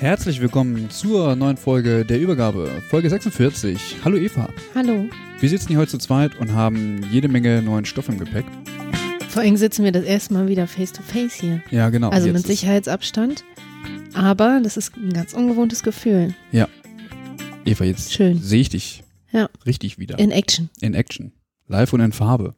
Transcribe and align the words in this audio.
Herzlich 0.00 0.40
willkommen 0.40 0.90
zur 0.90 1.34
neuen 1.34 1.56
Folge 1.56 2.04
der 2.04 2.20
Übergabe, 2.20 2.70
Folge 2.88 3.10
46. 3.10 3.96
Hallo 4.04 4.16
Eva. 4.16 4.48
Hallo. 4.74 5.06
Wir 5.40 5.48
sitzen 5.48 5.68
hier 5.68 5.78
heute 5.78 5.90
zu 5.90 5.98
zweit 5.98 6.36
und 6.38 6.52
haben 6.52 7.00
jede 7.10 7.28
Menge 7.28 7.62
neuen 7.62 7.84
Stoff 7.84 8.08
im 8.08 8.18
Gepäck. 8.18 8.44
Vor 9.28 9.42
allem 9.42 9.56
sitzen 9.56 9.84
wir 9.84 9.92
das 9.92 10.04
erste 10.04 10.34
Mal 10.34 10.48
wieder 10.48 10.66
face 10.66 10.92
to 10.92 11.02
face 11.02 11.34
hier. 11.34 11.62
Ja, 11.70 11.90
genau. 11.90 12.10
Also 12.10 12.28
mit 12.32 12.46
Sicherheitsabstand. 12.46 13.44
Aber 14.14 14.60
das 14.62 14.76
ist 14.76 14.96
ein 14.96 15.12
ganz 15.12 15.32
ungewohntes 15.34 15.82
Gefühl. 15.82 16.34
Eva, 17.64 17.84
jetzt 17.84 18.12
Schön. 18.12 18.40
sehe 18.40 18.60
ich 18.60 18.68
dich 18.70 19.02
Ja. 19.32 19.48
richtig 19.66 19.98
wieder. 19.98 20.18
In 20.18 20.30
Action. 20.30 20.70
in 20.80 20.94
Action. 20.94 21.32
Live 21.66 21.92
und 21.92 22.00
in 22.00 22.12
Farbe. 22.12 22.54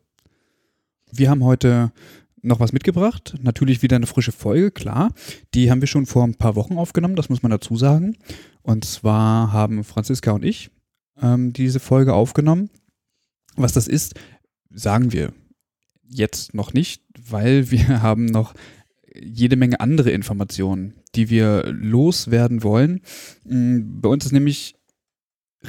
Wir 1.12 1.28
haben 1.30 1.42
heute 1.42 1.90
noch 2.42 2.60
was 2.60 2.72
mitgebracht. 2.72 3.34
Natürlich 3.40 3.82
wieder 3.82 3.96
eine 3.96 4.06
frische 4.06 4.32
Folge, 4.32 4.70
klar. 4.70 5.12
Die 5.54 5.70
haben 5.70 5.80
wir 5.80 5.88
schon 5.88 6.06
vor 6.06 6.24
ein 6.24 6.34
paar 6.34 6.56
Wochen 6.56 6.78
aufgenommen, 6.78 7.16
das 7.16 7.28
muss 7.28 7.42
man 7.42 7.50
dazu 7.50 7.76
sagen. 7.76 8.16
Und 8.62 8.84
zwar 8.84 9.52
haben 9.52 9.84
Franziska 9.84 10.32
und 10.32 10.44
ich 10.44 10.70
ähm, 11.20 11.52
diese 11.52 11.80
Folge 11.80 12.14
aufgenommen. 12.14 12.70
Was 13.56 13.72
das 13.72 13.88
ist, 13.88 14.14
sagen 14.70 15.12
wir 15.12 15.32
jetzt 16.06 16.54
noch 16.54 16.72
nicht, 16.72 17.02
weil 17.18 17.70
wir 17.70 18.02
haben 18.02 18.26
noch 18.26 18.54
jede 19.14 19.56
Menge 19.56 19.80
andere 19.80 20.10
Informationen, 20.10 20.94
die 21.14 21.30
wir 21.30 21.64
loswerden 21.66 22.62
wollen. 22.62 23.02
Mm, 23.44 24.00
Bei 24.00 24.08
uns 24.08 24.24
ist 24.24 24.32
nämlich 24.32 24.76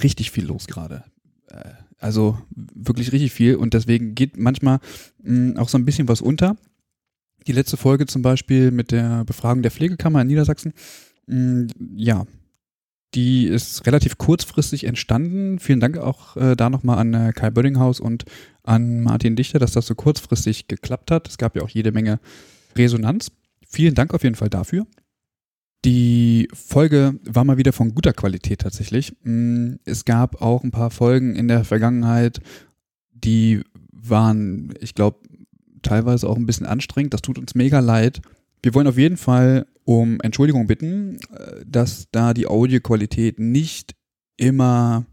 richtig 0.02 0.31
viel 0.31 0.45
los 0.45 0.67
gerade. 0.67 1.03
Also 2.02 2.38
wirklich 2.49 3.11
richtig 3.11 3.31
viel 3.31 3.55
und 3.55 3.73
deswegen 3.73 4.16
geht 4.16 4.35
manchmal 4.35 4.80
mh, 5.23 5.61
auch 5.61 5.69
so 5.69 5.77
ein 5.77 5.85
bisschen 5.85 6.08
was 6.08 6.21
unter. 6.21 6.58
Die 7.47 7.53
letzte 7.53 7.77
Folge 7.77 8.08
zum 8.08 8.23
Beispiel 8.23 8.71
mit 8.71 8.91
der 8.91 9.23
Befragung 9.23 9.61
der 9.61 9.71
Pflegekammer 9.71 10.21
in 10.21 10.27
Niedersachsen, 10.27 10.73
mh, 11.27 11.67
ja, 11.95 12.25
die 13.13 13.45
ist 13.45 13.85
relativ 13.85 14.17
kurzfristig 14.17 14.85
entstanden. 14.85 15.59
Vielen 15.59 15.80
Dank 15.80 15.97
auch 15.97 16.38
äh, 16.38 16.55
da 16.55 16.69
nochmal 16.69 16.97
an 16.97 17.13
äh, 17.13 17.33
Kai 17.33 17.49
Böddinghaus 17.49 17.99
und 17.99 18.23
an 18.64 19.02
Martin 19.02 19.36
Dichter, 19.36 19.59
dass 19.59 19.73
das 19.73 19.86
so 19.86 19.95
kurzfristig 19.95 20.67
geklappt 20.67 21.11
hat. 21.11 21.27
Es 21.27 21.37
gab 21.37 21.55
ja 21.55 21.61
auch 21.61 21.70
jede 21.70 21.92
Menge 21.92 22.20
Resonanz. 22.76 23.31
Vielen 23.67 23.95
Dank 23.95 24.14
auf 24.14 24.23
jeden 24.23 24.36
Fall 24.36 24.49
dafür. 24.49 24.87
Die 25.83 26.47
Folge 26.53 27.19
war 27.23 27.43
mal 27.43 27.58
wieder 27.58 27.73
von 27.73 27.95
guter 27.95 28.14
Qualität 28.14 28.61
tatsächlich. 28.61 29.14
Mm, 29.23 29.75
Es 29.83 30.05
gab 30.05 30.42
auch 30.42 30.64
ein 30.64 30.71
paar 30.71 30.92
Folgen 30.92 31.36
in 31.36 31.47
der 31.47 31.64
Vergangenheit, 31.64 32.39
die 33.14 33.61
waren, 33.91 34.73
ich 34.80 34.93
glaube, 34.93 35.20
teilweise 35.81 36.30
auch 36.30 36.37
ein 36.37 36.45
bisschen 36.45 36.65
anstrengend. 36.65 37.14
Das 37.14 37.21
tut 37.21 37.37
uns 37.39 37.55
mega 37.55 37.80
leid. 37.80 38.21
Wir 38.61 38.73
wollen 38.73 38.87
auf 38.87 38.97
jeden 38.97 39.17
Fall 39.17 39.65
um 39.83 40.20
Entschuldigung 40.21 40.67
bitten, 40.67 41.17
äh, 41.36 41.65
dass 41.65 42.08
da 42.11 42.33
die 42.33 42.47
Audioqualität 42.47 43.39
nicht 43.39 43.95
immer 44.37 45.05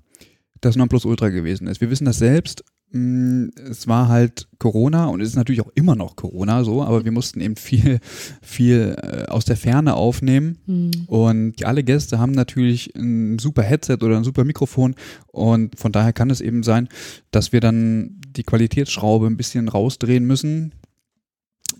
das 0.60 0.76
Nonplusultra 0.76 1.28
gewesen 1.28 1.66
ist. 1.66 1.80
Wir 1.80 1.90
wissen 1.90 2.04
das 2.04 2.18
selbst. 2.18 2.64
Mm, 2.90 3.48
Es 3.70 3.86
war 3.86 4.08
halt 4.08 4.48
Corona 4.58 5.06
und 5.06 5.20
es 5.20 5.28
ist 5.28 5.36
natürlich 5.36 5.60
auch 5.60 5.70
immer 5.74 5.94
noch 5.94 6.16
Corona 6.16 6.64
so, 6.64 6.82
aber 6.82 7.04
wir 7.04 7.12
mussten 7.12 7.40
eben 7.40 7.56
viel, 7.56 8.00
viel 8.40 8.96
äh, 9.02 9.24
aus 9.26 9.44
der 9.44 9.56
Ferne 9.56 9.94
aufnehmen. 9.94 10.58
Hm. 10.66 10.90
Und 11.06 11.64
alle 11.64 11.84
Gäste 11.84 12.18
haben 12.18 12.32
natürlich 12.32 12.94
ein 12.96 13.38
super 13.38 13.62
Headset 13.62 13.98
oder 14.02 14.16
ein 14.16 14.24
super 14.24 14.44
Mikrofon 14.44 14.94
und 15.26 15.78
von 15.78 15.92
daher 15.92 16.12
kann 16.12 16.30
es 16.30 16.40
eben 16.40 16.62
sein, 16.62 16.88
dass 17.30 17.52
wir 17.52 17.60
dann 17.60 18.20
die 18.36 18.42
Qualitätsschraube 18.42 19.26
ein 19.26 19.36
bisschen 19.36 19.68
rausdrehen 19.68 20.24
müssen. 20.24 20.72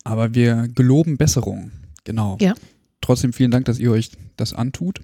Aber 0.05 0.35
wir 0.35 0.69
geloben 0.75 1.17
Besserung. 1.17 1.71
Genau. 2.05 2.37
Ja. 2.41 2.55
Trotzdem 3.01 3.33
vielen 3.33 3.51
Dank, 3.51 3.65
dass 3.65 3.79
ihr 3.79 3.91
euch 3.91 4.11
das 4.37 4.53
antut. 4.53 5.01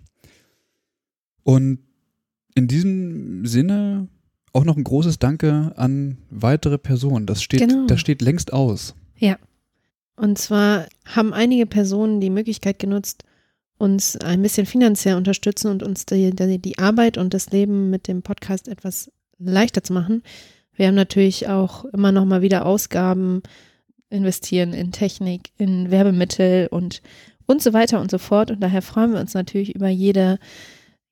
Und 1.43 1.79
in 2.55 2.69
diesem 2.69 3.47
Sinne 3.47 4.09
auch 4.55 4.65
noch 4.65 4.77
ein 4.77 4.85
großes 4.85 5.19
Danke 5.19 5.73
an 5.77 6.17
weitere 6.31 6.79
Personen. 6.79 7.27
Das 7.27 7.43
steht, 7.43 7.61
Genau. 7.61 7.87
das 7.87 8.01
steht 8.01 8.23
längst 8.23 8.53
aus. 8.53 8.95
Und 10.17 10.39
zwar 10.39 10.87
haben 11.07 11.35
einige 11.35 11.67
Personen 11.67 12.21
die 12.21 12.31
Möglichkeit 12.31 12.79
genutzt, 12.79 13.25
uns 13.79 14.17
ein 14.17 14.43
bisschen 14.43 14.65
finanziell 14.65 15.17
unterstützen 15.17 15.73
und 15.73 15.83
uns 15.83 16.07
die, 16.07 16.31
die, 16.31 16.59
die 16.61 16.79
Arbeit 16.79 17.19
und 17.19 17.35
das 17.35 17.51
Leben 17.51 17.91
mit 17.91 18.07
dem 18.07 18.23
Podcast 18.23 18.69
etwas 18.69 19.11
leichter 19.41 19.83
zu 19.83 19.93
machen. 19.93 20.23
Wir 20.77 20.87
haben 20.87 20.95
natürlich 20.95 21.49
auch 21.49 21.85
immer 21.87 22.13
noch 22.13 22.27
mal 22.27 22.43
wieder 22.43 22.65
Ausgaben, 22.65 23.43
investieren 24.09 24.73
in 24.73 24.93
Technik, 24.93 25.51
in 25.59 25.91
Werbemittel 25.91 26.69
und 26.71 27.03
und 27.47 27.61
so 27.61 27.73
weiter 27.73 28.01
und 28.01 28.11
so 28.11 28.19
fort. 28.19 28.51
Und 28.51 28.61
daher 28.61 28.83
freuen 28.83 29.13
wir 29.13 29.21
uns 29.21 29.35
natürlich 29.35 29.75
über 29.75 29.89
jede, 29.89 30.39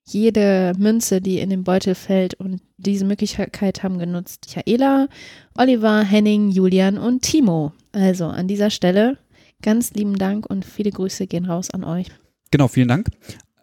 jede 0.04 0.72
Münze, 0.78 1.20
die 1.20 1.38
in 1.38 1.50
den 1.50 1.64
Beutel 1.64 1.94
fällt. 1.94 2.34
Und 2.34 2.60
diese 2.76 3.04
Möglichkeit 3.04 3.82
haben 3.82 3.98
genutzt 3.98 4.46
Michaela, 4.46 5.08
Oliver, 5.56 6.02
Henning, 6.02 6.50
Julian 6.50 6.98
und 6.98 7.22
Timo. 7.22 7.72
Also 7.92 8.26
an 8.26 8.48
dieser 8.48 8.70
Stelle 8.70 9.18
ganz 9.62 9.92
lieben 9.94 10.16
Dank 10.16 10.46
und 10.46 10.64
viele 10.64 10.90
Grüße 10.90 11.26
gehen 11.26 11.46
raus 11.46 11.70
an 11.70 11.84
euch. 11.84 12.08
Genau, 12.50 12.68
vielen 12.68 12.88
Dank. 12.88 13.08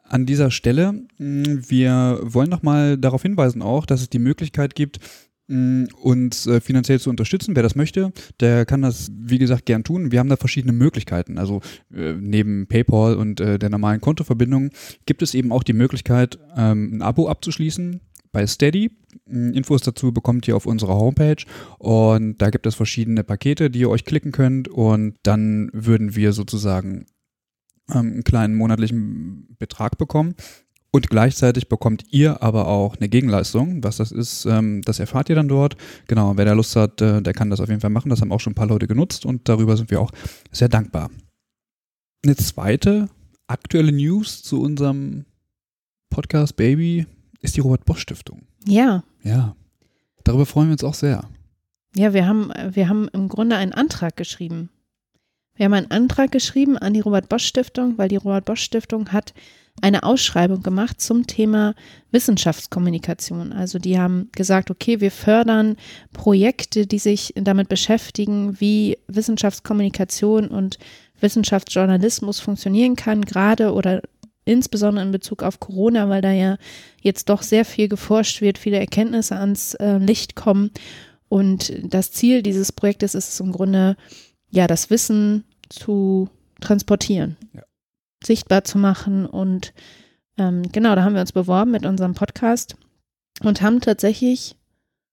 An 0.03 0.25
dieser 0.25 0.49
Stelle, 0.49 0.93
mh, 1.17 1.69
wir 1.69 2.19
wollen 2.23 2.49
nochmal 2.49 2.97
darauf 2.97 3.21
hinweisen 3.21 3.61
auch, 3.61 3.85
dass 3.85 4.01
es 4.01 4.09
die 4.09 4.19
Möglichkeit 4.19 4.73
gibt, 4.73 4.99
uns 5.49 6.45
äh, 6.45 6.61
finanziell 6.61 6.99
zu 6.99 7.09
unterstützen. 7.09 7.55
Wer 7.55 7.63
das 7.63 7.75
möchte, 7.75 8.11
der 8.39 8.65
kann 8.65 8.81
das, 8.81 9.11
wie 9.11 9.39
gesagt, 9.39 9.65
gern 9.65 9.83
tun. 9.83 10.11
Wir 10.11 10.19
haben 10.19 10.29
da 10.29 10.37
verschiedene 10.37 10.73
Möglichkeiten. 10.73 11.37
Also 11.37 11.61
äh, 11.93 12.13
neben 12.13 12.67
PayPal 12.67 13.15
und 13.15 13.39
äh, 13.39 13.57
der 13.57 13.69
normalen 13.69 13.99
Kontoverbindung 13.99 14.69
gibt 15.05 15.21
es 15.21 15.33
eben 15.33 15.51
auch 15.51 15.63
die 15.63 15.73
Möglichkeit, 15.73 16.37
ähm, 16.55 16.97
ein 16.97 17.01
Abo 17.01 17.27
abzuschließen 17.27 17.99
bei 18.31 18.45
Steady. 18.45 18.91
Mh, 19.25 19.55
Infos 19.55 19.81
dazu 19.81 20.11
bekommt 20.11 20.47
ihr 20.47 20.55
auf 20.55 20.67
unserer 20.67 20.95
Homepage 20.95 21.43
und 21.79 22.37
da 22.41 22.51
gibt 22.51 22.67
es 22.67 22.75
verschiedene 22.75 23.23
Pakete, 23.23 23.71
die 23.71 23.79
ihr 23.79 23.89
euch 23.89 24.05
klicken 24.05 24.31
könnt 24.31 24.67
und 24.67 25.15
dann 25.23 25.71
würden 25.73 26.15
wir 26.15 26.33
sozusagen 26.33 27.07
ähm, 27.89 28.13
einen 28.13 28.23
kleinen 28.23 28.55
monatlichen 28.55 29.55
Betrag 29.57 29.97
bekommen. 29.97 30.35
Und 30.91 31.09
gleichzeitig 31.09 31.69
bekommt 31.69 32.05
ihr 32.09 32.41
aber 32.41 32.67
auch 32.67 32.95
eine 32.97 33.09
Gegenleistung. 33.09 33.83
Was 33.83 33.97
das 33.97 34.11
ist, 34.11 34.45
ähm, 34.45 34.81
das 34.81 34.99
erfahrt 34.99 35.29
ihr 35.29 35.35
dann 35.35 35.47
dort. 35.47 35.77
Genau, 36.07 36.35
wer 36.35 36.45
da 36.45 36.53
Lust 36.53 36.75
hat, 36.75 36.99
äh, 37.01 37.21
der 37.21 37.33
kann 37.33 37.51
das 37.51 37.59
auf 37.59 37.69
jeden 37.69 37.79
Fall 37.81 37.91
machen. 37.91 38.09
Das 38.09 38.21
haben 38.21 38.31
auch 38.31 38.39
schon 38.39 38.51
ein 38.51 38.55
paar 38.55 38.67
Leute 38.67 38.87
genutzt 38.87 39.25
und 39.25 39.47
darüber 39.47 39.77
sind 39.77 39.91
wir 39.91 40.01
auch 40.01 40.11
sehr 40.51 40.67
dankbar. 40.69 41.11
Eine 42.25 42.35
zweite 42.35 43.07
aktuelle 43.47 43.91
News 43.91 44.41
zu 44.41 44.61
unserem 44.61 45.25
Podcast 46.09 46.55
Baby 46.55 47.05
ist 47.41 47.55
die 47.55 47.61
Robert 47.61 47.85
Bosch 47.85 48.01
Stiftung. 48.01 48.41
Ja, 48.65 49.03
Ja, 49.23 49.55
darüber 50.23 50.45
freuen 50.45 50.69
wir 50.69 50.73
uns 50.73 50.83
auch 50.83 50.93
sehr. 50.95 51.23
ja, 51.95 52.13
wir 52.13 52.25
haben, 52.27 52.51
wir 52.71 52.89
haben 52.89 53.07
im 53.13 53.29
Grunde 53.29 53.55
einen 53.57 53.73
Antrag 53.73 54.17
geschrieben. 54.17 54.69
Wir 55.55 55.65
haben 55.65 55.73
einen 55.73 55.91
Antrag 55.91 56.31
geschrieben 56.31 56.77
an 56.77 56.93
die 56.93 56.99
Robert 57.01 57.29
Bosch 57.29 57.45
Stiftung, 57.45 57.97
weil 57.97 58.09
die 58.09 58.15
Robert 58.15 58.45
Bosch 58.45 58.61
Stiftung 58.63 59.11
hat 59.11 59.33
eine 59.81 60.03
Ausschreibung 60.03 60.63
gemacht 60.63 61.01
zum 61.01 61.27
Thema 61.27 61.75
Wissenschaftskommunikation. 62.11 63.53
Also 63.53 63.79
die 63.79 63.99
haben 63.99 64.29
gesagt, 64.31 64.71
okay, 64.71 65.01
wir 65.01 65.11
fördern 65.11 65.77
Projekte, 66.13 66.87
die 66.87 66.99
sich 66.99 67.33
damit 67.35 67.69
beschäftigen, 67.69 68.59
wie 68.59 68.97
Wissenschaftskommunikation 69.07 70.47
und 70.47 70.79
Wissenschaftsjournalismus 71.19 72.39
funktionieren 72.39 72.95
kann, 72.95 73.25
gerade 73.25 73.73
oder 73.73 74.01
insbesondere 74.45 75.05
in 75.05 75.11
Bezug 75.11 75.43
auf 75.43 75.59
Corona, 75.59 76.09
weil 76.09 76.21
da 76.21 76.31
ja 76.31 76.57
jetzt 77.01 77.29
doch 77.29 77.41
sehr 77.41 77.65
viel 77.65 77.87
geforscht 77.87 78.41
wird, 78.41 78.57
viele 78.57 78.79
Erkenntnisse 78.79 79.35
ans 79.35 79.75
äh, 79.75 79.97
Licht 79.97 80.35
kommen. 80.35 80.71
Und 81.27 81.71
das 81.83 82.11
Ziel 82.11 82.41
dieses 82.41 82.71
Projektes 82.71 83.13
ist 83.13 83.29
es 83.29 83.39
im 83.39 83.51
Grunde, 83.51 83.95
ja, 84.49 84.65
das 84.65 84.89
Wissen 84.89 85.43
zu 85.69 86.29
transportieren, 86.59 87.37
ja. 87.53 87.61
Sichtbar 88.23 88.63
zu 88.63 88.77
machen. 88.77 89.25
Und 89.25 89.73
ähm, 90.37 90.63
genau, 90.71 90.95
da 90.95 91.03
haben 91.03 91.13
wir 91.13 91.21
uns 91.21 91.31
beworben 91.31 91.71
mit 91.71 91.85
unserem 91.85 92.13
Podcast 92.13 92.75
und 93.41 93.61
haben 93.61 93.81
tatsächlich 93.81 94.55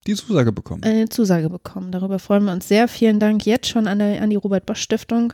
die 0.07 0.15
Zusage 0.15 0.53
bekommen. 0.53 0.85
Eine 0.85 1.09
Zusage 1.09 1.51
bekommen. 1.51 1.91
Darüber 1.91 2.19
freuen 2.19 2.45
wir 2.45 2.53
uns 2.53 2.69
sehr. 2.69 2.87
Vielen 2.87 3.19
Dank 3.19 3.45
jetzt 3.45 3.69
schon 3.69 3.89
an, 3.89 3.99
der, 3.99 4.23
an 4.23 4.31
die 4.31 4.37
Robert 4.37 4.67
Bosch 4.67 4.81
Stiftung. 4.81 5.33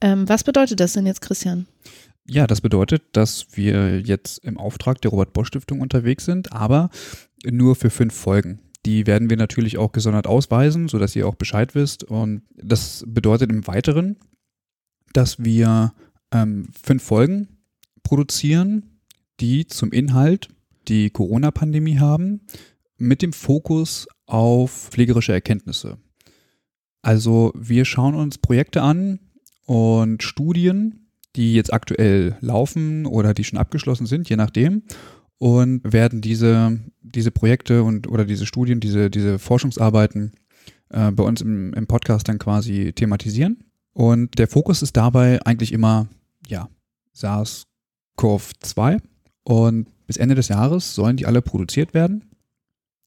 Ähm, 0.00 0.28
was 0.28 0.44
bedeutet 0.44 0.80
das 0.80 0.94
denn 0.94 1.06
jetzt, 1.06 1.20
Christian? 1.20 1.66
Ja, 2.26 2.46
das 2.46 2.60
bedeutet, 2.60 3.02
dass 3.12 3.46
wir 3.52 4.00
jetzt 4.00 4.44
im 4.44 4.58
Auftrag 4.58 5.00
der 5.00 5.10
Robert 5.10 5.32
Bosch 5.32 5.48
Stiftung 5.48 5.80
unterwegs 5.80 6.24
sind, 6.24 6.52
aber 6.52 6.90
nur 7.44 7.74
für 7.74 7.90
fünf 7.90 8.14
Folgen. 8.14 8.60
Die 8.86 9.06
werden 9.06 9.28
wir 9.28 9.36
natürlich 9.36 9.76
auch 9.76 9.92
gesondert 9.92 10.26
ausweisen, 10.26 10.88
sodass 10.88 11.16
ihr 11.16 11.26
auch 11.26 11.34
Bescheid 11.34 11.74
wisst. 11.74 12.04
Und 12.04 12.42
das 12.54 13.04
bedeutet 13.06 13.50
im 13.50 13.66
Weiteren, 13.66 14.16
dass 15.12 15.42
wir 15.42 15.92
ähm, 16.32 16.68
fünf 16.82 17.02
Folgen 17.02 17.48
produzieren, 18.02 19.00
die 19.40 19.66
zum 19.66 19.92
Inhalt 19.92 20.48
die 20.88 21.10
Corona-Pandemie 21.10 21.98
haben, 21.98 22.40
mit 22.96 23.22
dem 23.22 23.32
Fokus 23.32 24.06
auf 24.26 24.88
pflegerische 24.90 25.32
Erkenntnisse. 25.32 25.98
Also 27.02 27.52
wir 27.54 27.84
schauen 27.84 28.14
uns 28.14 28.38
Projekte 28.38 28.82
an 28.82 29.20
und 29.66 30.22
Studien, 30.22 31.10
die 31.36 31.54
jetzt 31.54 31.72
aktuell 31.72 32.36
laufen 32.40 33.06
oder 33.06 33.34
die 33.34 33.44
schon 33.44 33.58
abgeschlossen 33.58 34.06
sind, 34.06 34.28
je 34.28 34.36
nachdem, 34.36 34.82
und 35.38 35.80
werden 35.84 36.20
diese, 36.20 36.80
diese 37.00 37.30
Projekte 37.30 37.84
und 37.84 38.08
oder 38.08 38.24
diese 38.24 38.46
Studien, 38.46 38.80
diese, 38.80 39.08
diese 39.08 39.38
Forschungsarbeiten 39.38 40.32
äh, 40.90 41.12
bei 41.12 41.22
uns 41.22 41.40
im, 41.40 41.72
im 41.74 41.86
Podcast 41.86 42.28
dann 42.28 42.38
quasi 42.38 42.92
thematisieren. 42.92 43.64
Und 43.92 44.38
der 44.38 44.48
Fokus 44.48 44.82
ist 44.82 44.96
dabei 44.96 45.40
eigentlich 45.44 45.72
immer, 45.72 46.08
ja, 46.46 46.68
SARS-CoV-2. 47.14 49.00
Und 49.44 49.88
bis 50.06 50.16
Ende 50.16 50.34
des 50.34 50.48
Jahres 50.48 50.94
sollen 50.94 51.16
die 51.16 51.26
alle 51.26 51.42
produziert 51.42 51.94
werden. 51.94 52.24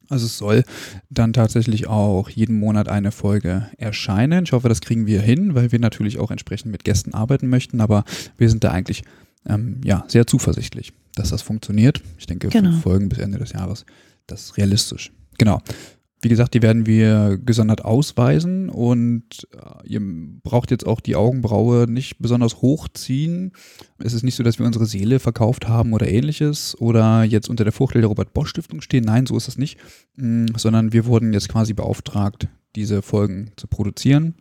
Also 0.09 0.25
es 0.25 0.37
soll 0.37 0.63
dann 1.09 1.31
tatsächlich 1.31 1.87
auch 1.87 2.29
jeden 2.29 2.59
Monat 2.59 2.89
eine 2.89 3.11
Folge 3.11 3.69
erscheinen. 3.77 4.43
Ich 4.43 4.51
hoffe, 4.51 4.67
das 4.67 4.81
kriegen 4.81 5.05
wir 5.05 5.21
hin, 5.21 5.55
weil 5.55 5.71
wir 5.71 5.79
natürlich 5.79 6.19
auch 6.19 6.31
entsprechend 6.31 6.71
mit 6.71 6.83
Gästen 6.83 7.13
arbeiten 7.13 7.47
möchten. 7.47 7.79
Aber 7.79 8.03
wir 8.37 8.49
sind 8.49 8.63
da 8.63 8.71
eigentlich 8.71 9.03
ähm, 9.47 9.79
ja, 9.85 10.03
sehr 10.07 10.27
zuversichtlich, 10.27 10.91
dass 11.15 11.29
das 11.29 11.41
funktioniert. 11.41 12.01
Ich 12.17 12.25
denke, 12.25 12.49
genau. 12.49 12.71
fünf 12.71 12.83
Folgen 12.83 13.09
bis 13.09 13.19
Ende 13.19 13.37
des 13.37 13.53
Jahres, 13.53 13.85
das 14.27 14.45
ist 14.45 14.57
realistisch. 14.57 15.11
Genau. 15.37 15.61
Wie 16.23 16.29
gesagt, 16.29 16.53
die 16.53 16.61
werden 16.61 16.85
wir 16.85 17.39
gesondert 17.43 17.83
ausweisen 17.83 18.69
und 18.69 19.47
äh, 19.53 19.87
ihr 19.87 20.01
braucht 20.43 20.69
jetzt 20.69 20.85
auch 20.85 20.99
die 20.99 21.15
Augenbraue 21.15 21.89
nicht 21.89 22.19
besonders 22.19 22.61
hochziehen. 22.61 23.53
Es 23.97 24.13
ist 24.13 24.21
nicht 24.23 24.35
so, 24.35 24.43
dass 24.43 24.59
wir 24.59 24.65
unsere 24.67 24.85
Seele 24.85 25.19
verkauft 25.19 25.67
haben 25.67 25.93
oder 25.93 26.07
ähnliches 26.07 26.79
oder 26.79 27.23
jetzt 27.23 27.49
unter 27.49 27.63
der 27.63 27.73
Fuchtel 27.73 28.01
der 28.01 28.09
Robert 28.09 28.33
Bosch 28.33 28.49
Stiftung 28.49 28.81
stehen. 28.81 29.03
Nein, 29.03 29.25
so 29.25 29.35
ist 29.35 29.47
es 29.47 29.57
nicht, 29.57 29.79
mm, 30.17 30.47
sondern 30.57 30.93
wir 30.93 31.05
wurden 31.05 31.33
jetzt 31.33 31.49
quasi 31.49 31.73
beauftragt, 31.73 32.47
diese 32.75 33.01
Folgen 33.01 33.51
zu 33.55 33.67
produzieren 33.67 34.35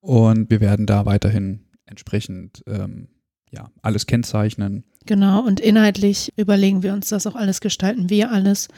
und 0.00 0.50
wir 0.50 0.60
werden 0.60 0.86
da 0.86 1.04
weiterhin 1.04 1.60
entsprechend 1.84 2.62
ähm, 2.66 3.08
ja, 3.50 3.70
alles 3.82 4.06
kennzeichnen. 4.06 4.84
Genau, 5.06 5.44
und 5.44 5.58
inhaltlich 5.58 6.32
überlegen 6.36 6.82
wir 6.82 6.92
uns 6.92 7.08
das 7.08 7.26
auch 7.26 7.34
alles, 7.34 7.60
gestalten 7.60 8.10
wir 8.10 8.30
alles. 8.30 8.68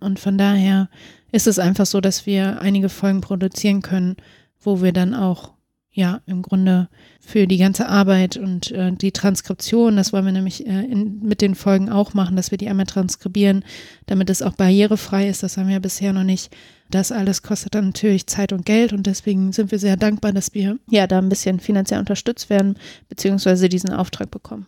Und 0.00 0.18
von 0.18 0.38
daher 0.38 0.88
ist 1.32 1.46
es 1.46 1.58
einfach 1.58 1.86
so, 1.86 2.00
dass 2.00 2.26
wir 2.26 2.60
einige 2.60 2.88
Folgen 2.88 3.20
produzieren 3.20 3.82
können, 3.82 4.16
wo 4.60 4.82
wir 4.82 4.92
dann 4.92 5.14
auch 5.14 5.54
ja 5.94 6.20
im 6.26 6.42
Grunde 6.42 6.88
für 7.20 7.46
die 7.46 7.58
ganze 7.58 7.88
Arbeit 7.88 8.36
und 8.36 8.70
äh, 8.70 8.92
die 8.92 9.12
Transkription, 9.12 9.96
das 9.96 10.12
wollen 10.12 10.24
wir 10.24 10.32
nämlich 10.32 10.66
äh, 10.66 10.84
in, 10.84 11.20
mit 11.20 11.42
den 11.42 11.54
Folgen 11.54 11.90
auch 11.90 12.14
machen, 12.14 12.36
dass 12.36 12.50
wir 12.50 12.58
die 12.58 12.68
einmal 12.68 12.86
transkribieren, 12.86 13.64
damit 14.06 14.30
es 14.30 14.42
auch 14.42 14.54
barrierefrei 14.54 15.28
ist. 15.28 15.42
Das 15.42 15.56
haben 15.56 15.68
wir 15.68 15.80
bisher 15.80 16.12
noch 16.12 16.24
nicht. 16.24 16.54
Das 16.90 17.12
alles 17.12 17.42
kostet 17.42 17.74
dann 17.74 17.86
natürlich 17.86 18.26
Zeit 18.26 18.52
und 18.52 18.64
Geld 18.64 18.92
und 18.92 19.06
deswegen 19.06 19.52
sind 19.52 19.70
wir 19.70 19.78
sehr 19.78 19.96
dankbar, 19.96 20.32
dass 20.32 20.54
wir 20.54 20.78
ja 20.90 21.06
da 21.06 21.18
ein 21.18 21.28
bisschen 21.28 21.60
finanziell 21.60 22.00
unterstützt 22.00 22.48
werden, 22.48 22.78
beziehungsweise 23.08 23.68
diesen 23.68 23.90
Auftrag 23.90 24.30
bekommen. 24.30 24.66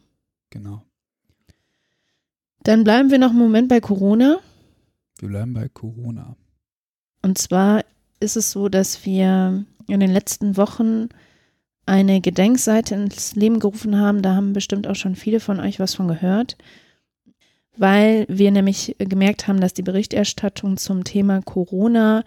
Genau. 0.50 0.82
Dann 2.62 2.84
bleiben 2.84 3.10
wir 3.10 3.18
noch 3.18 3.30
einen 3.30 3.38
Moment 3.38 3.68
bei 3.68 3.80
Corona. 3.80 4.38
Wir 5.18 5.28
bleiben 5.28 5.52
bei 5.52 5.68
Corona. 5.68 6.36
Und 7.24 7.38
zwar 7.38 7.86
ist 8.20 8.36
es 8.36 8.50
so, 8.50 8.68
dass 8.68 9.06
wir 9.06 9.64
in 9.86 10.00
den 10.00 10.10
letzten 10.10 10.58
Wochen 10.58 11.08
eine 11.86 12.20
Gedenkseite 12.20 12.94
ins 12.94 13.34
Leben 13.34 13.60
gerufen 13.60 13.98
haben. 13.98 14.20
Da 14.20 14.34
haben 14.34 14.52
bestimmt 14.52 14.86
auch 14.86 14.94
schon 14.94 15.16
viele 15.16 15.40
von 15.40 15.58
euch 15.58 15.80
was 15.80 15.94
von 15.94 16.06
gehört, 16.06 16.58
weil 17.78 18.26
wir 18.28 18.50
nämlich 18.50 18.94
gemerkt 18.98 19.48
haben, 19.48 19.58
dass 19.58 19.72
die 19.72 19.80
Berichterstattung 19.80 20.76
zum 20.76 21.02
Thema 21.04 21.40
Corona 21.40 22.24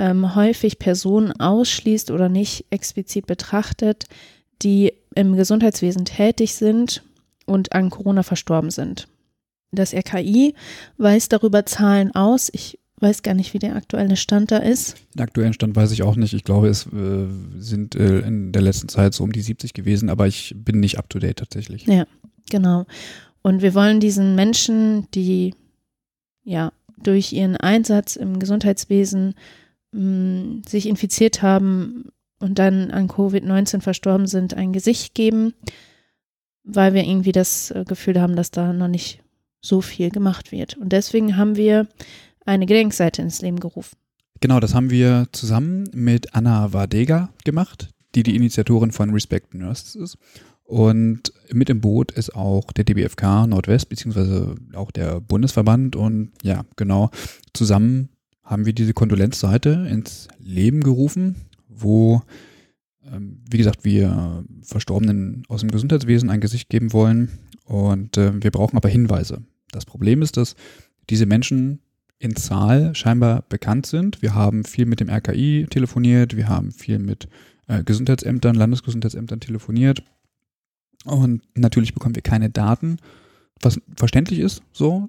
ähm, 0.00 0.34
häufig 0.34 0.80
Personen 0.80 1.30
ausschließt 1.30 2.10
oder 2.10 2.28
nicht 2.28 2.66
explizit 2.70 3.28
betrachtet, 3.28 4.06
die 4.60 4.92
im 5.14 5.36
Gesundheitswesen 5.36 6.04
tätig 6.04 6.56
sind 6.56 7.04
und 7.46 7.72
an 7.76 7.90
Corona 7.90 8.24
verstorben 8.24 8.72
sind. 8.72 9.06
Das 9.70 9.94
RKI 9.94 10.54
weist 10.98 11.32
darüber 11.32 11.64
Zahlen 11.64 12.12
aus. 12.12 12.50
Ich 12.52 12.80
weiß 13.02 13.22
gar 13.22 13.34
nicht, 13.34 13.52
wie 13.52 13.58
der 13.58 13.76
aktuelle 13.76 14.16
Stand 14.16 14.50
da 14.50 14.58
ist. 14.58 14.96
Den 15.14 15.22
aktuellen 15.22 15.52
Stand 15.52 15.74
weiß 15.74 15.90
ich 15.90 16.02
auch 16.02 16.16
nicht. 16.16 16.32
Ich 16.32 16.44
glaube, 16.44 16.68
es 16.68 16.86
äh, 16.86 17.26
sind 17.58 17.94
äh, 17.96 18.20
in 18.20 18.52
der 18.52 18.62
letzten 18.62 18.88
Zeit 18.88 19.12
so 19.12 19.24
um 19.24 19.32
die 19.32 19.42
70 19.42 19.74
gewesen, 19.74 20.08
aber 20.08 20.26
ich 20.26 20.54
bin 20.56 20.80
nicht 20.80 20.98
up 20.98 21.10
to 21.10 21.18
date 21.18 21.38
tatsächlich. 21.38 21.86
Ja, 21.86 22.06
genau. 22.50 22.86
Und 23.42 23.60
wir 23.60 23.74
wollen 23.74 24.00
diesen 24.00 24.34
Menschen, 24.36 25.08
die 25.10 25.54
ja 26.44 26.72
durch 27.02 27.32
ihren 27.32 27.56
Einsatz 27.56 28.16
im 28.16 28.38
Gesundheitswesen 28.38 29.34
mh, 29.90 30.00
mm, 30.00 30.62
sich 30.68 30.86
infiziert 30.86 31.42
haben 31.42 32.12
und 32.38 32.58
dann 32.58 32.90
an 32.90 33.08
Covid-19 33.08 33.80
verstorben 33.80 34.26
sind, 34.26 34.54
ein 34.54 34.72
Gesicht 34.72 35.14
geben, 35.14 35.54
weil 36.64 36.94
wir 36.94 37.04
irgendwie 37.04 37.32
das 37.32 37.70
äh, 37.72 37.84
Gefühl 37.86 38.20
haben, 38.20 38.36
dass 38.36 38.50
da 38.50 38.72
noch 38.72 38.88
nicht 38.88 39.20
so 39.60 39.80
viel 39.80 40.10
gemacht 40.10 40.52
wird. 40.52 40.76
Und 40.76 40.92
deswegen 40.92 41.36
haben 41.36 41.56
wir 41.56 41.86
eine 42.44 42.66
Gedenkseite 42.66 43.22
ins 43.22 43.42
Leben 43.42 43.60
gerufen. 43.60 43.96
Genau, 44.40 44.58
das 44.58 44.74
haben 44.74 44.90
wir 44.90 45.28
zusammen 45.32 45.88
mit 45.94 46.34
Anna 46.34 46.72
Wardega 46.72 47.30
gemacht, 47.44 47.90
die 48.14 48.22
die 48.22 48.34
Initiatorin 48.34 48.90
von 48.90 49.10
Respect 49.10 49.54
Nurses 49.54 49.94
ist. 49.94 50.18
Und 50.64 51.32
mit 51.52 51.70
im 51.70 51.80
Boot 51.80 52.12
ist 52.12 52.34
auch 52.34 52.72
der 52.72 52.84
DBFK 52.84 53.46
Nordwest, 53.46 53.88
beziehungsweise 53.88 54.54
auch 54.74 54.90
der 54.90 55.20
Bundesverband. 55.20 55.96
Und 55.96 56.32
ja, 56.42 56.64
genau, 56.76 57.10
zusammen 57.52 58.08
haben 58.42 58.66
wir 58.66 58.72
diese 58.72 58.94
Kondolenzseite 58.94 59.86
ins 59.90 60.28
Leben 60.38 60.82
gerufen, 60.82 61.36
wo, 61.68 62.22
ähm, 63.04 63.42
wie 63.50 63.58
gesagt, 63.58 63.84
wir 63.84 64.44
Verstorbenen 64.62 65.44
aus 65.48 65.60
dem 65.60 65.70
Gesundheitswesen 65.70 66.30
ein 66.30 66.40
Gesicht 66.40 66.68
geben 66.68 66.92
wollen. 66.92 67.30
Und 67.64 68.16
äh, 68.16 68.42
wir 68.42 68.50
brauchen 68.50 68.76
aber 68.76 68.88
Hinweise. 68.88 69.42
Das 69.70 69.84
Problem 69.84 70.22
ist, 70.22 70.36
dass 70.36 70.56
diese 71.10 71.26
Menschen 71.26 71.80
in 72.22 72.36
Zahl 72.36 72.94
scheinbar 72.94 73.44
bekannt 73.48 73.86
sind. 73.86 74.22
Wir 74.22 74.34
haben 74.34 74.64
viel 74.64 74.86
mit 74.86 75.00
dem 75.00 75.10
RKI 75.10 75.66
telefoniert, 75.68 76.36
wir 76.36 76.48
haben 76.48 76.70
viel 76.70 77.00
mit 77.00 77.28
äh, 77.66 77.82
Gesundheitsämtern, 77.82 78.54
Landesgesundheitsämtern 78.54 79.40
telefoniert 79.40 80.04
und 81.04 81.42
natürlich 81.56 81.94
bekommen 81.94 82.14
wir 82.14 82.22
keine 82.22 82.48
Daten, 82.48 82.98
was 83.60 83.80
verständlich 83.96 84.38
ist 84.38 84.62
so. 84.72 85.08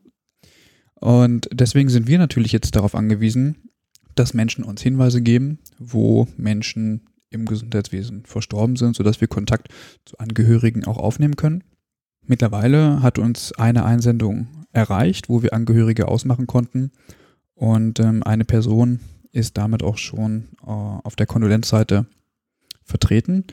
Und 0.95 1.49
deswegen 1.51 1.89
sind 1.89 2.07
wir 2.07 2.17
natürlich 2.17 2.51
jetzt 2.51 2.75
darauf 2.75 2.95
angewiesen, 2.95 3.69
dass 4.15 4.33
Menschen 4.33 4.63
uns 4.63 4.81
Hinweise 4.81 5.21
geben, 5.21 5.59
wo 5.77 6.27
Menschen 6.37 7.01
im 7.29 7.45
Gesundheitswesen 7.45 8.25
verstorben 8.25 8.75
sind, 8.75 8.95
sodass 8.95 9.21
wir 9.21 9.27
Kontakt 9.27 9.69
zu 10.05 10.17
Angehörigen 10.17 10.85
auch 10.85 10.97
aufnehmen 10.97 11.35
können. 11.35 11.63
Mittlerweile 12.25 13.01
hat 13.01 13.19
uns 13.19 13.51
eine 13.53 13.85
Einsendung 13.85 14.62
erreicht, 14.73 15.29
wo 15.29 15.41
wir 15.41 15.53
Angehörige 15.53 16.07
ausmachen 16.07 16.47
konnten. 16.47 16.91
Und 17.53 17.99
ähm, 17.99 18.23
eine 18.23 18.43
Person 18.43 18.99
ist 19.31 19.57
damit 19.57 19.83
auch 19.83 19.97
schon 19.97 20.49
äh, 20.63 20.67
auf 20.67 21.15
der 21.15 21.27
Kondolenzseite 21.27 22.07
vertreten. 22.83 23.45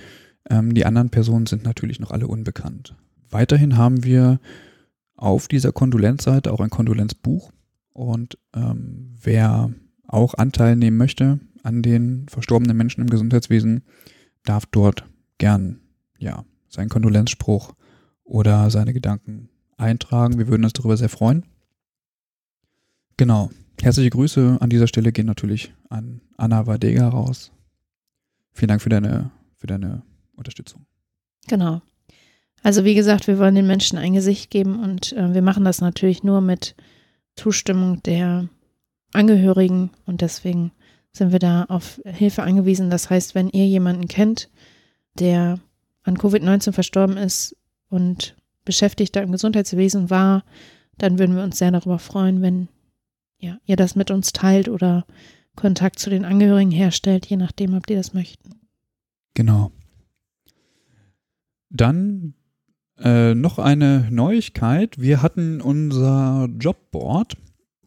Ähm, 0.49 0.75
die 0.75 0.85
anderen 0.85 1.11
Personen 1.11 1.47
sind 1.47 1.65
natürlich 1.65 2.01
noch 2.01 2.11
alle 2.11 2.27
unbekannt. 2.27 2.97
Weiterhin 3.29 3.77
haben 3.77 4.03
wir 4.03 4.41
auf 5.17 5.47
dieser 5.47 5.73
Kondolenzseite 5.73 6.53
auch 6.53 6.61
ein 6.61 6.71
Kondolenzbuch. 6.71 7.53
Und 7.93 8.39
ähm, 8.55 9.15
wer 9.23 9.71
auch 10.09 10.35
Anteil 10.35 10.77
nehmen 10.77 10.97
möchte 10.97 11.39
an 11.63 11.83
den 11.83 12.27
verstorbenen 12.29 12.77
Menschen 12.77 13.03
im 13.03 13.11
Gesundheitswesen, 13.11 13.83
darf 14.45 14.65
dort 14.67 15.05
gern 15.39 15.81
ja 16.19 16.45
seinen 16.69 16.89
Kondolenzspruch 16.89 17.75
oder 18.25 18.71
seine 18.71 18.95
Gedanken 18.95 19.50
eintragen. 19.81 20.39
Wir 20.39 20.49
würden 20.49 20.65
uns 20.65 20.73
darüber 20.73 20.97
sehr 20.97 21.09
freuen. 21.09 21.45
Genau. 23.17 23.51
Herzliche 23.81 24.11
Grüße 24.11 24.59
an 24.61 24.71
dieser 24.71 24.87
Stelle 24.87 25.13
gehen 25.13 25.27
natürlich 25.27 25.73
an 25.89 26.21
Anna 26.37 26.67
Wadega 26.67 27.09
raus. 27.09 27.51
Vielen 28.53 28.69
Dank 28.69 28.83
für 28.83 28.89
deine, 28.91 29.31
für 29.57 29.67
deine 29.67 30.03
Unterstützung. 30.37 30.87
Genau. 31.49 31.81
Also 32.63 32.85
wie 32.85 32.95
gesagt, 32.95 33.27
wir 33.27 33.39
wollen 33.39 33.55
den 33.55 33.67
Menschen 33.67 33.97
ein 33.97 34.13
Gesicht 34.13 34.51
geben 34.51 34.83
und 34.83 35.13
äh, 35.15 35.33
wir 35.33 35.43
machen 35.43 35.65
das 35.65 35.81
natürlich 35.81 36.23
nur 36.23 36.41
mit 36.41 36.75
Zustimmung 37.37 38.03
der 38.03 38.49
Angehörigen 39.13 39.91
und 40.05 40.21
deswegen 40.21 40.73
sind 41.13 41.33
wir 41.33 41.39
da 41.39 41.65
auf 41.65 42.01
Hilfe 42.05 42.43
angewiesen. 42.43 42.91
Das 42.91 43.11
heißt, 43.11 43.35
wenn 43.35 43.49
ihr 43.49 43.67
jemanden 43.67 44.09
kennt, 44.09 44.51
der 45.19 45.59
an 46.03 46.19
Covid-19 46.19 46.73
verstorben 46.73 47.17
ist 47.17 47.57
und 47.89 48.37
Beschäftigter 48.65 49.23
im 49.23 49.33
Gesundheitswesen 49.33 50.11
war, 50.11 50.45
dann 50.99 51.19
würden 51.19 51.37
wir 51.37 51.43
uns 51.43 51.59
sehr 51.59 51.71
darüber 51.71 51.99
freuen, 51.99 52.43
wenn 52.43 52.69
ja, 53.39 53.59
ihr 53.65 53.77
das 53.77 53.97
mit 53.97 54.11
uns 54.11 54.33
teilt 54.33 54.69
oder 54.69 55.07
Kontakt 55.57 55.99
zu 55.99 56.11
den 56.11 56.25
Angehörigen 56.25 56.71
herstellt, 56.71 57.27
je 57.27 57.37
nachdem, 57.37 57.75
ob 57.75 57.87
die 57.87 57.95
das 57.95 58.15
möchten. 58.15 58.61
Genau. 59.35 59.73
Dann 61.71 62.35
äh, 62.99 63.35
noch 63.35 63.59
eine 63.59 64.09
Neuigkeit. 64.11 65.01
Wir 65.01 65.23
hatten 65.23 65.61
unser 65.61 66.49
Jobboard 66.59 67.37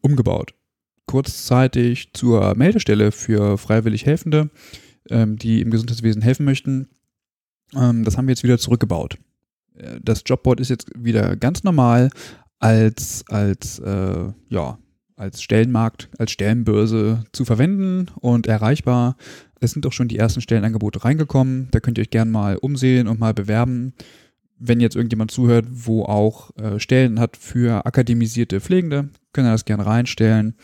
umgebaut. 0.02 0.54
Kurzzeitig 1.06 2.14
zur 2.14 2.56
Meldestelle 2.56 3.12
für 3.12 3.58
freiwillig 3.58 4.06
Helfende, 4.06 4.50
ähm, 5.10 5.38
die 5.38 5.62
im 5.62 5.70
Gesundheitswesen 5.70 6.22
helfen 6.22 6.46
möchten. 6.46 6.90
Ähm, 7.76 8.04
das 8.04 8.18
haben 8.18 8.28
wir 8.28 8.32
jetzt 8.32 8.44
wieder 8.44 8.58
zurückgebaut. 8.58 9.18
Das 10.02 10.24
Jobboard 10.26 10.60
ist 10.60 10.70
jetzt 10.70 10.92
wieder 10.96 11.36
ganz 11.36 11.64
normal 11.64 12.10
als, 12.60 13.26
als, 13.28 13.80
äh, 13.80 14.32
ja, 14.50 14.78
als 15.16 15.42
Stellenmarkt, 15.42 16.10
als 16.18 16.32
Stellenbörse 16.32 17.24
zu 17.32 17.46
verwenden 17.46 18.08
und 18.20 18.48
erreichbar. 18.48 19.16
Es 19.60 19.72
sind 19.72 19.86
auch 19.86 19.92
schon 19.92 20.08
die 20.08 20.18
ersten 20.18 20.42
Stellenangebote 20.42 21.04
reingekommen. 21.04 21.70
Da 21.72 21.80
könnt 21.80 21.98
ihr 21.98 22.02
euch 22.02 22.10
gerne 22.10 22.32
mal 22.32 22.58
umsehen 22.58 23.08
und 23.08 23.20
mal 23.20 23.34
bewerben. 23.34 23.94
Wenn 24.60 24.80
jetzt 24.80 24.96
irgendjemand 24.96 25.32
zuhört, 25.32 25.66
wo 25.70 26.04
auch 26.04 26.56
äh, 26.58 26.80
Stellen 26.80 27.20
hat 27.20 27.38
für 27.38 27.86
akademisierte 27.86 28.62
Pflegende, 28.62 29.10
könnt 29.34 29.48
ihr 29.48 29.52
das 29.52 29.66
gerne 29.66 29.86
reinstellen. 29.86 30.56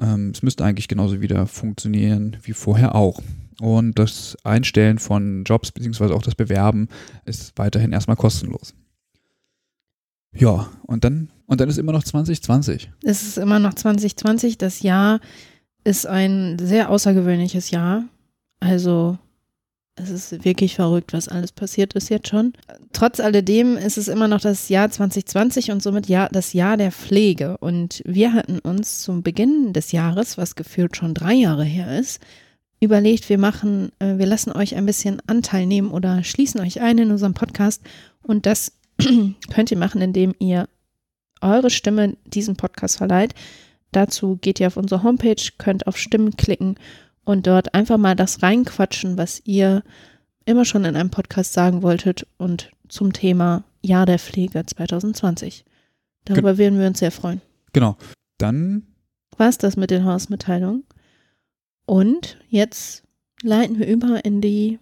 Ähm, 0.00 0.32
es 0.34 0.42
müsste 0.42 0.64
eigentlich 0.64 0.88
genauso 0.88 1.20
wieder 1.20 1.46
funktionieren 1.46 2.36
wie 2.42 2.52
vorher 2.52 2.94
auch. 2.94 3.22
Und 3.62 3.96
das 3.96 4.36
Einstellen 4.42 4.98
von 4.98 5.44
Jobs 5.44 5.70
beziehungsweise 5.70 6.16
auch 6.16 6.22
das 6.22 6.34
Bewerben 6.34 6.88
ist 7.26 7.56
weiterhin 7.56 7.92
erstmal 7.92 8.16
kostenlos. 8.16 8.74
Ja, 10.34 10.68
und 10.82 11.04
dann, 11.04 11.30
und 11.46 11.60
dann 11.60 11.68
ist 11.68 11.78
immer 11.78 11.92
noch 11.92 12.02
2020. 12.02 12.90
Es 13.04 13.22
ist 13.22 13.38
immer 13.38 13.60
noch 13.60 13.74
2020. 13.74 14.58
Das 14.58 14.82
Jahr 14.82 15.20
ist 15.84 16.08
ein 16.08 16.58
sehr 16.58 16.90
außergewöhnliches 16.90 17.70
Jahr. 17.70 18.02
Also 18.58 19.16
es 19.94 20.10
ist 20.10 20.44
wirklich 20.44 20.74
verrückt, 20.74 21.12
was 21.12 21.28
alles 21.28 21.52
passiert 21.52 21.92
ist 21.92 22.08
jetzt 22.08 22.26
schon. 22.26 22.54
Trotz 22.92 23.20
alledem 23.20 23.76
ist 23.76 23.96
es 23.96 24.08
immer 24.08 24.26
noch 24.26 24.40
das 24.40 24.70
Jahr 24.70 24.90
2020 24.90 25.70
und 25.70 25.84
somit 25.84 26.08
ja, 26.08 26.28
das 26.32 26.52
Jahr 26.52 26.76
der 26.76 26.90
Pflege. 26.90 27.58
Und 27.58 28.02
wir 28.04 28.32
hatten 28.32 28.58
uns 28.58 29.02
zum 29.02 29.22
Beginn 29.22 29.72
des 29.72 29.92
Jahres, 29.92 30.36
was 30.36 30.56
gefühlt 30.56 30.96
schon 30.96 31.14
drei 31.14 31.34
Jahre 31.34 31.64
her 31.64 31.96
ist, 31.96 32.20
überlegt, 32.82 33.28
wir 33.28 33.38
machen, 33.38 33.92
äh, 34.00 34.18
wir 34.18 34.26
lassen 34.26 34.52
euch 34.52 34.74
ein 34.74 34.86
bisschen 34.86 35.22
Anteil 35.26 35.66
nehmen 35.66 35.90
oder 35.90 36.24
schließen 36.24 36.60
euch 36.60 36.80
ein 36.80 36.98
in 36.98 37.10
unserem 37.10 37.34
Podcast. 37.34 37.82
Und 38.22 38.44
das 38.44 38.72
könnt 39.52 39.70
ihr 39.70 39.78
machen, 39.78 40.00
indem 40.02 40.34
ihr 40.38 40.68
eure 41.40 41.70
Stimme 41.70 42.16
diesem 42.24 42.56
Podcast 42.56 42.98
verleiht. 42.98 43.34
Dazu 43.92 44.36
geht 44.40 44.58
ihr 44.58 44.66
auf 44.66 44.76
unsere 44.76 45.02
Homepage, 45.02 45.42
könnt 45.58 45.86
auf 45.86 45.96
Stimmen 45.96 46.36
klicken 46.36 46.76
und 47.24 47.46
dort 47.46 47.74
einfach 47.74 47.98
mal 47.98 48.16
das 48.16 48.42
reinquatschen, 48.42 49.16
was 49.16 49.42
ihr 49.44 49.82
immer 50.44 50.64
schon 50.64 50.84
in 50.84 50.96
einem 50.96 51.10
Podcast 51.10 51.52
sagen 51.52 51.82
wolltet 51.82 52.26
und 52.36 52.70
zum 52.88 53.12
Thema 53.12 53.64
Jahr 53.80 54.06
der 54.06 54.18
Pflege 54.18 54.64
2020. 54.64 55.64
Darüber 56.24 56.54
Ge 56.54 56.64
würden 56.64 56.80
wir 56.80 56.86
uns 56.86 56.98
sehr 56.98 57.12
freuen. 57.12 57.40
Genau. 57.72 57.96
Dann 58.38 58.86
war 59.36 59.48
es 59.48 59.58
das 59.58 59.76
mit 59.76 59.90
den 59.90 60.04
Hausmitteilungen. 60.04 60.84
Und 61.92 62.38
jetzt 62.48 63.02
leiten 63.42 63.78
wir 63.78 63.86
über 63.86 64.24
in 64.24 64.40
die 64.40 64.78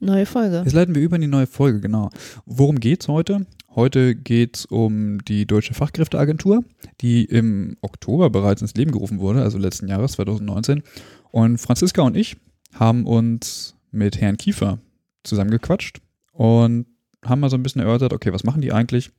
neue 0.00 0.26
Folge. 0.26 0.60
Jetzt 0.62 0.74
leiten 0.74 0.94
wir 0.94 1.00
über 1.00 1.16
in 1.16 1.22
die 1.22 1.26
neue 1.26 1.46
Folge, 1.46 1.80
genau. 1.80 2.10
Worum 2.44 2.78
geht's 2.78 3.08
heute? 3.08 3.46
Heute 3.74 4.14
geht 4.14 4.58
es 4.58 4.66
um 4.66 5.24
die 5.24 5.46
Deutsche 5.46 5.72
Fachkräfteagentur, 5.72 6.62
die 7.00 7.24
im 7.24 7.78
Oktober 7.80 8.28
bereits 8.28 8.60
ins 8.60 8.74
Leben 8.74 8.92
gerufen 8.92 9.18
wurde, 9.18 9.40
also 9.40 9.56
letzten 9.56 9.88
Jahres, 9.88 10.12
2019. 10.12 10.82
Und 11.30 11.56
Franziska 11.56 12.02
und 12.02 12.18
ich 12.18 12.36
haben 12.74 13.06
uns 13.06 13.74
mit 13.90 14.20
Herrn 14.20 14.36
Kiefer 14.36 14.78
zusammengequatscht 15.22 16.02
und 16.32 16.84
haben 17.24 17.40
mal 17.40 17.48
so 17.48 17.56
ein 17.56 17.62
bisschen 17.62 17.80
erörtert, 17.80 18.12
okay, 18.12 18.30
was 18.34 18.44
machen 18.44 18.60
die 18.60 18.72
eigentlich? 18.72 19.10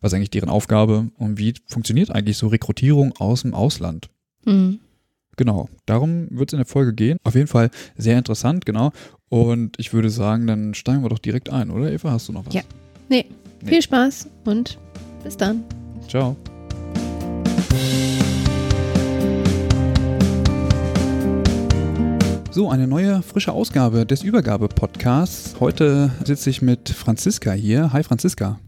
Was 0.00 0.12
ist 0.12 0.16
eigentlich 0.16 0.30
deren 0.30 0.50
Aufgabe 0.50 1.12
und 1.16 1.38
wie 1.38 1.54
funktioniert 1.68 2.10
eigentlich 2.10 2.38
so 2.38 2.48
Rekrutierung 2.48 3.12
aus 3.18 3.42
dem 3.42 3.54
Ausland? 3.54 4.10
Mhm. 4.44 4.80
Genau, 5.36 5.68
darum 5.86 6.28
wird 6.30 6.50
es 6.50 6.52
in 6.52 6.58
der 6.58 6.66
Folge 6.66 6.92
gehen. 6.92 7.16
Auf 7.24 7.34
jeden 7.34 7.46
Fall 7.46 7.70
sehr 7.96 8.18
interessant, 8.18 8.66
genau. 8.66 8.92
Und 9.30 9.78
ich 9.78 9.94
würde 9.94 10.10
sagen, 10.10 10.46
dann 10.46 10.74
steigen 10.74 11.02
wir 11.02 11.08
doch 11.08 11.18
direkt 11.18 11.48
ein, 11.48 11.70
oder 11.70 11.90
Eva? 11.90 12.10
Hast 12.10 12.28
du 12.28 12.32
noch 12.32 12.44
was? 12.44 12.52
Ja. 12.52 12.62
Nee, 13.08 13.24
nee. 13.62 13.68
viel 13.68 13.82
Spaß 13.82 14.28
und 14.44 14.78
bis 15.24 15.36
dann. 15.36 15.64
Ciao. 16.06 16.36
So, 22.50 22.68
eine 22.68 22.86
neue, 22.86 23.22
frische 23.22 23.52
Ausgabe 23.52 24.04
des 24.04 24.22
Übergabe-Podcasts. 24.22 25.58
Heute 25.58 26.10
sitze 26.22 26.50
ich 26.50 26.60
mit 26.60 26.90
Franziska 26.90 27.52
hier. 27.52 27.94
Hi 27.94 28.02
Franziska. 28.02 28.58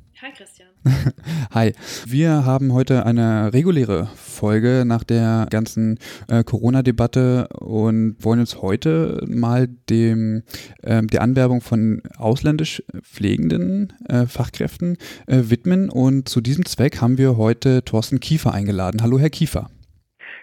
Hi. 1.55 1.73
Wir 2.07 2.45
haben 2.45 2.73
heute 2.73 3.07
eine 3.07 3.53
reguläre 3.53 4.09
Folge 4.17 4.85
nach 4.87 5.05
der 5.05 5.47
ganzen 5.51 5.99
äh, 6.29 6.45
Corona-Debatte 6.45 7.49
und 7.49 8.17
wollen 8.21 8.41
uns 8.41 8.61
heute 8.61 9.25
mal 9.27 9.69
dem, 9.89 10.43
äh, 10.83 11.03
der 11.03 11.23
Anwerbung 11.23 11.61
von 11.61 12.03
ausländisch 12.17 12.83
pflegenden 13.03 13.93
äh, 14.09 14.27
Fachkräften 14.27 14.97
äh, 15.27 15.43
widmen. 15.45 15.89
Und 15.89 16.29
zu 16.29 16.41
diesem 16.41 16.67
Zweck 16.67 17.01
haben 17.01 17.19
wir 17.19 17.37
heute 17.37 17.85
Thorsten 17.85 18.21
Kiefer 18.21 18.53
eingeladen. 18.53 19.03
Hallo, 19.03 19.19
Herr 19.19 19.31
Kiefer. 19.31 19.71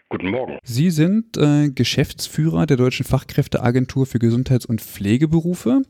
Guten 0.10 0.32
Morgen. 0.32 0.58
Sie 0.64 0.90
sind 0.90 1.38
äh, 1.38 1.70
Geschäftsführer 1.70 2.66
der 2.66 2.78
Deutschen 2.78 3.06
Fachkräfteagentur 3.06 4.06
für 4.06 4.20
Gesundheits- 4.20 4.66
und 4.66 4.82
Pflegeberufe 4.82 5.84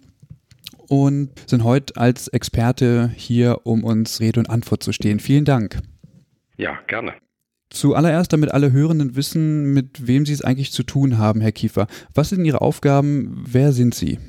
und 0.92 1.30
sind 1.50 1.64
heute 1.64 1.96
als 1.96 2.28
Experte 2.28 3.12
hier, 3.16 3.62
um 3.64 3.86
uns 3.86 4.20
Rede 4.20 4.42
und 4.42 4.50
Antwort 4.50 4.84
zu 4.84 4.92
stehen. 4.92 5.22
Vielen 5.22 5.46
Dank. 5.46 5.78
Ja, 6.58 6.80
gerne. 6.88 7.14
Zuallererst, 7.70 8.34
damit 8.34 8.52
alle 8.52 8.74
Hörenden 8.74 9.16
wissen, 9.16 9.74
mit 9.74 10.06
wem 10.06 10.26
Sie 10.26 10.34
es 10.34 10.44
eigentlich 10.44 10.74
zu 10.74 10.84
tun 10.84 11.18
haben, 11.18 11.40
Herr 11.40 11.54
Kiefer. 11.54 11.88
Was 12.14 12.30
sind 12.30 12.44
Ihre 12.44 12.60
Aufgaben? 12.60 13.42
Wer 13.48 13.72
sind 13.72 13.96
Sie? 13.96 14.20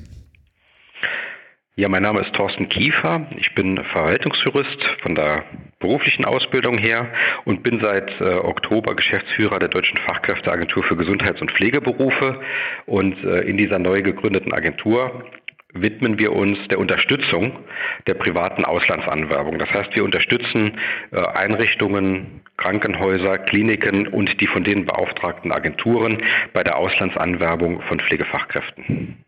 Ja, 1.75 1.89
mein 1.89 2.03
Name 2.03 2.21
ist 2.21 2.33
Thorsten 2.35 2.69
Kiefer. 2.69 3.27
Ich 3.39 3.57
bin 3.57 3.83
Verwaltungsjurist 3.83 4.85
von 5.03 5.17
der 5.17 5.43
beruflichen 5.81 6.25
Ausbildung 6.25 6.79
her 6.79 7.09
und 7.45 7.65
bin 7.65 7.81
seit 7.81 8.09
äh, 8.21 8.35
Oktober 8.35 8.95
Geschäftsführer 8.95 9.59
der 9.59 9.69
Deutschen 9.69 9.99
Fachkräfteagentur 10.07 10.85
für 10.85 10.97
Gesundheits- 10.97 11.41
und 11.41 11.51
Pflegeberufe. 11.51 12.41
Und 12.87 13.25
äh, 13.25 13.41
in 13.41 13.57
dieser 13.57 13.81
neu 13.81 14.03
gegründeten 14.03 14.53
Agentur 14.53 15.25
widmen 15.73 16.19
wir 16.19 16.33
uns 16.33 16.59
der 16.69 16.79
Unterstützung 16.79 17.59
der 18.07 18.15
privaten 18.15 18.65
Auslandsanwerbung. 18.65 19.59
Das 19.59 19.71
heißt, 19.71 19.95
wir 19.95 20.05
unterstützen 20.05 20.79
äh, 21.11 21.21
Einrichtungen, 21.21 22.43
Krankenhäuser, 22.57 23.39
Kliniken 23.39 24.07
und 24.07 24.41
die 24.41 24.47
von 24.47 24.65
denen 24.65 24.85
beauftragten 24.85 25.53
Agenturen 25.53 26.23
bei 26.53 26.63
der 26.63 26.77
Auslandsanwerbung 26.77 27.81
von 27.83 28.01
Pflegefachkräften. 28.01 29.25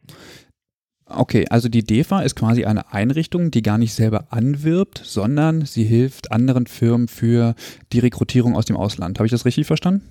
Okay, 1.06 1.44
also 1.50 1.68
die 1.68 1.84
DEFA 1.84 2.22
ist 2.22 2.34
quasi 2.34 2.64
eine 2.64 2.92
Einrichtung, 2.92 3.50
die 3.50 3.62
gar 3.62 3.76
nicht 3.76 3.92
selber 3.92 4.26
anwirbt, 4.30 4.98
sondern 4.98 5.66
sie 5.66 5.84
hilft 5.84 6.32
anderen 6.32 6.66
Firmen 6.66 7.08
für 7.08 7.54
die 7.92 7.98
Rekrutierung 7.98 8.56
aus 8.56 8.64
dem 8.64 8.76
Ausland. 8.76 9.18
Habe 9.18 9.26
ich 9.26 9.32
das 9.32 9.44
richtig 9.44 9.66
verstanden? 9.66 10.02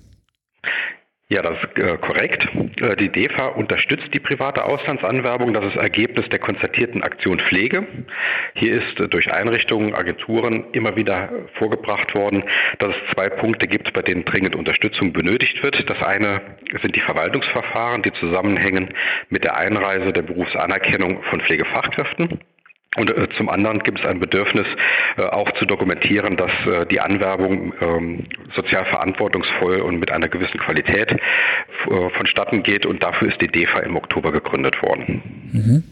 Ja, 1.30 1.40
das 1.40 1.56
ist 1.56 1.78
äh, 1.78 1.96
korrekt. 1.96 2.46
Äh, 2.82 2.96
die 2.96 3.08
DEFA 3.08 3.46
unterstützt 3.48 4.12
die 4.12 4.20
private 4.20 4.62
Auslandsanwerbung. 4.62 5.54
Das 5.54 5.64
ist 5.64 5.76
Ergebnis 5.76 6.28
der 6.28 6.38
konzertierten 6.38 7.02
Aktion 7.02 7.40
Pflege. 7.40 7.86
Hier 8.54 8.74
ist 8.74 9.00
äh, 9.00 9.08
durch 9.08 9.32
Einrichtungen, 9.32 9.94
Agenturen 9.94 10.66
immer 10.72 10.96
wieder 10.96 11.30
vorgebracht 11.54 12.14
worden, 12.14 12.44
dass 12.78 12.94
es 12.94 13.14
zwei 13.14 13.30
Punkte 13.30 13.66
gibt, 13.66 13.90
bei 13.94 14.02
denen 14.02 14.26
dringend 14.26 14.54
Unterstützung 14.54 15.14
benötigt 15.14 15.62
wird. 15.62 15.88
Das 15.88 16.02
eine 16.02 16.42
sind 16.82 16.94
die 16.94 17.00
Verwaltungsverfahren, 17.00 18.02
die 18.02 18.12
zusammenhängen 18.12 18.92
mit 19.30 19.44
der 19.44 19.56
Einreise 19.56 20.12
der 20.12 20.22
Berufsanerkennung 20.22 21.22
von 21.22 21.40
Pflegefachkräften. 21.40 22.38
Und 22.96 23.10
äh, 23.10 23.28
zum 23.36 23.48
anderen 23.48 23.80
gibt 23.80 24.00
es 24.00 24.06
ein 24.06 24.20
Bedürfnis, 24.20 24.66
äh, 25.16 25.22
auch 25.22 25.50
zu 25.52 25.66
dokumentieren, 25.66 26.36
dass 26.36 26.50
äh, 26.66 26.86
die 26.86 27.00
Anwerbung 27.00 27.74
ähm, 27.80 28.28
sozial 28.54 28.84
verantwortungsvoll 28.84 29.80
und 29.80 29.98
mit 29.98 30.10
einer 30.10 30.28
gewissen 30.28 30.58
Qualität 30.60 31.10
äh, 31.12 31.18
vonstatten 31.86 32.62
geht. 32.62 32.86
Und 32.86 33.02
dafür 33.02 33.28
ist 33.28 33.40
die 33.40 33.48
DEFA 33.48 33.80
im 33.80 33.96
Oktober 33.96 34.32
gegründet 34.32 34.80
worden. 34.82 35.50
Mhm. 35.52 35.84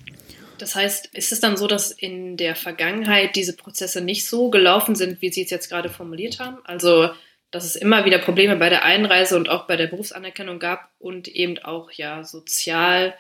Das 0.58 0.76
heißt, 0.76 1.06
ist 1.12 1.32
es 1.32 1.40
dann 1.40 1.56
so, 1.56 1.66
dass 1.66 1.90
in 1.90 2.36
der 2.36 2.54
Vergangenheit 2.54 3.34
diese 3.34 3.56
Prozesse 3.56 4.00
nicht 4.00 4.28
so 4.28 4.48
gelaufen 4.48 4.94
sind, 4.94 5.20
wie 5.20 5.32
Sie 5.32 5.42
es 5.42 5.50
jetzt 5.50 5.68
gerade 5.68 5.88
formuliert 5.88 6.38
haben? 6.38 6.58
Also, 6.62 7.10
dass 7.50 7.64
es 7.64 7.74
immer 7.74 8.04
wieder 8.04 8.18
Probleme 8.18 8.54
bei 8.54 8.68
der 8.68 8.84
Einreise 8.84 9.36
und 9.36 9.48
auch 9.48 9.66
bei 9.66 9.76
der 9.76 9.88
Berufsanerkennung 9.88 10.60
gab 10.60 10.90
und 11.00 11.26
eben 11.26 11.58
auch 11.58 11.90
ja 11.90 12.22
sozial 12.22 13.14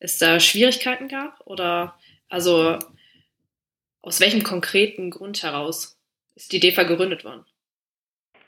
es 0.00 0.18
da 0.18 0.40
Schwierigkeiten 0.40 1.06
gab? 1.06 1.40
Oder 1.44 1.94
also 2.28 2.78
aus 4.08 4.20
welchem 4.20 4.42
konkreten 4.42 5.10
Grund 5.10 5.42
heraus 5.42 6.00
ist 6.34 6.52
die 6.52 6.60
DEFA 6.60 6.84
gegründet 6.84 7.24
worden? 7.24 7.44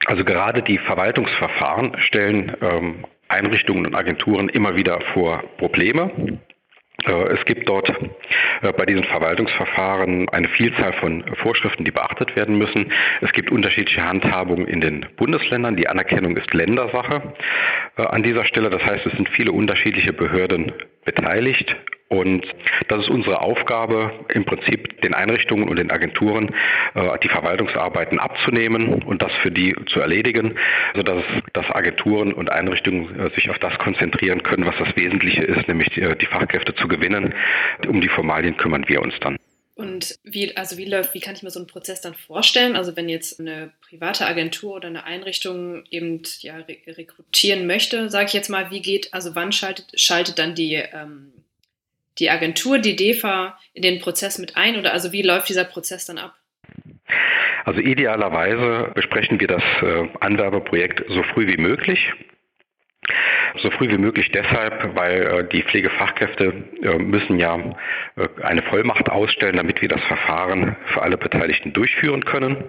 Also 0.07 0.25
gerade 0.25 0.63
die 0.63 0.79
Verwaltungsverfahren 0.79 2.01
stellen 2.01 2.57
ähm, 2.63 3.07
Einrichtungen 3.29 3.85
und 3.85 3.95
Agenturen 3.95 4.49
immer 4.49 4.75
wieder 4.75 5.03
vor 5.13 5.45
Probleme. 5.59 6.41
Äh, 7.05 7.13
es 7.35 7.45
gibt 7.45 7.69
dort 7.69 7.91
äh, 8.63 8.73
bei 8.73 8.87
diesen 8.87 9.05
Verwaltungsverfahren 9.05 10.31
eine 10.31 10.49
Vielzahl 10.49 10.95
von 10.95 11.25
Vorschriften, 11.37 11.85
die 11.85 11.91
beachtet 11.91 12.35
werden 12.37 12.57
müssen. 12.57 12.91
Es 13.21 13.33
gibt 13.33 13.53
unterschiedliche 13.53 14.03
Handhabungen 14.03 14.67
in 14.67 14.81
den 14.81 15.07
Bundesländern. 15.17 15.77
Die 15.77 15.89
Anerkennung 15.89 16.39
ist 16.39 16.55
Ländersache 16.55 17.35
äh, 17.99 18.03
an 18.03 18.23
dieser 18.23 18.47
Stelle. 18.47 18.71
Das 18.71 18.83
heißt, 18.83 19.05
es 19.05 19.13
sind 19.13 19.29
viele 19.29 19.53
unterschiedliche 19.53 20.15
Behörden 20.15 20.73
beteiligt 21.05 21.77
und 22.11 22.45
das 22.89 23.05
ist 23.05 23.09
unsere 23.09 23.41
Aufgabe, 23.41 24.11
im 24.35 24.45
Prinzip 24.45 25.01
den 25.01 25.15
Einrichtungen 25.15 25.69
und 25.69 25.77
den 25.77 25.93
Agenturen 25.93 26.53
äh, 26.95 27.19
die 27.23 27.29
Verwaltungsarbeiten 27.29 28.19
abzunehmen 28.19 29.05
und 29.05 29.23
das 29.23 29.33
für 29.43 29.53
die 29.53 29.77
zu 29.87 30.01
erledigen, 30.01 30.59
sodass 30.97 31.23
dass 31.53 31.71
Agenturen 31.71 32.33
und 32.33 32.51
Einrichtungen 32.51 33.19
äh, 33.19 33.31
sich 33.37 33.49
auf 33.49 33.61
das 33.61 33.79
konzentrieren 33.79 34.43
können, 34.43 34.67
was 34.67 34.75
das 34.77 34.97
Wesentliche 34.97 35.45
ist, 35.45 35.69
nämlich 35.69 35.89
die, 35.91 36.01
die 36.21 36.27
Fachkräfte 36.27 36.75
zu 36.75 36.89
gewinnen. 36.89 37.33
Um 37.87 38.01
die 38.01 38.09
Formalien 38.09 38.57
kümmern 38.57 38.89
wir 38.89 39.03
uns 39.03 39.15
dann. 39.21 39.37
Und 39.77 40.19
wie, 40.25 40.57
also 40.57 40.77
wie 40.79 40.87
läuft, 40.87 41.15
wie 41.15 41.21
kann 41.21 41.37
ich 41.37 41.45
mir 41.45 41.51
so 41.51 41.61
einen 41.61 41.69
Prozess 41.69 42.01
dann 42.01 42.15
vorstellen? 42.15 42.75
Also 42.75 42.97
wenn 42.97 43.09
jetzt 43.09 43.39
eine 43.39 43.71
private 43.89 44.27
Agentur 44.27 44.75
oder 44.75 44.89
eine 44.89 45.05
Einrichtung 45.05 45.85
eben 45.91 46.23
ja, 46.41 46.57
rekrutieren 46.89 47.69
möchte, 47.69 48.11
sage 48.11 48.27
ich 48.27 48.33
jetzt 48.33 48.51
mal, 48.51 48.73
wie 48.73 48.83
geht, 48.83 49.15
also 49.15 49.37
wann 49.37 49.53
schaltet, 49.53 49.87
schaltet 49.95 50.41
dann 50.41 50.57
die 50.57 50.75
ähm, 50.75 51.33
die 52.21 52.31
Agentur, 52.31 52.79
die 52.79 52.97
DEFA 52.97 53.59
in 53.73 53.83
den 53.83 54.01
Prozess 54.01 54.39
mit 54.39 54.57
ein 54.57 54.77
oder 54.77 54.93
also 54.93 55.13
wie 55.13 55.23
läuft 55.23 55.49
dieser 55.49 55.65
Prozess 55.65 56.07
dann 56.07 56.19
ab? 56.19 56.35
Also 57.65 57.81
idealerweise 57.81 58.93
besprechen 58.95 59.41
wir 59.41 59.49
das 59.49 59.63
äh, 59.83 60.09
Anwerbeprojekt 60.21 61.05
so 61.09 61.23
früh 61.23 61.47
wie 61.47 61.57
möglich. 61.57 62.13
So 63.63 63.71
früh 63.71 63.89
wie 63.89 63.99
möglich 63.99 64.31
deshalb, 64.33 64.95
weil 64.95 65.23
äh, 65.23 65.49
die 65.49 65.63
Pflegefachkräfte 65.63 66.53
äh, 66.83 66.99
müssen 66.99 67.39
ja 67.39 67.59
eine 68.43 68.63
Vollmacht 68.63 69.09
ausstellen, 69.09 69.57
damit 69.57 69.81
wir 69.83 69.89
das 69.89 70.03
Verfahren 70.05 70.77
für 70.87 71.03
alle 71.03 71.17
Beteiligten 71.17 71.73
durchführen 71.73 72.25
können. 72.25 72.65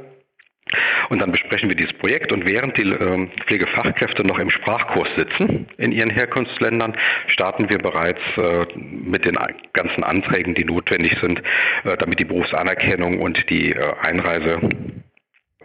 Und 1.10 1.20
dann 1.20 1.32
besprechen 1.32 1.70
wir 1.70 1.76
dieses 1.76 1.94
Projekt. 1.94 2.32
Und 2.32 2.46
während 2.46 2.78
die 2.78 2.84
äh, 2.84 3.28
Pflegefachkräfte 3.46 4.26
noch 4.26 4.40
im 4.40 4.50
Sprachkurs 4.50 5.10
sitzen 5.16 5.68
in 5.78 5.92
ihren 5.92 6.10
Herkunftsländern, 6.10 6.96
starten 7.28 7.70
wir 7.70 7.80
bereits 7.80 8.22
äh, 8.38 8.66
mit 8.76 9.26
den 9.26 9.38
ganzen 9.74 10.04
Anträgen, 10.04 10.56
die 10.56 10.66
notwendig 10.66 11.18
sind, 11.20 11.42
äh, 11.84 11.98
damit 11.98 12.20
die 12.20 12.26
Berufsanerkennung 12.26 13.20
und 13.20 13.50
die 13.50 13.74
äh, 13.74 13.94
Einreise 14.02 14.60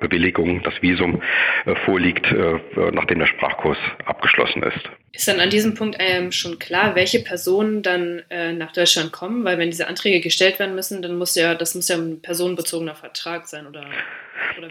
Bewilligung, 0.01 0.63
das 0.63 0.75
Visum 0.83 1.23
äh, 1.65 1.75
vorliegt, 1.85 2.27
äh, 2.31 2.59
nachdem 2.93 3.19
der 3.19 3.27
Sprachkurs 3.27 3.79
abgeschlossen 4.05 4.63
ist. 4.63 4.91
Ist 5.13 5.29
dann 5.29 5.41
an 5.41 5.49
diesem 5.49 5.75
Punkt 5.75 5.97
ähm, 5.99 6.31
schon 6.31 6.59
klar, 6.59 6.95
welche 6.95 7.21
Personen 7.21 7.83
dann 7.83 8.23
äh, 8.29 8.53
nach 8.53 8.73
Deutschland 8.73 9.13
kommen? 9.13 9.45
Weil 9.45 9.59
wenn 9.59 9.71
diese 9.71 9.89
Anträge 9.89 10.21
gestellt 10.21 10.59
werden 10.59 10.75
müssen, 10.75 11.01
dann 11.01 11.17
muss 11.17 11.35
ja, 11.35 11.55
das 11.55 11.75
muss 11.75 11.89
ja 11.89 11.97
ein 11.97 12.21
personenbezogener 12.21 12.95
Vertrag 12.95 13.47
sein, 13.47 13.67
oder? 13.67 13.87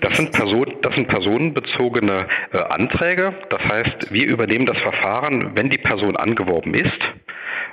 das, 0.02 0.18
sind 0.18 0.32
Person, 0.32 0.76
das 0.82 0.94
sind 0.94 1.08
personenbezogene 1.08 2.28
äh, 2.54 2.58
Anträge. 2.58 3.34
Das 3.50 3.62
heißt, 3.64 4.12
wir 4.14 4.26
übernehmen 4.26 4.66
das 4.66 4.78
Verfahren, 4.78 5.56
wenn 5.56 5.70
die 5.70 5.78
Person 5.78 6.16
angeworben 6.16 6.74
ist. 6.76 7.00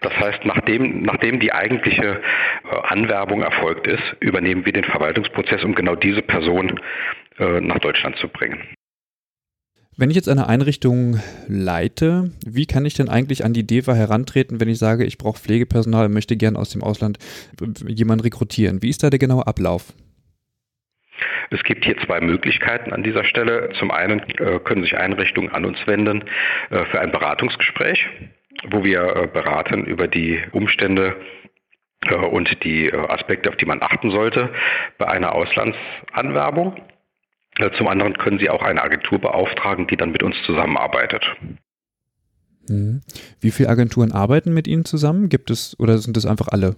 Das 0.00 0.16
heißt, 0.18 0.44
nachdem, 0.44 1.02
nachdem 1.02 1.40
die 1.40 1.52
eigentliche 1.52 2.20
äh, 2.64 2.76
Anwerbung 2.88 3.42
erfolgt 3.42 3.86
ist, 3.86 4.02
übernehmen 4.20 4.64
wir 4.66 4.72
den 4.72 4.84
Verwaltungsprozess, 4.84 5.62
um 5.64 5.74
genau 5.74 5.94
diese 5.94 6.22
Person 6.22 6.70
äh, 6.70 7.21
nach 7.60 7.78
Deutschland 7.78 8.16
zu 8.16 8.28
bringen. 8.28 8.60
Wenn 9.98 10.08
ich 10.08 10.16
jetzt 10.16 10.28
eine 10.28 10.48
Einrichtung 10.48 11.20
leite, 11.48 12.30
wie 12.46 12.64
kann 12.64 12.86
ich 12.86 12.94
denn 12.94 13.10
eigentlich 13.10 13.44
an 13.44 13.52
die 13.52 13.66
DEFA 13.66 13.92
herantreten, 13.92 14.58
wenn 14.58 14.68
ich 14.68 14.78
sage, 14.78 15.04
ich 15.04 15.18
brauche 15.18 15.38
Pflegepersonal 15.38 16.06
und 16.06 16.14
möchte 16.14 16.36
gern 16.36 16.56
aus 16.56 16.70
dem 16.70 16.82
Ausland 16.82 17.18
jemanden 17.86 18.22
rekrutieren? 18.22 18.82
Wie 18.82 18.88
ist 18.88 19.02
da 19.02 19.10
der 19.10 19.18
genaue 19.18 19.46
Ablauf? 19.46 19.92
Es 21.50 21.62
gibt 21.64 21.84
hier 21.84 21.98
zwei 21.98 22.20
Möglichkeiten 22.22 22.94
an 22.94 23.02
dieser 23.02 23.24
Stelle. 23.24 23.68
Zum 23.78 23.90
einen 23.90 24.20
äh, 24.38 24.58
können 24.64 24.82
sich 24.82 24.96
Einrichtungen 24.96 25.52
an 25.52 25.66
uns 25.66 25.86
wenden 25.86 26.24
äh, 26.70 26.86
für 26.86 27.00
ein 27.00 27.12
Beratungsgespräch, 27.12 28.06
wo 28.70 28.84
wir 28.84 29.02
äh, 29.14 29.26
beraten 29.26 29.84
über 29.84 30.08
die 30.08 30.40
Umstände 30.52 31.16
äh, 32.06 32.14
und 32.14 32.64
die 32.64 32.86
äh, 32.86 32.96
Aspekte, 32.96 33.50
auf 33.50 33.56
die 33.56 33.66
man 33.66 33.82
achten 33.82 34.10
sollte 34.10 34.48
bei 34.96 35.06
einer 35.06 35.34
Auslandsanwerbung. 35.34 36.80
Äh, 37.58 37.70
zum 37.76 37.88
anderen 37.88 38.16
können 38.18 38.38
Sie 38.38 38.50
auch 38.50 38.62
eine 38.62 38.82
Agentur 38.82 39.18
beauftragen, 39.18 39.86
die 39.86 39.96
dann 39.96 40.12
mit 40.12 40.22
uns 40.22 40.36
zusammenarbeitet. 40.44 41.24
Mhm. 42.68 43.02
Wie 43.40 43.50
viele 43.50 43.68
Agenturen 43.68 44.12
arbeiten 44.12 44.54
mit 44.54 44.66
Ihnen 44.66 44.84
zusammen? 44.84 45.28
Gibt 45.28 45.50
es 45.50 45.78
oder 45.78 45.98
sind 45.98 46.16
es 46.16 46.26
einfach 46.26 46.48
alle? 46.48 46.76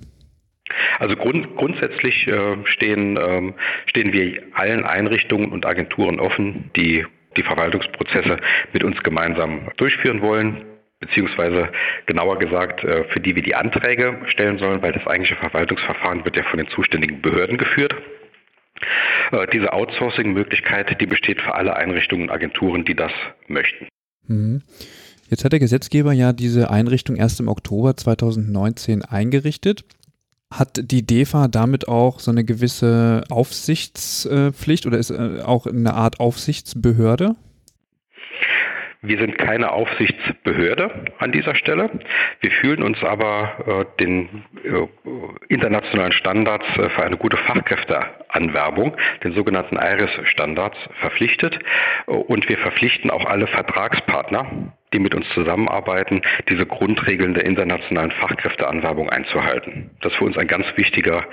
Also 0.99 1.17
grund, 1.17 1.57
grundsätzlich 1.57 2.27
äh, 2.27 2.57
stehen, 2.65 3.19
ähm, 3.21 3.55
stehen 3.87 4.13
wir 4.13 4.43
allen 4.55 4.85
Einrichtungen 4.85 5.53
und 5.53 5.67
Agenturen 5.67 6.21
offen, 6.21 6.71
die 6.77 7.05
die 7.37 7.43
Verwaltungsprozesse 7.43 8.39
mit 8.73 8.85
uns 8.85 9.03
gemeinsam 9.03 9.69
durchführen 9.77 10.23
wollen, 10.23 10.65
beziehungsweise 11.01 11.69
genauer 12.07 12.39
gesagt, 12.39 12.85
äh, 12.85 13.05
für 13.05 13.21
die 13.21 13.35
wir 13.35 13.43
die 13.43 13.55
Anträge 13.55 14.19
stellen 14.27 14.59
sollen, 14.59 14.83
weil 14.83 14.93
das 14.93 15.07
eigentliche 15.07 15.37
Verwaltungsverfahren 15.37 16.25
wird 16.25 16.37
ja 16.37 16.45
von 16.45 16.59
den 16.59 16.69
zuständigen 16.69 17.21
Behörden 17.21 17.59
geführt. 17.59 17.95
Äh, 19.33 19.47
diese 19.53 19.73
Outsourcing-Möglichkeit, 19.73 21.01
die 21.01 21.07
besteht 21.07 21.40
für 21.40 21.55
alle 21.55 21.77
Einrichtungen 21.77 22.25
und 22.25 22.31
Agenturen, 22.31 22.85
die 22.85 22.94
das 22.94 23.12
möchten. 23.49 23.88
Mhm. 24.27 24.62
Jetzt 25.29 25.44
hat 25.44 25.53
der 25.53 25.61
Gesetzgeber 25.61 26.12
ja 26.12 26.33
diese 26.33 26.70
Einrichtung 26.70 27.16
erst 27.16 27.40
im 27.40 27.49
Oktober 27.49 27.97
2019 27.97 29.03
eingerichtet. 29.03 29.85
Hat 30.53 30.90
die 30.90 31.05
DEFA 31.05 31.49
damit 31.49 31.88
auch 31.88 32.20
so 32.20 32.31
eine 32.31 32.44
gewisse 32.44 33.25
Aufsichtspflicht 33.31 34.87
oder 34.87 34.99
ist 34.99 35.11
äh, 35.11 35.40
auch 35.44 35.66
eine 35.66 35.94
Art 35.94 36.20
Aufsichtsbehörde? 36.20 37.35
Wir 39.07 39.19
sind 39.19 39.37
keine 39.37 39.71
Aufsichtsbehörde 39.73 41.12
an 41.19 41.31
dieser 41.31 41.55
Stelle. 41.55 41.90
Wir 42.40 42.51
fühlen 42.51 42.83
uns 42.83 43.03
aber 43.05 43.87
äh, 43.99 44.01
den 44.01 44.45
äh, 44.64 44.87
internationalen 45.53 46.12
Standards 46.12 46.64
äh, 46.79 46.88
für 46.88 47.03
eine 47.03 47.19
gute 47.19 47.37
Fachkräfteanwerbung, 47.37 48.97
den 49.23 49.35
sogenannten 49.35 49.77
IRIS-Standards, 49.77 50.79
verpflichtet. 51.01 51.59
Äh, 52.07 52.12
und 52.12 52.49
wir 52.49 52.57
verpflichten 52.57 53.11
auch 53.11 53.27
alle 53.27 53.47
Vertragspartner, 53.47 54.73
die 54.95 54.99
mit 54.99 55.14
uns 55.14 55.29
zusammenarbeiten, 55.35 56.23
diese 56.49 56.64
Grundregeln 56.64 57.35
der 57.35 57.45
internationalen 57.45 58.11
Fachkräfteanwerbung 58.11 59.11
einzuhalten. 59.11 59.90
Das 60.01 60.12
ist 60.12 60.19
für 60.19 60.25
uns 60.25 60.38
ein 60.38 60.49
ganz 60.49 60.64
wichtiger 60.77 61.27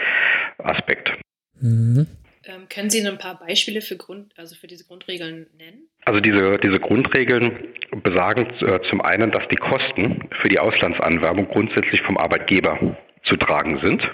Aspekt. 0.58 1.14
Mhm. 1.62 2.08
Ähm, 2.44 2.68
können 2.68 2.90
Sie 2.90 3.08
ein 3.08 3.18
paar 3.18 3.40
Beispiele 3.40 3.82
für, 3.82 3.96
Grund, 3.96 4.34
also 4.36 4.56
für 4.56 4.68
diese 4.68 4.84
Grundregeln 4.84 5.48
nennen? 5.58 5.88
Also 6.06 6.20
diese, 6.20 6.58
diese 6.58 6.80
Grundregeln 6.80 7.68
besagen 8.04 8.48
äh, 8.62 8.82
zum 8.90 9.02
einen, 9.02 9.32
dass 9.32 9.48
die 9.50 9.58
Kosten 9.58 10.28
für 10.42 10.50
die 10.50 10.60
Auslandsanwerbung 10.60 11.48
grundsätzlich 11.48 12.02
vom 12.02 12.18
Arbeitgeber 12.18 12.98
zu 13.24 13.38
tragen 13.38 13.80
sind. 13.80 14.10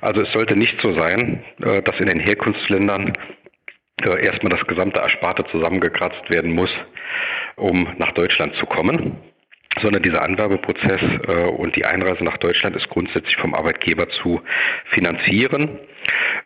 Also 0.00 0.22
es 0.22 0.32
sollte 0.32 0.56
nicht 0.56 0.80
so 0.80 0.92
sein, 0.92 1.42
äh, 1.62 1.82
dass 1.82 1.98
in 2.00 2.06
den 2.06 2.20
Herkunftsländern 2.20 3.16
äh, 4.02 4.24
erstmal 4.24 4.50
das 4.50 4.66
gesamte 4.66 5.00
Ersparte 5.00 5.44
zusammengekratzt 5.46 6.28
werden 6.30 6.52
muss, 6.52 6.70
um 7.56 7.88
nach 7.98 8.12
Deutschland 8.12 8.54
zu 8.56 8.66
kommen 8.66 9.16
sondern 9.80 10.02
dieser 10.02 10.22
Anwerbeprozess 10.22 11.00
äh, 11.26 11.44
und 11.44 11.76
die 11.76 11.84
Einreise 11.84 12.24
nach 12.24 12.38
Deutschland 12.38 12.74
ist 12.74 12.88
grundsätzlich 12.88 13.36
vom 13.36 13.54
Arbeitgeber 13.54 14.08
zu 14.08 14.40
finanzieren. 14.86 15.78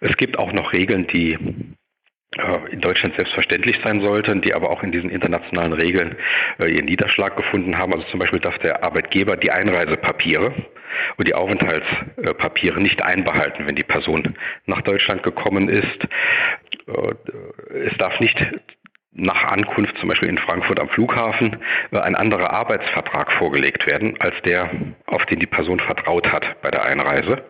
Es 0.01 0.17
gibt 0.17 0.39
auch 0.39 0.53
noch 0.53 0.73
Regeln, 0.73 1.07
die 1.07 1.39
in 2.71 2.81
Deutschland 2.81 3.15
selbstverständlich 3.15 3.79
sein 3.85 4.01
sollten, 4.01 4.41
die 4.41 4.55
aber 4.55 4.71
auch 4.71 4.83
in 4.83 4.91
diesen 4.91 5.11
internationalen 5.11 5.75
Regeln 5.75 6.17
äh, 6.59 6.67
ihren 6.67 6.87
Niederschlag 6.87 7.37
gefunden 7.37 7.77
haben. 7.77 7.93
Also 7.93 8.07
zum 8.07 8.21
Beispiel 8.21 8.41
darf 8.41 8.59
der 8.59 8.83
Arbeitgeber 8.83 9.37
die 9.37 9.51
Einreisepapiere 9.51 10.55
und 11.17 11.29
die 11.29 11.35
Aufenthaltspapiere 11.35 12.81
nicht 12.81 13.03
einbehalten, 13.03 13.67
wenn 13.67 13.77
die 13.77 13.83
Person 13.83 14.35
nach 14.65 14.81
Deutschland 14.81 15.23
gekommen 15.23 15.69
ist. 15.69 16.09
Äh, 16.87 17.15
es 17.87 17.97
darf 17.99 18.19
nicht 18.19 18.43
nach 19.15 19.45
Ankunft 19.45 19.99
zum 19.99 20.09
Beispiel 20.09 20.31
in 20.31 20.39
Frankfurt 20.39 20.81
am 20.81 20.89
Flughafen 20.89 21.59
ein 21.91 22.15
anderer 22.15 22.51
Arbeitsvertrag 22.51 23.31
vorgelegt 23.33 23.87
werden, 23.87 24.19
als 24.21 24.35
der, 24.43 24.71
auf 25.05 25.27
den 25.27 25.39
die 25.39 25.47
Person 25.47 25.81
vertraut 25.81 26.33
hat 26.33 26.63
bei 26.63 26.71
der 26.71 26.85
Einreise. 26.85 27.45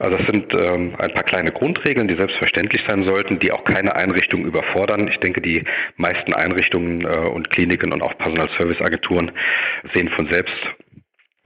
Also 0.00 0.16
das 0.16 0.26
sind 0.26 0.54
ähm, 0.54 0.94
ein 0.98 1.12
paar 1.12 1.24
kleine 1.24 1.52
Grundregeln, 1.52 2.08
die 2.08 2.14
selbstverständlich 2.14 2.82
sein 2.86 3.04
sollten, 3.04 3.38
die 3.38 3.52
auch 3.52 3.64
keine 3.64 3.94
Einrichtung 3.94 4.46
überfordern. 4.46 5.08
Ich 5.08 5.18
denke, 5.18 5.42
die 5.42 5.64
meisten 5.96 6.32
Einrichtungen 6.32 7.02
äh, 7.02 7.06
und 7.06 7.50
Kliniken 7.50 7.92
und 7.92 8.00
auch 8.00 8.16
Personalserviceagenturen 8.16 9.30
sehen 9.92 10.08
von 10.08 10.26
selbst 10.28 10.54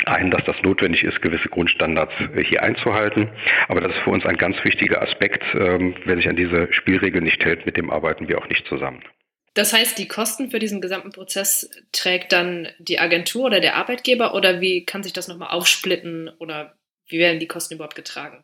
ein, 0.07 0.31
dass 0.31 0.45
das 0.45 0.55
notwendig 0.63 1.03
ist, 1.03 1.21
gewisse 1.21 1.49
Grundstandards 1.49 2.13
äh, 2.37 2.45
hier 2.45 2.63
einzuhalten. 2.63 3.29
Aber 3.67 3.81
das 3.81 3.91
ist 3.91 4.03
für 4.03 4.11
uns 4.11 4.25
ein 4.25 4.37
ganz 4.37 4.63
wichtiger 4.63 5.03
Aspekt. 5.03 5.43
Ähm, 5.55 5.97
wer 6.05 6.15
sich 6.15 6.29
an 6.29 6.37
diese 6.37 6.73
Spielregeln 6.73 7.25
nicht 7.25 7.45
hält, 7.45 7.67
mit 7.67 7.77
dem 7.77 7.91
arbeiten 7.91 8.29
wir 8.29 8.39
auch 8.39 8.49
nicht 8.49 8.69
zusammen. 8.69 9.03
Das 9.55 9.73
heißt, 9.73 9.99
die 9.99 10.07
Kosten 10.07 10.51
für 10.51 10.61
diesen 10.61 10.81
gesamten 10.81 11.11
Prozess 11.11 11.69
trägt 11.91 12.31
dann 12.31 12.69
die 12.79 13.01
Agentur 13.01 13.47
oder 13.47 13.59
der 13.59 13.75
Arbeitgeber 13.75 14.33
oder 14.33 14.61
wie 14.61 14.85
kann 14.85 15.03
sich 15.03 15.13
das 15.13 15.27
nochmal 15.27 15.51
aufsplitten 15.51 16.31
oder 16.39 16.77
wie 17.15 17.21
werden 17.21 17.39
die 17.39 17.47
Kosten 17.47 17.75
überhaupt 17.75 17.95
getragen? 17.95 18.43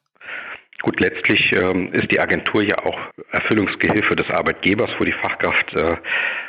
Gut, 0.83 1.01
letztlich 1.01 1.53
ähm, 1.53 1.93
ist 1.93 2.11
die 2.13 2.21
Agentur 2.21 2.63
ja 2.63 2.79
auch 2.79 2.99
Erfüllungsgehilfe 3.33 4.15
des 4.15 4.31
Arbeitgebers, 4.31 4.91
wo 4.99 5.05
die 5.05 5.13
Fachkraft 5.13 5.75
äh, 5.75 5.97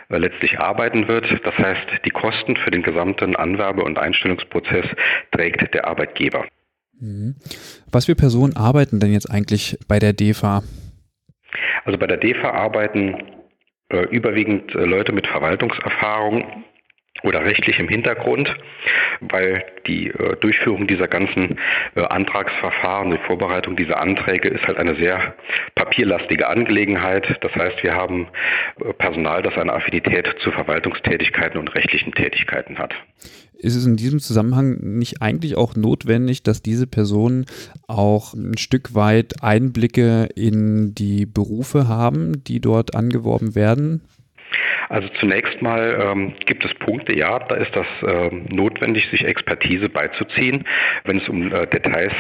letztlich 0.10 0.60
arbeiten 0.60 1.08
wird. 1.08 1.26
Das 1.44 1.58
heißt, 1.58 2.06
die 2.06 2.12
Kosten 2.12 2.56
für 2.58 2.70
den 2.70 2.84
gesamten 2.84 3.36
Anwerbe- 3.36 3.84
und 3.84 3.98
Einstellungsprozess 3.98 4.86
trägt 5.32 5.74
der 5.74 5.88
Arbeitgeber. 5.88 6.46
Mhm. 7.00 7.38
Was 7.92 8.06
für 8.06 8.16
Personen 8.16 8.56
arbeiten 8.56 9.00
denn 9.00 9.12
jetzt 9.12 9.32
eigentlich 9.32 9.80
bei 9.88 9.98
der 9.98 10.14
DEFA? 10.14 10.62
Also 11.86 11.98
bei 11.98 12.06
der 12.06 12.18
DEFA 12.18 12.52
arbeiten 12.52 13.16
äh, 13.90 14.04
überwiegend 14.12 14.76
äh, 14.76 14.86
Leute 14.86 15.12
mit 15.12 15.26
Verwaltungserfahrung, 15.26 16.64
oder 17.24 17.44
rechtlichem 17.44 17.88
Hintergrund, 17.88 18.54
weil 19.20 19.64
die 19.88 20.08
äh, 20.08 20.36
Durchführung 20.38 20.88
dieser 20.88 21.08
ganzen 21.08 21.60
äh, 21.96 22.02
Antragsverfahren, 22.02 23.12
die 23.12 23.18
Vorbereitung 23.18 23.76
dieser 23.76 24.00
Anträge 24.00 24.50
ist 24.50 24.66
halt 24.66 24.78
eine 24.78 24.96
sehr 24.96 25.36
papierlastige 25.76 26.48
Angelegenheit. 26.48 27.38
Das 27.42 27.54
heißt, 27.56 27.84
wir 27.84 27.94
haben 27.94 28.28
äh, 28.84 28.94
Personal, 28.94 29.44
das 29.44 29.56
eine 29.58 29.74
Affinität 29.74 30.28
zu 30.44 30.52
Verwaltungstätigkeiten 30.52 31.60
und 31.60 31.74
rechtlichen 31.76 32.14
Tätigkeiten 32.14 32.78
hat. 32.78 32.94
Ist 33.62 33.76
es 33.76 33.86
in 33.86 33.96
diesem 33.96 34.20
Zusammenhang 34.20 34.78
nicht 34.82 35.22
eigentlich 35.22 35.56
auch 35.56 35.76
notwendig, 35.76 36.42
dass 36.42 36.64
diese 36.64 36.88
Personen 36.88 37.46
auch 37.88 38.34
ein 38.34 38.58
Stück 38.58 38.96
weit 38.96 39.44
Einblicke 39.44 40.30
in 40.36 40.96
die 40.96 41.28
Berufe 41.28 41.88
haben, 41.88 42.44
die 42.44 42.60
dort 42.60 42.96
angeworben 42.96 43.54
werden? 43.54 44.02
Also 44.90 45.08
zunächst 45.20 45.62
mal 45.62 45.98
ähm, 46.02 46.34
gibt 46.46 46.66
es 46.66 46.74
Punkte, 46.76 47.14
ja, 47.14 47.40
da 47.40 47.56
ist 47.56 47.76
das 47.76 47.88
ähm, 48.06 48.46
notwendig, 48.50 49.10
sich 49.10 49.26
Expertise 49.26 49.90
beizuziehen, 49.90 50.66
wenn 51.06 51.18
es 51.18 51.30
um 51.30 51.52
äh, 51.52 51.68
Details 51.68 52.14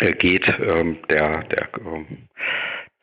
äh, 0.00 0.12
geht, 0.12 0.46
ähm, 0.60 0.98
der, 1.08 1.44
der 1.44 1.68
ähm, 1.84 2.28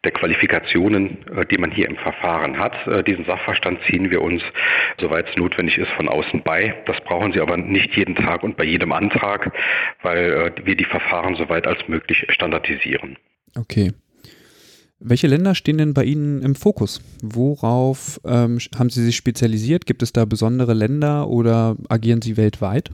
der 0.03 0.11
Qualifikationen, 0.11 1.27
äh, 1.27 1.45
die 1.45 1.57
man 1.57 1.71
hier 1.71 1.87
im 1.87 1.95
Verfahren 1.97 2.57
hat. 2.57 2.87
Äh, 2.87 3.03
diesen 3.03 3.25
Sachverstand 3.25 3.79
ziehen 3.83 4.09
wir 4.09 4.21
uns, 4.21 4.41
soweit 4.99 5.29
es 5.29 5.37
notwendig 5.37 5.77
ist, 5.77 5.91
von 5.91 6.07
außen 6.07 6.41
bei. 6.43 6.73
Das 6.85 6.99
brauchen 7.01 7.33
Sie 7.33 7.39
aber 7.39 7.57
nicht 7.57 7.95
jeden 7.95 8.15
Tag 8.15 8.43
und 8.43 8.57
bei 8.57 8.63
jedem 8.63 8.91
Antrag, 8.91 9.51
weil 10.01 10.53
äh, 10.57 10.65
wir 10.65 10.75
die 10.75 10.85
Verfahren 10.85 11.35
soweit 11.35 11.67
als 11.67 11.87
möglich 11.87 12.25
standardisieren. 12.29 13.17
Okay. 13.55 13.91
Welche 15.03 15.25
Länder 15.25 15.55
stehen 15.55 15.79
denn 15.79 15.95
bei 15.95 16.03
Ihnen 16.03 16.43
im 16.43 16.53
Fokus? 16.53 17.01
Worauf 17.23 18.21
ähm, 18.23 18.59
haben 18.77 18.91
Sie 18.91 19.03
sich 19.03 19.15
spezialisiert? 19.15 19.87
Gibt 19.87 20.03
es 20.03 20.13
da 20.13 20.25
besondere 20.25 20.73
Länder 20.73 21.27
oder 21.27 21.75
agieren 21.89 22.21
Sie 22.21 22.37
weltweit? 22.37 22.91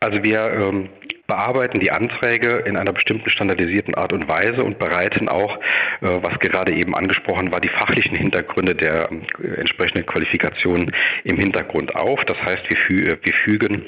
Also 0.00 0.24
wir 0.24 0.50
ähm, 0.50 0.88
bearbeiten 1.28 1.78
die 1.78 1.92
Anträge 1.92 2.64
in 2.66 2.76
einer 2.76 2.92
bestimmten 2.92 3.30
standardisierten 3.30 3.94
Art 3.94 4.12
und 4.12 4.26
Weise 4.26 4.64
und 4.64 4.80
bereiten 4.80 5.28
auch, 5.28 5.56
äh, 5.56 5.60
was 6.00 6.38
gerade 6.40 6.74
eben 6.74 6.96
angesprochen 6.96 7.52
war, 7.52 7.60
die 7.60 7.68
fachlichen 7.68 8.16
Hintergründe 8.16 8.74
der 8.74 9.10
äh, 9.12 9.60
entsprechenden 9.60 10.04
Qualifikationen 10.04 10.92
im 11.22 11.38
Hintergrund 11.38 11.94
auf. 11.94 12.24
Das 12.24 12.42
heißt, 12.42 12.64
wir 12.68 13.32
fügen 13.32 13.84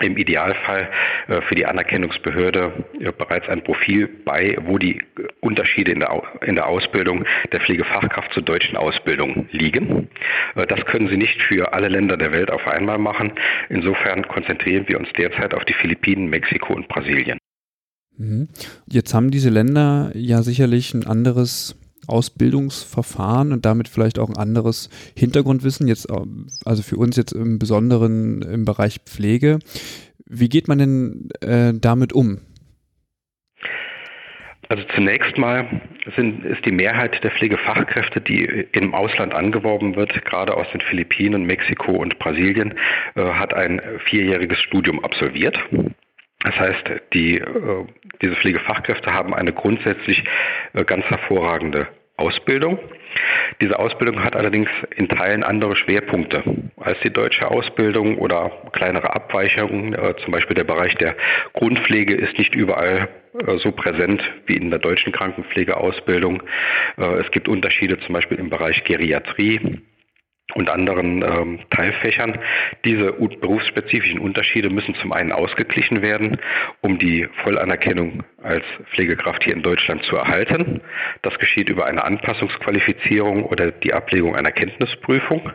im 0.00 0.16
Idealfall 0.16 0.88
äh, 1.28 1.42
für 1.42 1.54
die 1.54 1.66
Anerkennungsbehörde 1.66 2.72
äh, 2.98 3.12
bereits 3.12 3.48
ein 3.48 3.62
Profil 3.62 4.08
bei, 4.24 4.56
wo 4.62 4.78
die 4.78 5.02
Unterschiede 5.40 5.92
in 5.92 6.00
der, 6.00 6.66
Ausbildung 6.66 7.24
der 7.52 7.60
Pflegefachkraft 7.60 8.32
zur 8.32 8.42
deutschen 8.42 8.76
Ausbildung 8.76 9.48
liegen. 9.50 10.08
Äh, 10.54 10.66
das 10.66 10.84
können 10.86 11.08
Sie 11.08 11.18
nicht 11.18 11.42
für 11.42 11.74
alle 11.74 11.88
Länder 11.88 12.16
der 12.16 12.32
Welt 12.32 12.50
auf 12.50 12.66
einmal 12.66 12.98
machen. 12.98 13.32
Insofern 13.68 14.26
konzentrieren 14.26 14.88
wir 14.88 14.98
uns 14.98 15.08
derzeit 15.16 15.52
auf 15.52 15.64
die 15.66 15.74
Philippinen, 15.74 16.28
Mexiko 16.28 16.72
und 16.72 16.88
Brasilien. 16.88 17.38
Mhm. 18.16 18.48
Jetzt 18.86 19.12
haben 19.12 19.30
diese 19.30 19.50
Länder 19.50 20.10
ja 20.14 20.42
sicherlich 20.42 20.94
ein 20.94 21.06
anderes 21.06 21.78
Ausbildungsverfahren 22.06 23.52
und 23.52 23.64
damit 23.64 23.88
vielleicht 23.88 24.18
auch 24.18 24.28
ein 24.28 24.36
anderes 24.36 24.90
Hintergrundwissen, 25.16 25.88
jetzt, 25.88 26.10
äh, 26.10 26.20
also 26.64 26.82
für 26.82 26.96
uns 26.96 27.16
jetzt 27.16 27.32
im 27.32 27.58
Besonderen 27.58 28.42
im 28.42 28.64
Bereich 28.64 29.00
Pflege. 29.04 29.58
Wie 30.26 30.48
geht 30.48 30.68
man 30.68 30.78
denn 30.78 31.28
äh, 31.40 31.72
damit 31.74 32.12
um? 32.12 32.40
Also 34.72 34.84
zunächst 34.94 35.36
mal 35.36 35.82
sind, 36.16 36.46
ist 36.46 36.64
die 36.64 36.72
Mehrheit 36.72 37.22
der 37.22 37.30
Pflegefachkräfte, 37.30 38.22
die 38.22 38.44
im 38.72 38.94
Ausland 38.94 39.34
angeworben 39.34 39.96
wird, 39.96 40.24
gerade 40.24 40.56
aus 40.56 40.66
den 40.72 40.80
Philippinen, 40.80 41.44
Mexiko 41.44 41.92
und 41.92 42.18
Brasilien, 42.18 42.72
äh, 43.14 43.22
hat 43.22 43.52
ein 43.52 43.82
vierjähriges 44.06 44.58
Studium 44.60 45.04
absolviert. 45.04 45.58
Das 46.44 46.58
heißt, 46.58 46.90
die, 47.12 47.38
äh, 47.38 47.84
diese 48.20 48.36
Pflegefachkräfte 48.36 49.12
haben 49.12 49.34
eine 49.34 49.52
grundsätzlich 49.52 50.24
äh, 50.72 50.84
ganz 50.84 51.04
hervorragende 51.06 51.88
Ausbildung. 52.16 52.78
Diese 53.60 53.78
Ausbildung 53.78 54.22
hat 54.22 54.36
allerdings 54.36 54.68
in 54.96 55.08
Teilen 55.08 55.42
andere 55.42 55.76
Schwerpunkte 55.76 56.42
als 56.76 56.98
die 57.00 57.10
deutsche 57.10 57.50
Ausbildung 57.50 58.18
oder 58.18 58.50
kleinere 58.72 59.14
Abweichungen. 59.14 59.94
Äh, 59.94 60.14
zum 60.16 60.32
Beispiel 60.32 60.54
der 60.54 60.64
Bereich 60.64 60.94
der 60.96 61.16
Grundpflege 61.52 62.14
ist 62.14 62.38
nicht 62.38 62.54
überall 62.54 63.08
so 63.56 63.72
präsent 63.72 64.22
wie 64.44 64.58
in 64.58 64.68
der 64.68 64.78
deutschen 64.78 65.10
Krankenpflegeausbildung. 65.10 66.42
Es 66.98 67.30
gibt 67.30 67.48
Unterschiede 67.48 67.98
zum 68.00 68.12
Beispiel 68.12 68.38
im 68.38 68.50
Bereich 68.50 68.84
Geriatrie 68.84 69.80
und 70.54 70.68
anderen 70.68 71.22
ähm, 71.22 71.60
Teilfächern. 71.70 72.38
Diese 72.84 73.12
berufsspezifischen 73.12 74.18
Unterschiede 74.18 74.70
müssen 74.70 74.94
zum 74.96 75.12
einen 75.12 75.32
ausgeglichen 75.32 76.02
werden, 76.02 76.38
um 76.80 76.98
die 76.98 77.28
Vollanerkennung 77.42 78.24
als 78.42 78.64
Pflegekraft 78.90 79.44
hier 79.44 79.54
in 79.54 79.62
Deutschland 79.62 80.02
zu 80.04 80.16
erhalten. 80.16 80.82
Das 81.22 81.38
geschieht 81.38 81.68
über 81.68 81.86
eine 81.86 82.04
Anpassungsqualifizierung 82.04 83.44
oder 83.44 83.70
die 83.70 83.94
Ablegung 83.94 84.36
einer 84.36 84.52
Kenntnisprüfung. 84.52 85.52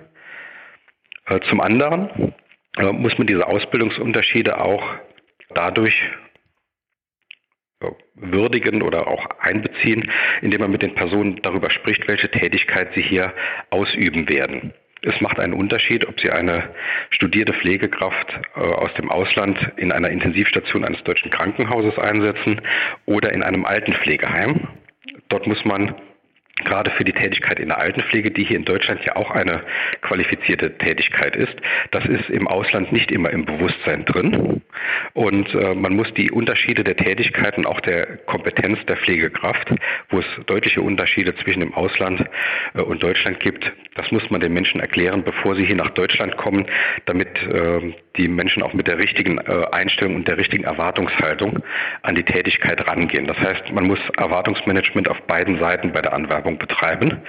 Äh, 1.27 1.39
zum 1.41 1.61
anderen 1.61 2.33
äh, 2.77 2.91
muss 2.91 3.17
man 3.17 3.27
diese 3.27 3.45
Ausbildungsunterschiede 3.45 4.59
auch 4.59 4.83
dadurch 5.53 6.01
würdigen 8.15 8.81
oder 8.81 9.07
auch 9.07 9.25
einbeziehen, 9.39 10.11
indem 10.41 10.61
man 10.61 10.71
mit 10.71 10.81
den 10.81 10.95
Personen 10.95 11.39
darüber 11.43 11.69
spricht, 11.69 12.07
welche 12.07 12.29
Tätigkeit 12.29 12.93
sie 12.95 13.01
hier 13.01 13.33
ausüben 13.69 14.27
werden. 14.29 14.73
Es 15.03 15.21
macht 15.21 15.39
einen 15.39 15.53
Unterschied, 15.53 16.07
ob 16.07 16.19
Sie 16.19 16.31
eine 16.31 16.73
studierte 17.11 17.53
Pflegekraft 17.53 18.39
äh, 18.55 18.59
aus 18.59 18.91
dem 18.95 19.11
Ausland 19.11 19.57
in 19.77 19.91
einer 19.91 20.09
Intensivstation 20.09 20.83
eines 20.83 21.03
deutschen 21.03 21.29
Krankenhauses 21.29 21.99
einsetzen 21.99 22.61
oder 23.05 23.31
in 23.31 23.43
einem 23.43 23.63
Altenpflegeheim. 23.65 24.67
Dort 25.29 25.45
muss 25.45 25.63
man 25.65 25.93
gerade 26.63 26.91
für 26.91 27.03
die 27.03 27.13
Tätigkeit 27.13 27.59
in 27.59 27.69
der 27.69 27.77
Altenpflege, 27.77 28.31
die 28.31 28.43
hier 28.43 28.57
in 28.57 28.65
Deutschland 28.65 29.03
ja 29.05 29.15
auch 29.15 29.31
eine 29.31 29.61
qualifizierte 30.01 30.77
Tätigkeit 30.77 31.35
ist. 31.35 31.55
Das 31.91 32.05
ist 32.05 32.29
im 32.29 32.47
Ausland 32.47 32.91
nicht 32.91 33.11
immer 33.11 33.29
im 33.29 33.45
Bewusstsein 33.45 34.05
drin. 34.05 34.61
Und 35.13 35.53
äh, 35.53 35.75
man 35.75 35.95
muss 35.95 36.13
die 36.13 36.31
Unterschiede 36.31 36.83
der 36.83 36.95
Tätigkeit 36.95 37.57
und 37.57 37.65
auch 37.65 37.79
der 37.81 38.17
Kompetenz 38.25 38.83
der 38.85 38.97
Pflegekraft, 38.97 39.73
wo 40.09 40.19
es 40.19 40.25
deutliche 40.45 40.81
Unterschiede 40.81 41.35
zwischen 41.35 41.59
dem 41.59 41.73
Ausland 41.73 42.25
äh, 42.73 42.81
und 42.81 43.03
Deutschland 43.03 43.39
gibt, 43.39 43.71
das 43.95 44.11
muss 44.11 44.29
man 44.29 44.41
den 44.41 44.53
Menschen 44.53 44.79
erklären, 44.79 45.23
bevor 45.23 45.55
sie 45.55 45.65
hier 45.65 45.75
nach 45.75 45.91
Deutschland 45.91 46.37
kommen, 46.37 46.65
damit 47.05 47.29
äh, 47.43 47.93
die 48.17 48.27
Menschen 48.27 48.63
auch 48.63 48.73
mit 48.73 48.87
der 48.87 48.97
richtigen 48.97 49.37
äh, 49.37 49.65
Einstellung 49.71 50.15
und 50.15 50.27
der 50.27 50.37
richtigen 50.37 50.63
Erwartungshaltung 50.63 51.59
an 52.01 52.15
die 52.15 52.23
Tätigkeit 52.23 52.85
rangehen. 52.87 53.27
Das 53.27 53.37
heißt, 53.39 53.71
man 53.71 53.85
muss 53.85 53.99
Erwartungsmanagement 54.17 55.07
auf 55.09 55.21
beiden 55.23 55.59
Seiten 55.59 55.91
bei 55.91 56.01
der 56.01 56.13
Anwerbung 56.13 56.57
betreiben. 56.57 57.21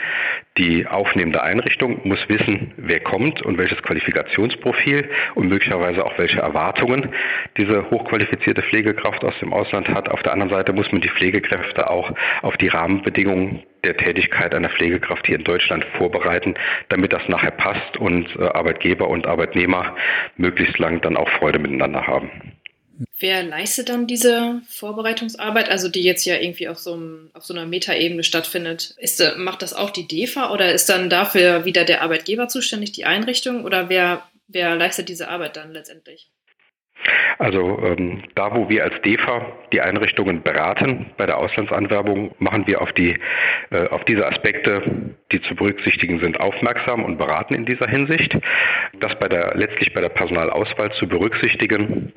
Die 0.57 0.87
aufnehmende 0.87 1.43
Einrichtung 1.43 2.01
muss 2.05 2.29
wissen, 2.29 2.73
wer 2.77 3.01
kommt 3.01 3.43
und 3.43 3.59
welches 3.59 3.83
Qualifikationsprofil 3.83 5.09
und 5.35 5.49
möglicherweise 5.49 6.05
auch 6.05 6.19
welche 6.19 6.41
Erwartungen 6.41 7.11
diese 7.57 7.91
hochqualifizierte 7.91 8.63
Pflegekraft 8.63 9.25
aus 9.25 9.39
dem 9.41 9.53
Ausland 9.53 9.89
hat. 9.89 10.09
Auf 10.09 10.23
der 10.23 10.33
anderen 10.33 10.51
Seite 10.51 10.73
muss 10.73 10.91
man 10.91 11.01
die 11.01 11.11
Pflegekräfte 11.11 11.91
auch 11.91 12.13
auf 12.43 12.57
die 12.57 12.69
Rahmenbedingungen 12.69 13.63
der 13.89 13.97
Tätigkeit 13.97 14.55
einer 14.55 14.69
Pflegekraft 14.69 15.27
hier 15.27 15.37
in 15.37 15.45
Deutschland 15.45 15.85
vorbereiten, 15.97 16.55
damit 16.91 17.13
das 17.13 17.27
nachher 17.29 17.51
passt 17.51 17.97
und 17.97 18.29
äh, 18.37 18.43
Arbeitgeber 18.45 19.09
und 19.09 19.27
Arbeitnehmer 19.27 19.97
möglichst 20.37 20.79
lang 20.79 21.01
dann 21.01 21.17
auch 21.17 21.29
Freude 21.39 21.59
miteinander 21.59 22.07
haben. 22.07 22.31
Wer 23.19 23.43
leistet 23.45 23.89
dann 23.89 24.07
diese 24.07 24.61
Vorbereitungsarbeit, 24.69 25.71
also 25.71 25.89
die 25.89 26.03
jetzt 26.03 26.25
ja 26.25 26.37
irgendwie 26.37 26.69
auf 26.69 26.79
so, 26.79 26.95
einem, 26.95 27.31
auf 27.33 27.45
so 27.45 27.55
einer 27.55 27.65
Metaebene 27.65 28.25
stattfindet? 28.25 28.95
Ist, 28.99 29.21
äh, 29.21 29.37
macht 29.37 29.63
das 29.63 29.73
auch 29.73 29.91
die 29.91 30.07
DEFA 30.07 30.53
oder 30.53 30.73
ist 30.73 30.89
dann 30.91 31.09
dafür 31.09 31.65
wieder 31.65 31.85
der 31.85 32.03
Arbeitgeber 32.03 32.49
zuständig, 32.49 32.93
die 32.93 33.07
Einrichtung? 33.07 33.65
Oder 33.65 33.89
wer, 33.89 34.23
wer 34.49 34.77
leistet 34.77 35.09
diese 35.09 35.29
Arbeit 35.29 35.57
dann 35.57 35.73
letztendlich? 35.73 36.29
Also 37.39 37.81
ähm, 37.85 38.25
da, 38.35 38.55
wo 38.55 38.69
wir 38.69 38.85
als 38.85 39.01
DEFA 39.03 39.47
die 39.73 39.81
Einrichtungen 39.81 40.43
beraten 40.43 41.07
bei 41.17 41.27
der 41.27 41.39
Auslandsanwerbung, 41.39 42.35
machen 42.39 42.67
wir 42.67 42.83
auf, 42.83 42.93
die, 42.93 43.19
äh, 43.71 43.87
auf 43.89 44.05
diese 44.05 44.27
Aspekte, 44.27 44.83
die 45.31 45.41
zu 45.43 45.55
berücksichtigen 45.55 46.19
sind, 46.21 46.41
aufmerksam 46.41 47.05
und 47.05 47.19
beraten 47.19 47.55
in 47.55 47.67
dieser 47.67 47.87
Hinsicht. 47.87 48.37
Das 49.01 49.17
bei 49.19 49.29
der, 49.29 49.55
letztlich 49.55 49.95
bei 49.95 50.01
der 50.01 50.09
Personalauswahl 50.09 50.93
zu 50.93 51.07
berücksichtigen, 51.07 52.13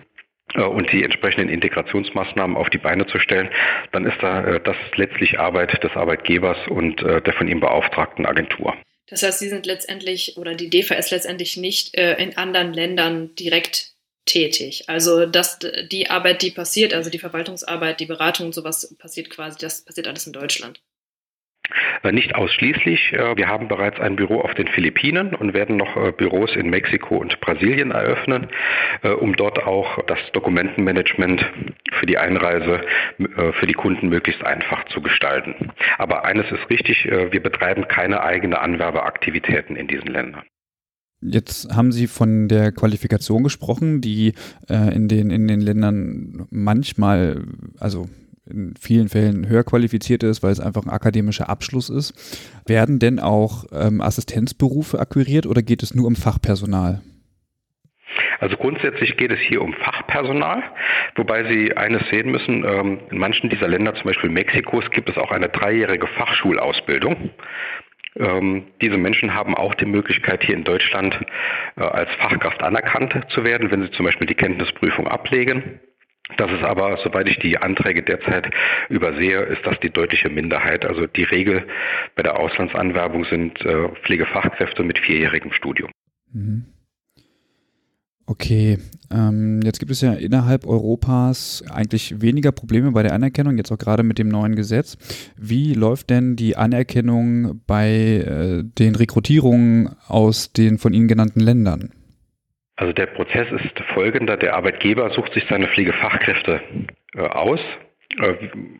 äh, 0.55 0.63
und 0.63 0.91
die 0.91 1.03
entsprechenden 1.03 1.49
Integrationsmaßnahmen 1.49 2.57
auf 2.57 2.69
die 2.69 2.77
Beine 2.77 3.07
zu 3.07 3.19
stellen, 3.19 3.49
dann 3.91 4.05
ist 4.05 4.17
da 4.21 4.43
äh, 4.43 4.59
das 4.61 4.75
letztlich 4.95 5.39
Arbeit 5.39 5.83
des 5.83 5.95
Arbeitgebers 5.95 6.57
und 6.67 7.01
äh, 7.01 7.21
der 7.21 7.33
von 7.33 7.47
ihm 7.47 7.59
beauftragten 7.59 8.25
Agentur. 8.25 8.75
Das 9.09 9.23
heißt, 9.23 9.39
Sie 9.39 9.49
sind 9.49 9.65
letztendlich 9.65 10.37
oder 10.37 10.55
die 10.55 10.69
DEFA 10.69 10.95
ist 10.95 11.11
letztendlich 11.11 11.57
nicht 11.57 11.95
in 11.97 12.37
anderen 12.37 12.71
Ländern 12.71 13.35
direkt 13.35 13.90
tätig. 14.25 14.85
Also 14.87 15.25
dass 15.25 15.59
die 15.59 16.09
Arbeit, 16.09 16.41
die 16.41 16.51
passiert, 16.51 16.93
also 16.93 17.09
die 17.09 17.19
Verwaltungsarbeit, 17.19 17.99
die 17.99 18.05
Beratung 18.05 18.47
und 18.47 18.53
sowas 18.53 18.95
passiert 18.97 19.29
quasi, 19.29 19.57
das 19.59 19.83
passiert 19.85 20.07
alles 20.07 20.27
in 20.27 20.33
Deutschland. 20.33 20.81
Äh, 22.03 22.11
nicht 22.11 22.35
ausschließlich. 22.35 23.13
Äh, 23.13 23.37
wir 23.37 23.47
haben 23.47 23.67
bereits 23.67 23.99
ein 23.99 24.15
Büro 24.15 24.41
auf 24.41 24.53
den 24.53 24.67
Philippinen 24.67 25.35
und 25.35 25.53
werden 25.53 25.77
noch 25.77 25.95
äh, 25.95 26.11
Büros 26.11 26.55
in 26.55 26.69
Mexiko 26.69 27.17
und 27.17 27.39
Brasilien 27.39 27.91
eröffnen, 27.91 28.47
um 29.19 29.35
dort 29.35 29.63
auch 29.63 30.03
das 30.05 30.19
Dokumentenmanagement 30.33 31.45
für 31.93 32.05
die 32.05 32.17
Einreise 32.17 32.81
für 33.53 33.67
die 33.67 33.73
Kunden 33.73 34.09
möglichst 34.09 34.43
einfach 34.43 34.85
zu 34.85 35.01
gestalten. 35.01 35.71
Aber 35.97 36.25
eines 36.25 36.51
ist 36.51 36.69
richtig, 36.69 37.05
wir 37.05 37.41
betreiben 37.41 37.87
keine 37.87 38.21
eigene 38.21 38.59
Anwerbeaktivitäten 38.59 39.75
in 39.75 39.87
diesen 39.87 40.07
Ländern. 40.07 40.43
Jetzt 41.21 41.73
haben 41.73 41.91
Sie 41.91 42.07
von 42.07 42.47
der 42.47 42.71
Qualifikation 42.71 43.43
gesprochen, 43.43 44.01
die 44.01 44.33
äh, 44.69 44.93
in, 44.95 45.07
den, 45.07 45.29
in 45.29 45.47
den 45.47 45.61
Ländern 45.61 46.47
manchmal, 46.49 47.43
also 47.79 48.07
in 48.49 48.73
vielen 48.79 49.07
Fällen 49.07 49.47
höher 49.47 49.63
qualifiziert 49.63 50.23
ist, 50.23 50.41
weil 50.41 50.51
es 50.51 50.59
einfach 50.59 50.83
ein 50.83 50.89
akademischer 50.89 51.47
Abschluss 51.47 51.89
ist. 51.89 52.13
Werden 52.65 52.99
denn 52.99 53.19
auch 53.19 53.65
ähm, 53.71 54.01
Assistenzberufe 54.01 54.99
akquiriert 54.99 55.45
oder 55.45 55.61
geht 55.61 55.83
es 55.83 55.93
nur 55.93 56.07
um 56.07 56.15
Fachpersonal? 56.15 57.01
Also 58.39 58.57
grundsätzlich 58.57 59.15
geht 59.17 59.31
es 59.31 59.39
hier 59.39 59.61
um 59.61 59.73
Fachpersonal, 59.73 60.63
wobei 61.15 61.47
Sie 61.47 61.77
eines 61.77 62.01
sehen 62.09 62.31
müssen, 62.31 62.65
ähm, 62.65 62.99
in 63.11 63.19
manchen 63.19 63.49
dieser 63.49 63.67
Länder, 63.67 63.93
zum 63.93 64.05
Beispiel 64.05 64.31
Mexikos, 64.31 64.89
gibt 64.89 65.09
es 65.09 65.17
auch 65.17 65.31
eine 65.31 65.49
dreijährige 65.49 66.07
Fachschulausbildung. 66.07 67.29
Ähm, 68.17 68.67
diese 68.81 68.97
Menschen 68.97 69.33
haben 69.33 69.55
auch 69.55 69.75
die 69.75 69.85
Möglichkeit, 69.85 70.43
hier 70.43 70.55
in 70.55 70.63
Deutschland 70.63 71.17
äh, 71.77 71.81
als 71.81 72.09
Fachkraft 72.15 72.61
anerkannt 72.61 73.15
zu 73.29 73.43
werden, 73.43 73.71
wenn 73.71 73.83
sie 73.83 73.91
zum 73.91 74.05
Beispiel 74.05 74.27
die 74.27 74.35
Kenntnisprüfung 74.35 75.07
ablegen. 75.07 75.79
Das 76.37 76.51
ist 76.51 76.63
aber, 76.63 76.97
soweit 76.97 77.27
ich 77.27 77.39
die 77.39 77.57
Anträge 77.57 78.03
derzeit 78.03 78.49
übersehe, 78.89 79.41
ist 79.43 79.65
das 79.65 79.79
die 79.79 79.89
deutliche 79.89 80.29
Minderheit. 80.29 80.85
Also 80.85 81.07
die 81.07 81.23
Regel 81.23 81.67
bei 82.15 82.23
der 82.23 82.37
Auslandsanwerbung 82.39 83.25
sind 83.25 83.63
äh, 83.65 83.89
Pflegefachkräfte 84.03 84.83
mit 84.83 84.99
vierjährigem 84.99 85.51
Studium. 85.51 85.91
Mhm. 86.33 86.65
Okay, 88.27 88.77
ähm, 89.11 89.59
jetzt 89.63 89.79
gibt 89.79 89.91
es 89.91 90.01
ja 90.01 90.13
innerhalb 90.13 90.65
Europas 90.65 91.63
eigentlich 91.69 92.21
weniger 92.21 92.51
Probleme 92.51 92.91
bei 92.91 93.03
der 93.03 93.13
Anerkennung, 93.13 93.57
jetzt 93.57 93.71
auch 93.71 93.77
gerade 93.77 94.03
mit 94.03 94.19
dem 94.19 94.29
neuen 94.29 94.55
Gesetz. 94.55 94.97
Wie 95.37 95.73
läuft 95.73 96.09
denn 96.09 96.35
die 96.35 96.55
Anerkennung 96.55 97.61
bei 97.67 97.89
äh, 97.89 98.63
den 98.63 98.95
Rekrutierungen 98.95 99.95
aus 100.07 100.53
den 100.53 100.77
von 100.77 100.93
Ihnen 100.93 101.07
genannten 101.07 101.39
Ländern? 101.41 101.91
Also 102.77 102.93
der 102.93 103.07
Prozess 103.07 103.47
ist 103.51 103.79
folgender. 103.93 104.37
Der 104.37 104.55
Arbeitgeber 104.55 105.11
sucht 105.11 105.33
sich 105.33 105.45
seine 105.49 105.67
Pflegefachkräfte 105.67 106.61
äh, 107.15 107.21
aus. 107.21 107.59
Äh, 108.19 108.33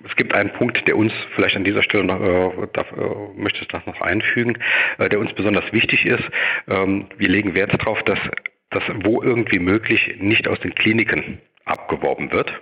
es 0.08 0.15
gibt 0.15 0.34
einen 0.34 0.51
Punkt, 0.54 0.88
der 0.88 0.97
uns 0.97 1.13
vielleicht 1.36 1.56
an 1.56 1.63
dieser 1.63 1.84
Stelle 1.84 2.06
noch, 2.06 2.21
äh, 2.21 2.67
darf, 2.73 2.91
äh, 2.91 3.39
möchte 3.39 3.62
ich 3.62 3.67
das 3.67 3.86
noch 3.86 4.01
einfügen, 4.01 4.58
der 4.97 5.19
uns 5.19 5.34
besonders 5.34 5.71
wichtig 5.73 6.06
ist. 6.06 6.23
Ähm, 6.67 7.08
wir 7.17 7.30
legen 7.30 7.54
Wert 7.54 7.73
darauf, 7.73 8.01
dass 8.04 8.19
das 8.71 8.84
wo 9.03 9.21
irgendwie 9.21 9.60
möglich 9.60 10.15
nicht 10.19 10.47
aus 10.47 10.60
den 10.60 10.75
Kliniken 10.75 11.39
abgeworben 11.65 12.31
wird 12.31 12.60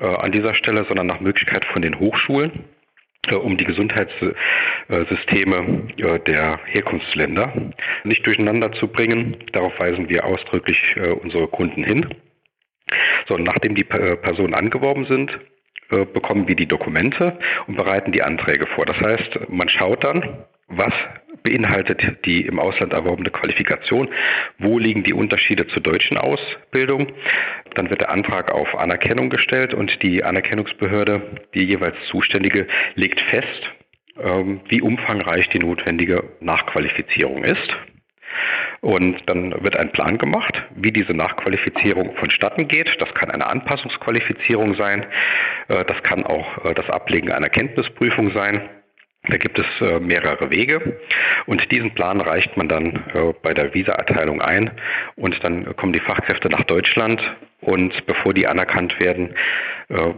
äh, 0.00 0.06
an 0.06 0.32
dieser 0.32 0.54
Stelle, 0.54 0.84
sondern 0.84 1.06
nach 1.06 1.20
Möglichkeit 1.20 1.64
von 1.64 1.82
den 1.82 1.98
Hochschulen 1.98 2.64
um 3.36 3.58
die 3.58 3.64
Gesundheitssysteme 3.64 5.88
äh, 5.98 6.18
der 6.20 6.60
Herkunftsländer 6.64 7.52
nicht 8.04 8.24
durcheinander 8.26 8.72
zu 8.72 8.88
bringen. 8.88 9.36
Darauf 9.52 9.78
weisen 9.78 10.08
wir 10.08 10.24
ausdrücklich 10.24 10.96
äh, 10.96 11.10
unsere 11.10 11.46
Kunden 11.48 11.84
hin. 11.84 12.14
So, 13.26 13.36
nachdem 13.36 13.74
die 13.74 13.84
Personen 13.84 14.54
angeworben 14.54 15.04
sind, 15.04 15.38
äh, 15.90 16.06
bekommen 16.06 16.48
wir 16.48 16.56
die 16.56 16.64
Dokumente 16.66 17.38
und 17.66 17.76
bereiten 17.76 18.12
die 18.12 18.22
Anträge 18.22 18.64
vor. 18.66 18.86
Das 18.86 18.98
heißt, 18.98 19.50
man 19.50 19.68
schaut 19.68 20.04
dann, 20.04 20.46
was 20.68 20.92
beinhaltet 21.42 22.24
die 22.24 22.42
im 22.42 22.58
Ausland 22.58 22.92
erworbene 22.92 23.30
Qualifikation? 23.30 24.08
Wo 24.58 24.78
liegen 24.78 25.02
die 25.02 25.14
Unterschiede 25.14 25.66
zur 25.68 25.82
deutschen 25.82 26.18
Ausbildung? 26.18 27.12
Dann 27.74 27.90
wird 27.90 28.02
der 28.02 28.10
Antrag 28.10 28.50
auf 28.50 28.76
Anerkennung 28.76 29.30
gestellt 29.30 29.74
und 29.74 30.02
die 30.02 30.24
Anerkennungsbehörde, 30.24 31.22
die 31.54 31.64
jeweils 31.64 31.96
Zuständige, 32.08 32.66
legt 32.94 33.20
fest, 33.20 33.72
ähm, 34.22 34.60
wie 34.68 34.82
umfangreich 34.82 35.48
die 35.48 35.58
notwendige 35.58 36.24
Nachqualifizierung 36.40 37.44
ist. 37.44 37.76
Und 38.80 39.28
dann 39.28 39.62
wird 39.64 39.76
ein 39.76 39.90
Plan 39.90 40.18
gemacht, 40.18 40.62
wie 40.76 40.92
diese 40.92 41.14
Nachqualifizierung 41.14 42.14
vonstatten 42.16 42.68
geht. 42.68 43.00
Das 43.00 43.12
kann 43.14 43.30
eine 43.30 43.46
Anpassungsqualifizierung 43.46 44.74
sein. 44.74 45.06
Äh, 45.68 45.84
das 45.84 46.02
kann 46.02 46.24
auch 46.24 46.64
äh, 46.64 46.74
das 46.74 46.88
Ablegen 46.88 47.32
einer 47.32 47.48
Kenntnisprüfung 47.48 48.32
sein. 48.32 48.68
Da 49.28 49.36
gibt 49.36 49.58
es 49.58 49.66
äh, 49.80 50.00
mehrere 50.00 50.50
Wege 50.50 51.00
und 51.46 51.70
diesen 51.70 51.94
Plan 51.94 52.20
reicht 52.20 52.56
man 52.56 52.68
dann 52.68 53.04
äh, 53.14 53.32
bei 53.42 53.52
der 53.52 53.74
Visa-Erteilung 53.74 54.40
ein 54.40 54.70
und 55.16 55.42
dann 55.44 55.76
kommen 55.76 55.92
die 55.92 56.00
Fachkräfte 56.00 56.48
nach 56.48 56.64
Deutschland 56.64 57.20
und 57.60 58.06
bevor 58.06 58.32
die 58.32 58.46
anerkannt 58.46 58.98
werden, 58.98 59.34
äh, 59.88 60.12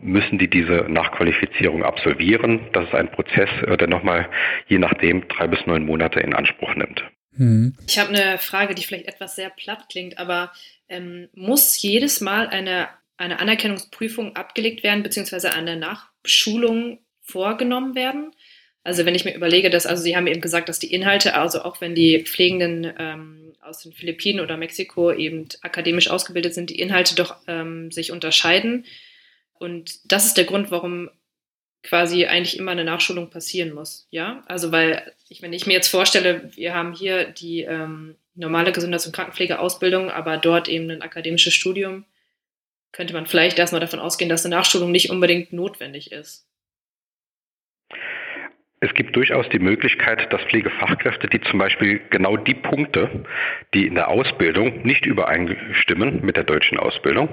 müssen 0.00 0.38
die 0.38 0.48
diese 0.48 0.86
Nachqualifizierung 0.88 1.82
absolvieren. 1.82 2.60
Das 2.72 2.84
ist 2.84 2.94
ein 2.94 3.10
Prozess, 3.10 3.48
der 3.62 3.88
nochmal 3.88 4.28
je 4.66 4.78
nachdem 4.78 5.26
drei 5.28 5.46
bis 5.46 5.64
neun 5.64 5.86
Monate 5.86 6.20
in 6.20 6.34
Anspruch 6.34 6.74
nimmt. 6.74 7.02
Mhm. 7.36 7.74
Ich 7.86 7.98
habe 7.98 8.10
eine 8.10 8.38
Frage, 8.38 8.74
die 8.74 8.82
vielleicht 8.82 9.08
etwas 9.08 9.34
sehr 9.34 9.48
platt 9.48 9.86
klingt, 9.90 10.18
aber 10.18 10.52
ähm, 10.88 11.28
muss 11.34 11.80
jedes 11.80 12.20
Mal 12.20 12.48
eine, 12.48 12.88
eine 13.16 13.40
Anerkennungsprüfung 13.40 14.36
abgelegt 14.36 14.82
werden, 14.82 15.02
beziehungsweise 15.02 15.54
eine 15.54 15.76
Nachschulung 15.76 16.98
vorgenommen 17.24 17.94
werden? 17.94 18.33
Also 18.84 19.06
wenn 19.06 19.14
ich 19.14 19.24
mir 19.24 19.34
überlege, 19.34 19.70
dass, 19.70 19.86
also 19.86 20.02
Sie 20.02 20.14
haben 20.14 20.26
eben 20.26 20.42
gesagt, 20.42 20.68
dass 20.68 20.78
die 20.78 20.92
Inhalte, 20.92 21.34
also 21.34 21.62
auch 21.62 21.80
wenn 21.80 21.94
die 21.94 22.22
Pflegenden 22.22 22.92
ähm, 22.98 23.54
aus 23.62 23.82
den 23.82 23.92
Philippinen 23.92 24.40
oder 24.40 24.58
Mexiko 24.58 25.10
eben 25.10 25.48
akademisch 25.62 26.10
ausgebildet 26.10 26.52
sind, 26.52 26.68
die 26.68 26.78
Inhalte 26.78 27.14
doch 27.14 27.36
ähm, 27.46 27.90
sich 27.90 28.12
unterscheiden. 28.12 28.84
Und 29.54 30.12
das 30.12 30.26
ist 30.26 30.36
der 30.36 30.44
Grund, 30.44 30.70
warum 30.70 31.08
quasi 31.82 32.26
eigentlich 32.26 32.58
immer 32.58 32.72
eine 32.72 32.84
Nachschulung 32.84 33.30
passieren 33.30 33.72
muss. 33.72 34.06
Ja, 34.10 34.44
also 34.46 34.70
weil 34.70 35.12
ich, 35.30 35.40
wenn 35.40 35.54
ich 35.54 35.66
mir 35.66 35.72
jetzt 35.72 35.88
vorstelle, 35.88 36.50
wir 36.54 36.74
haben 36.74 36.92
hier 36.92 37.24
die 37.24 37.62
ähm, 37.62 38.16
normale 38.34 38.72
Gesundheits- 38.72 39.06
und 39.06 39.14
Krankenpflegeausbildung, 39.14 40.10
aber 40.10 40.36
dort 40.36 40.68
eben 40.68 40.90
ein 40.90 41.02
akademisches 41.02 41.54
Studium, 41.54 42.04
könnte 42.92 43.14
man 43.14 43.26
vielleicht 43.26 43.58
erstmal 43.58 43.80
davon 43.80 43.98
ausgehen, 43.98 44.28
dass 44.28 44.44
eine 44.44 44.54
Nachschulung 44.54 44.92
nicht 44.92 45.10
unbedingt 45.10 45.52
notwendig 45.52 46.12
ist. 46.12 46.46
Es 48.84 48.92
gibt 48.92 49.16
durchaus 49.16 49.48
die 49.48 49.58
Möglichkeit, 49.58 50.30
dass 50.30 50.42
Pflegefachkräfte, 50.42 51.26
die 51.26 51.40
zum 51.40 51.58
Beispiel 51.58 52.02
genau 52.10 52.36
die 52.36 52.52
Punkte, 52.52 53.24
die 53.72 53.86
in 53.86 53.94
der 53.94 54.08
Ausbildung 54.08 54.82
nicht 54.82 55.06
übereinstimmen 55.06 56.20
mit 56.22 56.36
der 56.36 56.44
deutschen 56.44 56.78
Ausbildung, 56.78 57.30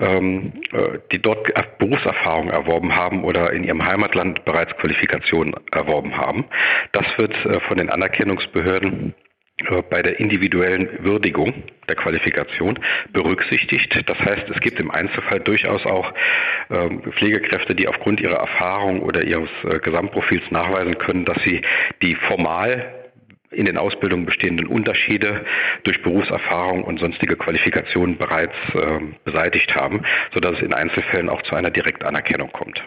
ähm, 0.00 0.54
äh, 0.72 0.98
die 1.12 1.20
dort 1.20 1.46
Berufserfahrung 1.76 2.48
erworben 2.48 2.96
haben 2.96 3.22
oder 3.22 3.52
in 3.52 3.64
ihrem 3.64 3.84
Heimatland 3.84 4.46
bereits 4.46 4.74
Qualifikationen 4.78 5.54
erworben 5.70 6.16
haben. 6.16 6.46
Das 6.92 7.04
wird 7.18 7.34
äh, 7.44 7.60
von 7.60 7.76
den 7.76 7.90
Anerkennungsbehörden 7.90 9.14
bei 9.90 10.02
der 10.02 10.18
individuellen 10.20 10.88
Würdigung 11.00 11.54
der 11.88 11.96
Qualifikation 11.96 12.78
berücksichtigt. 13.12 14.02
Das 14.06 14.18
heißt, 14.18 14.50
es 14.50 14.60
gibt 14.60 14.78
im 14.80 14.90
Einzelfall 14.90 15.40
durchaus 15.40 15.84
auch 15.86 16.12
ähm, 16.70 17.02
Pflegekräfte, 17.12 17.74
die 17.74 17.88
aufgrund 17.88 18.20
ihrer 18.20 18.36
Erfahrung 18.36 19.00
oder 19.00 19.22
ihres 19.22 19.50
äh, 19.64 19.78
Gesamtprofils 19.78 20.50
nachweisen 20.50 20.98
können, 20.98 21.24
dass 21.24 21.42
sie 21.42 21.62
die 22.00 22.14
formal 22.14 23.02
in 23.52 23.66
den 23.66 23.76
Ausbildungen 23.76 24.24
bestehenden 24.24 24.66
Unterschiede 24.66 25.44
durch 25.84 26.02
Berufserfahrung 26.02 26.84
und 26.84 26.98
sonstige 26.98 27.36
Qualifikationen 27.36 28.16
bereits 28.16 28.56
äh, 28.74 29.00
beseitigt 29.24 29.74
haben, 29.74 30.02
sodass 30.32 30.56
es 30.56 30.62
in 30.62 30.72
Einzelfällen 30.72 31.28
auch 31.28 31.42
zu 31.42 31.54
einer 31.54 31.70
Direktanerkennung 31.70 32.50
kommt. 32.52 32.82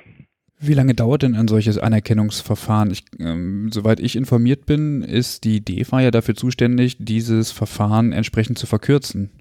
Wie 0.59 0.73
lange 0.73 0.93
dauert 0.93 1.23
denn 1.23 1.35
ein 1.35 1.47
solches 1.47 1.77
Anerkennungsverfahren? 1.77 2.91
Ich, 2.91 3.03
ähm, 3.19 3.71
soweit 3.73 3.99
ich 3.99 4.15
informiert 4.15 4.65
bin, 4.65 5.01
ist 5.01 5.43
die 5.43 5.59
DEFA 5.59 6.01
ja 6.01 6.11
dafür 6.11 6.35
zuständig, 6.35 6.97
dieses 6.99 7.51
Verfahren 7.51 8.13
entsprechend 8.13 8.57
zu 8.57 8.65
verkürzen. 8.65 9.31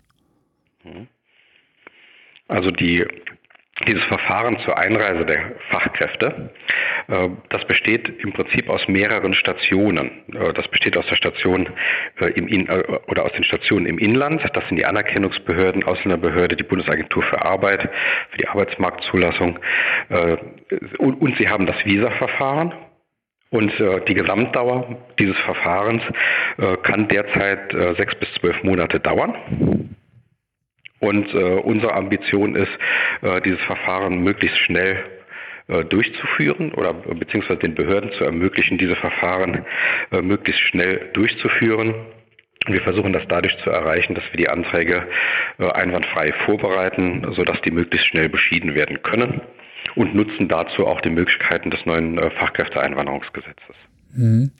Also 2.49 2.71
die 2.71 3.05
dieses 3.87 4.05
Verfahren 4.05 4.59
zur 4.61 4.79
Einreise 4.79 5.27
der 5.27 5.53
Fachkräfte, 5.71 6.51
äh, 7.09 7.29
das 7.49 7.65
besteht 7.67 8.09
im 8.23 8.33
Prinzip 8.33 8.69
aus 8.69 8.87
mehreren 8.87 9.35
Stationen. 9.35 10.11
Äh, 10.33 10.53
das 10.53 10.69
besteht 10.69 10.97
aus 10.97 11.07
der 11.09 11.17
Station 11.17 11.69
äh, 12.21 12.27
im 12.35 12.47
In 12.47 12.71
oder 13.09 13.25
aus 13.25 13.33
den 13.33 13.43
Stationen 13.43 13.87
im 13.87 13.99
Inland. 13.99 14.43
Das 14.55 14.67
sind 14.69 14.77
die 14.77 14.87
Anerkennungsbehörden, 14.87 15.85
Ausländerbehörde, 15.85 16.57
die 16.57 16.63
Bundesagentur 16.63 17.23
für 17.25 17.45
Arbeit, 17.45 17.91
für 18.31 18.39
die 18.39 18.49
Arbeitsmarktzulassung. 18.49 19.59
Und 20.99 21.37
sie 21.37 21.49
haben 21.49 21.67
das 21.67 21.85
Visa-Verfahren. 21.85 22.73
Und 23.51 23.73
die 24.09 24.15
Gesamtdauer 24.15 24.97
dieses 25.19 25.39
Verfahrens 25.41 26.03
kann 26.83 27.09
derzeit 27.09 27.73
sechs 27.97 28.15
bis 28.17 28.33
zwölf 28.35 28.63
Monate 28.63 29.01
dauern. 29.01 29.95
Und 31.05 31.35
äh, 31.35 31.61
unsere 31.61 31.93
Ambition 31.93 32.57
ist, 32.57 32.73
äh, 33.21 33.43
dieses 33.43 33.61
Verfahren 33.61 34.21
möglichst 34.21 34.57
schnell 34.57 35.05
äh, 35.69 35.85
durchzuführen 35.85 36.73
oder 36.73 36.95
beziehungsweise 36.95 37.61
den 37.61 37.75
Behörden 37.75 38.11
zu 38.13 38.25
ermöglichen, 38.25 38.79
diese 38.79 38.97
Verfahren 38.97 39.67
äh, 40.13 40.23
möglichst 40.23 40.63
schnell 40.63 41.11
durchzuführen. 41.13 41.95
Wir 42.67 42.81
versuchen 42.81 43.13
das 43.13 43.25
dadurch 43.29 43.55
zu 43.63 43.69
erreichen, 43.69 44.15
dass 44.15 44.25
wir 44.31 44.39
die 44.39 44.49
Anträge 44.49 45.07
äh, 45.59 45.71
einwandfrei 45.71 46.33
vorbereiten, 46.47 47.27
sodass 47.33 47.61
die 47.61 47.71
möglichst 47.71 48.07
schnell 48.07 48.31
beschieden 48.31 48.75
werden 48.75 49.03
können 49.03 49.43
und 49.95 50.15
nutzen 50.15 50.49
dazu 50.49 50.87
auch 50.87 51.03
die 51.03 51.11
Möglichkeiten 51.11 51.71
des 51.71 51.85
neuen 51.85 52.19
Fachkräfteeinwanderungsgesetzes. 52.31 53.77
Mhm. 54.15 54.53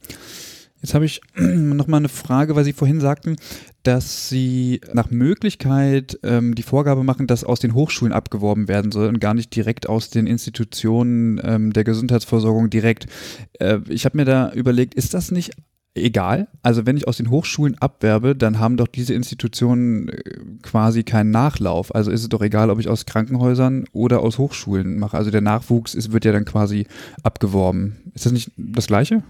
Jetzt 0.83 0.93
habe 0.93 1.07
ich 1.07 1.23
noch 1.35 1.87
mal 1.87 1.97
eine 1.97 2.11
Frage, 2.11 2.55
weil 2.57 2.65
Sie 2.65 2.75
vorhin 2.75 3.01
sagten, 3.01 3.37
dass 3.85 4.29
Sie 4.29 4.81
nach 4.93 5.11
Möglichkeit 5.11 6.19
ähm, 6.23 6.55
die 6.55 6.63
Vorgabe 6.63 7.05
machen, 7.05 7.27
dass 7.27 7.45
aus 7.45 7.61
den 7.61 7.75
Hochschulen 7.75 8.13
abgeworben 8.13 8.67
werden 8.67 8.91
soll 8.91 9.09
und 9.09 9.21
gar 9.21 9.35
nicht 9.35 9.55
direkt 9.55 9.89
aus 9.89 10.11
den 10.11 10.27
Institutionen 10.27 11.41
ähm, 11.45 11.73
der 11.73 11.85
Gesundheitsversorgung 11.85 12.71
direkt. 12.71 13.07
Äh, 13.61 13.79
ich 13.89 14.05
habe 14.05 14.17
mir 14.17 14.25
da 14.25 14.53
überlegt, 14.53 14.95
ist 14.95 15.15
das 15.15 15.31
nicht 15.31 15.53
egal? 15.95 16.49
Also 16.63 16.87
wenn 16.87 16.97
ich 16.97 17.07
aus 17.07 17.19
den 17.19 17.31
Hochschulen 17.31 17.77
abwerbe, 17.79 18.35
dann 18.35 18.59
haben 18.59 18.77
doch 18.77 18.89
diese 18.89 19.15
Institutionen 19.15 20.09
äh, 20.09 20.23
quasi 20.63 21.05
keinen 21.05 21.31
Nachlauf. 21.31 21.95
Also 21.95 22.11
ist 22.11 22.23
es 22.23 22.29
doch 22.29 22.43
egal, 22.43 22.71
ob 22.71 22.81
ich 22.81 22.89
aus 22.89 23.07
Krankenhäusern 23.07 23.85
oder 23.93 24.21
aus 24.21 24.39
Hochschulen 24.39 24.99
mache. 24.99 25.17
Also 25.17 25.31
der 25.31 25.41
Nachwuchs 25.41 25.95
ist, 25.95 26.13
wird 26.13 26.25
ja 26.25 26.33
dann 26.33 26.45
quasi 26.45 26.87
abgeworben. 27.23 27.97
Ist 28.15 28.27
das 28.27 28.33
nicht 28.33 28.51
das 28.57 28.87
Gleiche? 28.87 29.23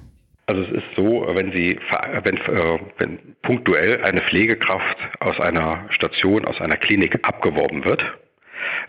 Also 0.47 0.63
es 0.63 0.71
ist 0.71 0.95
so, 0.95 1.27
wenn 1.29 1.53
Sie, 1.53 1.79
wenn, 2.23 2.37
äh, 2.37 2.79
wenn 2.99 3.37
punktuell 3.43 4.05
eine 4.05 4.21
Pflegekraft 4.21 4.99
aus 5.21 5.41
einer 5.41 5.87
Station, 5.91 6.45
aus 6.45 6.61
einer 6.61 6.77
Klinik 6.77 7.19
abgeworben 7.23 7.85
wird, 7.85 8.03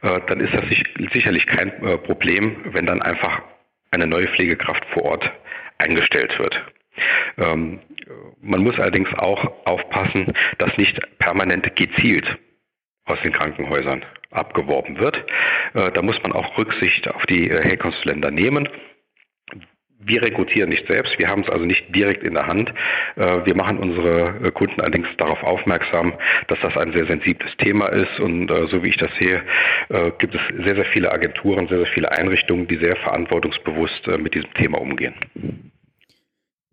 äh, 0.02 0.20
dann 0.28 0.42
ist 0.42 0.54
das 0.54 0.66
sicherlich 1.14 1.48
kein 1.48 1.72
äh, 1.82 1.98
Problem, 1.98 2.58
wenn 2.74 2.86
dann 2.86 3.02
einfach 3.02 3.42
eine 3.92 4.06
neue 4.06 4.28
Pflegekraft 4.28 4.84
vor 4.88 5.04
Ort 5.04 5.32
eingestellt 5.78 6.38
wird. 6.40 6.62
Ähm, 7.38 7.80
man 8.42 8.62
muss 8.62 8.78
allerdings 8.78 9.14
auch 9.18 9.66
aufpassen, 9.66 10.34
dass 10.58 10.78
nicht 10.78 11.00
permanent 11.20 11.76
gezielt 11.76 12.38
aus 13.06 13.22
den 13.22 13.32
Krankenhäusern 13.32 14.04
abgeworben 14.32 15.00
wird. 15.00 15.24
Da 15.74 16.02
muss 16.02 16.22
man 16.24 16.32
auch 16.32 16.58
Rücksicht 16.58 17.08
auf 17.08 17.26
die 17.28 17.50
Herkunftsländer 17.50 18.32
nehmen. 18.32 18.68
Wir 20.00 20.22
rekrutieren 20.22 20.70
nicht 20.70 20.88
selbst, 20.88 21.18
wir 21.18 21.28
haben 21.28 21.42
es 21.42 21.50
also 21.50 21.66
nicht 21.66 21.96
direkt 21.96 22.24
in 22.24 22.34
der 22.34 22.48
Hand. 22.48 22.72
Äh, 23.16 23.46
wir 23.46 23.56
machen 23.56 23.80
unsere 23.80 24.36
äh, 24.44 24.52
Kunden 24.52 24.82
allerdings 24.82 25.08
darauf 25.18 25.42
aufmerksam, 25.42 26.14
dass 26.48 26.60
das 26.60 26.76
ein 26.78 26.92
sehr 26.92 27.06
sensibles 27.06 27.56
Thema 27.58 27.88
ist 27.88 28.20
und 28.20 28.52
äh, 28.52 28.68
so 28.68 28.84
wie 28.84 28.90
ich 28.90 28.98
das 28.98 29.14
sehe, 29.18 29.42
gibt 30.18 30.36
es 30.36 30.42
sehr, 30.64 30.76
sehr 30.76 30.86
viele 30.86 31.12
Agenturen, 31.12 31.68
sehr, 31.68 31.78
sehr 31.80 31.88
viele 31.88 32.12
Einrichtungen, 32.12 32.68
die 32.68 32.78
sehr 32.78 32.96
verantwortungsbewusst 32.98 34.08
mit 34.18 34.34
diesem 34.34 34.54
Thema 34.54 34.80
umgehen. 34.82 35.14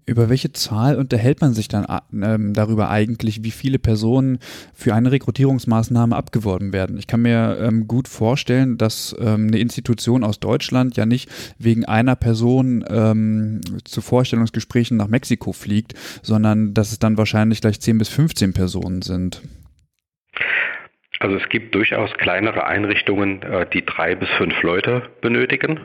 Über 0.05 0.29
welche 0.29 0.53
Zahl 0.53 0.97
unterhält 0.97 1.41
man 1.41 1.53
sich 1.53 1.69
dann 1.69 1.87
ähm, 2.13 2.55
darüber 2.55 2.91
eigentlich, 2.91 3.45
wie 3.45 3.53
viele 3.53 3.79
Personen 3.79 4.41
für 4.75 4.95
eine 4.95 5.13
Rekrutierungsmaßnahme 5.13 6.17
abgeworben 6.17 6.73
werden? 6.73 6.99
Ich 6.99 7.07
kann 7.07 7.23
mir 7.23 7.59
ähm, 7.61 7.87
gut 7.87 8.09
vorstellen, 8.09 8.79
dass 8.79 9.15
ähm, 9.21 9.47
eine 9.47 9.59
Institution 9.59 10.25
aus 10.25 10.41
Deutschland 10.41 10.97
ja 10.97 11.07
nicht 11.07 11.31
wegen 11.59 11.85
einer 11.85 12.17
Person 12.17 12.85
ähm, 12.89 13.61
zu 13.85 14.01
Vorstellungsgesprächen 14.01 14.97
nach 14.97 15.07
Mexiko 15.07 15.53
fliegt, 15.53 15.95
sondern 16.23 16.75
dass 16.75 16.91
es 16.91 16.99
dann 16.99 17.17
wahrscheinlich 17.17 17.61
gleich 17.61 17.81
10 17.81 17.99
bis 17.99 18.09
15 18.09 18.55
Personen 18.55 19.03
sind. 19.03 19.41
Also 21.21 21.37
es 21.37 21.49
gibt 21.49 21.77
durchaus 21.77 22.13
kleinere 22.15 22.67
Einrichtungen, 22.67 23.43
äh, 23.43 23.67
die 23.73 23.87
drei 23.87 24.17
bis 24.17 24.29
fünf 24.31 24.61
Leute 24.63 25.09
benötigen. 25.21 25.79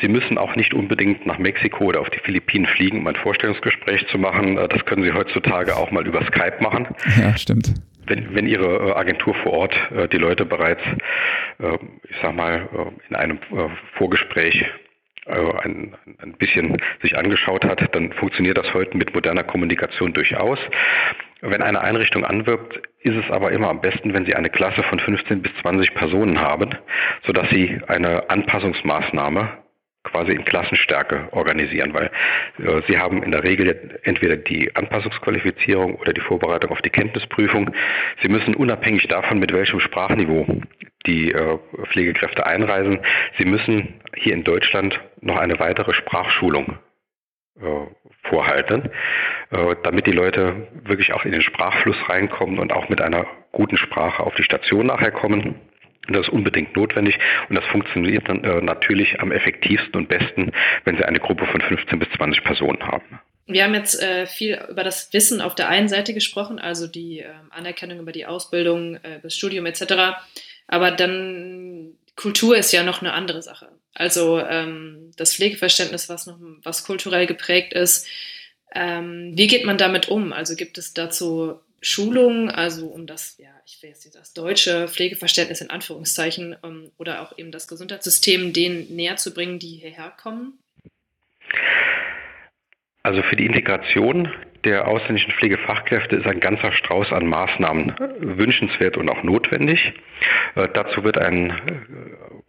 Sie 0.00 0.08
müssen 0.08 0.38
auch 0.38 0.54
nicht 0.56 0.74
unbedingt 0.74 1.26
nach 1.26 1.38
Mexiko 1.38 1.84
oder 1.84 2.00
auf 2.00 2.10
die 2.10 2.20
Philippinen 2.20 2.66
fliegen, 2.66 2.98
um 2.98 3.06
ein 3.06 3.16
Vorstellungsgespräch 3.16 4.06
zu 4.08 4.18
machen. 4.18 4.58
Äh, 4.58 4.68
das 4.68 4.84
können 4.84 5.02
Sie 5.02 5.12
heutzutage 5.12 5.76
auch 5.76 5.90
mal 5.90 6.06
über 6.06 6.24
Skype 6.26 6.58
machen. 6.60 6.88
Ja, 7.20 7.36
stimmt. 7.36 7.74
Wenn, 8.06 8.34
wenn 8.34 8.46
Ihre 8.46 8.90
äh, 8.90 8.92
Agentur 8.92 9.34
vor 9.34 9.52
Ort 9.52 9.74
äh, 9.94 10.08
die 10.08 10.18
Leute 10.18 10.44
bereits, 10.44 10.82
ich 11.58 12.16
sag 12.22 12.36
mal, 12.36 12.68
in 13.08 13.16
einem 13.16 13.40
Vorgespräch 13.94 14.64
ein, 15.26 15.96
ein 16.18 16.32
bisschen 16.34 16.80
sich 17.02 17.18
angeschaut 17.18 17.64
hat, 17.64 17.92
dann 17.96 18.12
funktioniert 18.12 18.56
das 18.56 18.72
heute 18.74 18.96
mit 18.96 19.12
moderner 19.12 19.42
Kommunikation 19.42 20.12
durchaus. 20.12 20.60
Wenn 21.40 21.60
eine 21.60 21.80
Einrichtung 21.80 22.24
anwirbt, 22.24 22.80
ist 23.00 23.16
es 23.16 23.28
aber 23.32 23.50
immer 23.50 23.70
am 23.70 23.80
besten, 23.80 24.14
wenn 24.14 24.24
Sie 24.24 24.36
eine 24.36 24.50
Klasse 24.50 24.84
von 24.84 25.00
15 25.00 25.42
bis 25.42 25.52
20 25.62 25.94
Personen 25.94 26.40
haben, 26.40 26.70
sodass 27.26 27.50
Sie 27.50 27.80
eine 27.88 28.30
Anpassungsmaßnahme 28.30 29.58
quasi 30.04 30.32
in 30.32 30.44
Klassenstärke 30.44 31.28
organisieren, 31.32 31.92
weil 31.92 32.10
äh, 32.58 32.82
sie 32.86 32.98
haben 32.98 33.22
in 33.22 33.30
der 33.30 33.44
Regel 33.44 33.98
entweder 34.04 34.36
die 34.36 34.74
Anpassungsqualifizierung 34.74 35.96
oder 35.96 36.12
die 36.12 36.20
Vorbereitung 36.20 36.70
auf 36.70 36.82
die 36.82 36.90
Kenntnisprüfung. 36.90 37.70
Sie 38.22 38.28
müssen 38.28 38.54
unabhängig 38.54 39.06
davon, 39.08 39.38
mit 39.38 39.52
welchem 39.52 39.80
Sprachniveau 39.80 40.46
die 41.06 41.32
äh, 41.32 41.58
Pflegekräfte 41.90 42.46
einreisen, 42.46 43.00
sie 43.38 43.44
müssen 43.44 44.00
hier 44.16 44.34
in 44.34 44.44
Deutschland 44.44 45.00
noch 45.20 45.36
eine 45.36 45.58
weitere 45.58 45.92
Sprachschulung 45.92 46.78
äh, 47.60 47.86
vorhalten, 48.28 48.90
äh, 49.50 49.76
damit 49.82 50.06
die 50.06 50.12
Leute 50.12 50.68
wirklich 50.84 51.12
auch 51.12 51.24
in 51.24 51.32
den 51.32 51.42
Sprachfluss 51.42 51.96
reinkommen 52.08 52.58
und 52.58 52.72
auch 52.72 52.88
mit 52.88 53.00
einer 53.00 53.26
guten 53.52 53.76
Sprache 53.76 54.22
auf 54.22 54.34
die 54.34 54.42
Station 54.42 54.86
nachher 54.86 55.12
kommen. 55.12 55.56
Und 56.08 56.14
das 56.14 56.26
ist 56.26 56.32
unbedingt 56.32 56.74
notwendig 56.74 57.18
und 57.48 57.54
das 57.54 57.64
funktioniert 57.66 58.28
dann 58.28 58.42
äh, 58.42 58.62
natürlich 58.62 59.20
am 59.20 59.30
effektivsten 59.30 59.94
und 59.94 60.08
besten, 60.08 60.52
wenn 60.84 60.96
Sie 60.96 61.04
eine 61.04 61.20
Gruppe 61.20 61.46
von 61.46 61.60
15 61.60 61.98
bis 61.98 62.08
20 62.16 62.44
Personen 62.44 62.82
haben. 62.82 63.20
Wir 63.46 63.64
haben 63.64 63.74
jetzt 63.74 64.02
äh, 64.02 64.26
viel 64.26 64.58
über 64.70 64.84
das 64.84 65.12
Wissen 65.12 65.40
auf 65.40 65.54
der 65.54 65.68
einen 65.68 65.88
Seite 65.88 66.12
gesprochen, 66.14 66.58
also 66.58 66.86
die 66.86 67.20
äh, 67.20 67.28
Anerkennung 67.50 68.00
über 68.00 68.12
die 68.12 68.26
Ausbildung, 68.26 68.96
äh, 68.96 69.20
das 69.22 69.34
Studium 69.34 69.66
etc. 69.66 70.18
Aber 70.66 70.90
dann 70.90 71.92
Kultur 72.14 72.56
ist 72.56 72.72
ja 72.72 72.82
noch 72.82 73.00
eine 73.00 73.12
andere 73.12 73.42
Sache. 73.42 73.68
Also 73.94 74.40
ähm, 74.40 75.12
das 75.16 75.34
Pflegeverständnis, 75.34 76.08
was 76.08 76.26
noch 76.26 76.38
was 76.62 76.84
kulturell 76.84 77.26
geprägt 77.26 77.72
ist. 77.72 78.06
Ähm, 78.74 79.32
wie 79.34 79.46
geht 79.46 79.64
man 79.64 79.78
damit 79.78 80.08
um? 80.08 80.32
Also 80.32 80.54
gibt 80.54 80.78
es 80.78 80.92
dazu 80.92 81.60
Schulungen, 81.80 82.50
also 82.50 82.86
um 82.86 83.06
das, 83.06 83.36
ja, 83.38 83.50
ich 83.64 83.82
will 83.82 83.90
jetzt 83.90 84.14
das 84.14 84.32
deutsche 84.32 84.88
Pflegeverständnis 84.88 85.60
in 85.60 85.70
Anführungszeichen 85.70 86.56
ähm, 86.62 86.90
oder 86.98 87.22
auch 87.22 87.36
eben 87.38 87.52
das 87.52 87.68
Gesundheitssystem 87.68 88.52
denen 88.52 88.94
näher 88.94 89.16
zu 89.16 89.32
bringen, 89.32 89.58
die 89.58 89.76
hierher 89.76 90.10
kommen? 90.10 90.58
Also 93.02 93.22
für 93.22 93.36
die 93.36 93.46
Integration 93.46 94.28
der 94.64 94.88
ausländischen 94.88 95.32
Pflegefachkräfte 95.32 96.16
ist 96.16 96.26
ein 96.26 96.40
ganzer 96.40 96.72
Strauß 96.72 97.12
an 97.12 97.26
Maßnahmen 97.26 97.94
wünschenswert 98.18 98.96
und 98.96 99.08
auch 99.08 99.22
notwendig. 99.22 99.94
Äh, 100.56 100.68
dazu 100.74 101.04
wird 101.04 101.16
ein, 101.16 101.50
äh, 101.50 101.54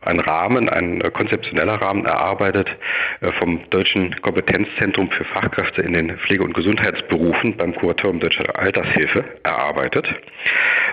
ein 0.02 0.20
Rahmen, 0.20 0.70
ein 0.70 1.02
konzeptioneller 1.14 1.76
Rahmen 1.76 2.06
erarbeitet 2.06 2.76
äh, 3.22 3.32
vom 3.34 3.70
Deutschen 3.70 4.20
Kompetenzzentrum 4.22 5.12
für 5.12 5.24
Fachkräfte 5.26 5.82
in 5.82 5.93
den 5.93 6.18
Pflege- 6.18 6.43
und 6.43 6.54
Gesundheitsberufen 6.54 7.58
beim 7.58 7.76
Kuratorium 7.76 8.20
Deutscher 8.20 8.58
Altershilfe 8.58 9.24
erarbeitet. 9.43 10.08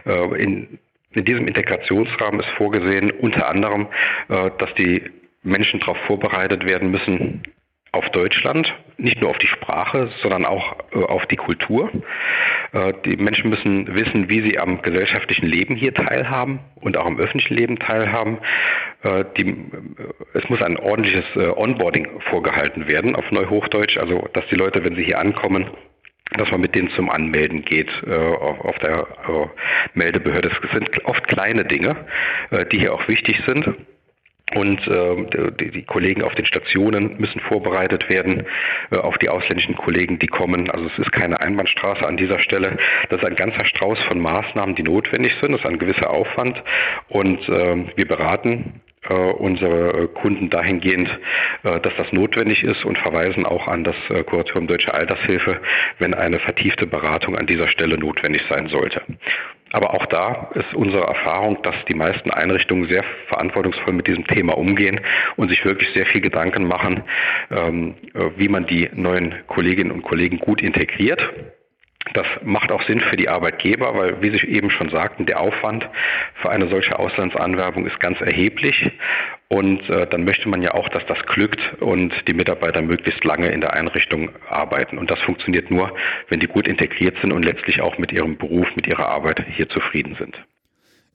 Äh, 0.04 0.42
in, 0.42 0.78
in 1.12 1.24
diesem 1.24 1.48
Integrationsrahmen 1.48 2.40
ist 2.40 2.50
vorgesehen 2.50 3.10
unter 3.10 3.48
anderem, 3.48 3.88
äh, 4.28 4.50
dass 4.58 4.72
die 4.74 5.02
Menschen 5.42 5.80
darauf 5.80 5.98
vorbereitet 6.06 6.66
werden 6.66 6.90
müssen, 6.90 7.42
auf 7.96 8.08
Deutschland, 8.10 8.72
nicht 8.98 9.20
nur 9.20 9.30
auf 9.30 9.38
die 9.38 9.46
Sprache, 9.46 10.10
sondern 10.22 10.44
auch 10.44 10.76
äh, 10.92 10.98
auf 10.98 11.26
die 11.26 11.36
Kultur. 11.36 11.90
Äh, 12.72 12.92
die 13.04 13.16
Menschen 13.16 13.50
müssen 13.50 13.94
wissen, 13.94 14.28
wie 14.28 14.42
sie 14.42 14.58
am 14.58 14.82
gesellschaftlichen 14.82 15.46
Leben 15.46 15.74
hier 15.74 15.94
teilhaben 15.94 16.60
und 16.76 16.96
auch 16.96 17.06
am 17.06 17.18
öffentlichen 17.18 17.54
Leben 17.54 17.78
teilhaben. 17.78 18.38
Äh, 19.02 19.24
die, 19.36 19.54
es 20.34 20.48
muss 20.48 20.62
ein 20.62 20.76
ordentliches 20.76 21.24
äh, 21.36 21.48
Onboarding 21.48 22.20
vorgehalten 22.30 22.86
werden 22.86 23.16
auf 23.16 23.30
Neuhochdeutsch, 23.30 23.96
also 23.96 24.28
dass 24.32 24.46
die 24.48 24.56
Leute, 24.56 24.84
wenn 24.84 24.94
sie 24.94 25.04
hier 25.04 25.18
ankommen, 25.18 25.70
dass 26.36 26.50
man 26.50 26.60
mit 26.60 26.74
denen 26.74 26.90
zum 26.90 27.08
Anmelden 27.08 27.64
geht 27.64 27.90
äh, 28.06 28.14
auf 28.14 28.78
der 28.80 29.06
äh, 29.28 29.46
Meldebehörde. 29.94 30.50
Es 30.62 30.70
sind 30.72 31.04
oft 31.04 31.26
kleine 31.28 31.64
Dinge, 31.64 31.96
die 32.72 32.78
hier 32.78 32.92
auch 32.94 33.06
wichtig 33.08 33.40
sind. 33.46 33.74
Und 34.54 34.86
äh, 34.86 35.50
die, 35.58 35.70
die, 35.72 35.82
Kollegen 35.82 36.22
auf 36.22 36.34
den 36.36 36.46
Stationen 36.46 37.16
müssen 37.18 37.40
vorbereitet 37.40 38.08
werden 38.08 38.46
äh, 38.92 38.96
auf 38.96 39.18
die 39.18 39.28
ausländischen 39.28 39.74
Kollegen, 39.74 40.20
die 40.20 40.28
kommen. 40.28 40.70
Also 40.70 40.86
es 40.86 40.98
ist 40.98 41.10
keine 41.10 41.40
Einbahnstraße 41.40 42.06
an 42.06 42.16
dieser 42.16 42.38
Stelle. 42.38 42.76
Das 43.10 43.20
ist 43.20 43.26
ein 43.26 43.34
ganzer 43.34 43.64
Strauß 43.64 44.00
von 44.04 44.20
Maßnahmen, 44.20 44.76
die 44.76 44.84
notwendig 44.84 45.34
sind. 45.40 45.50
Das 45.50 45.62
ist 45.62 45.66
ein 45.66 45.80
gewisser 45.80 46.10
Aufwand. 46.10 46.62
Und 47.08 47.48
äh, 47.48 47.86
wir 47.96 48.06
beraten 48.06 48.82
äh, 49.08 49.14
unsere 49.14 50.08
Kunden 50.08 50.50
dahingehend, 50.50 51.08
äh, 51.62 51.80
dass 51.80 51.94
das 51.96 52.12
notwendig 52.12 52.64
ist 52.64 52.84
und 52.84 52.98
verweisen 52.98 53.46
auch 53.46 53.68
an 53.68 53.84
das 53.84 53.96
äh, 54.10 54.22
Kuratorium 54.24 54.66
Deutsche 54.66 54.94
Altershilfe, 54.94 55.60
wenn 55.98 56.14
eine 56.14 56.38
vertiefte 56.38 56.86
Beratung 56.86 57.36
an 57.36 57.46
dieser 57.46 57.68
Stelle 57.68 57.98
notwendig 57.98 58.42
sein 58.48 58.68
sollte. 58.68 59.02
Aber 59.72 59.94
auch 59.94 60.06
da 60.06 60.50
ist 60.54 60.74
unsere 60.74 61.04
Erfahrung, 61.04 61.60
dass 61.62 61.74
die 61.88 61.94
meisten 61.94 62.30
Einrichtungen 62.30 62.88
sehr 62.88 63.04
verantwortungsvoll 63.26 63.92
mit 63.92 64.06
diesem 64.06 64.26
Thema 64.26 64.56
umgehen 64.56 65.00
und 65.36 65.48
sich 65.48 65.64
wirklich 65.64 65.90
sehr 65.92 66.06
viel 66.06 66.20
Gedanken 66.20 66.66
machen, 66.66 67.02
ähm, 67.50 67.94
wie 68.36 68.48
man 68.48 68.66
die 68.66 68.88
neuen 68.92 69.34
Kolleginnen 69.48 69.90
und 69.90 70.02
Kollegen 70.02 70.38
gut 70.38 70.62
integriert 70.62 71.20
das 72.14 72.26
macht 72.42 72.70
auch 72.70 72.82
Sinn 72.82 73.00
für 73.00 73.16
die 73.16 73.28
Arbeitgeber, 73.28 73.94
weil, 73.96 74.22
wie 74.22 74.30
Sie 74.30 74.46
eben 74.46 74.70
schon 74.70 74.90
sagten, 74.90 75.26
der 75.26 75.40
Aufwand 75.40 75.88
für 76.36 76.50
eine 76.50 76.68
solche 76.68 76.98
Auslandsanwerbung 76.98 77.86
ist 77.86 77.98
ganz 78.00 78.20
erheblich. 78.20 78.90
Und 79.48 79.88
äh, 79.88 80.06
dann 80.06 80.24
möchte 80.24 80.48
man 80.48 80.62
ja 80.62 80.74
auch, 80.74 80.88
dass 80.88 81.06
das 81.06 81.24
glückt 81.26 81.60
und 81.80 82.12
die 82.26 82.32
Mitarbeiter 82.32 82.82
möglichst 82.82 83.24
lange 83.24 83.48
in 83.48 83.60
der 83.60 83.74
Einrichtung 83.74 84.30
arbeiten. 84.48 84.98
Und 84.98 85.10
das 85.10 85.20
funktioniert 85.20 85.70
nur, 85.70 85.94
wenn 86.28 86.40
die 86.40 86.48
gut 86.48 86.66
integriert 86.66 87.16
sind 87.20 87.32
und 87.32 87.44
letztlich 87.44 87.80
auch 87.80 87.98
mit 87.98 88.12
ihrem 88.12 88.36
Beruf, 88.36 88.74
mit 88.74 88.86
ihrer 88.86 89.08
Arbeit 89.08 89.44
hier 89.48 89.68
zufrieden 89.68 90.16
sind. 90.16 90.36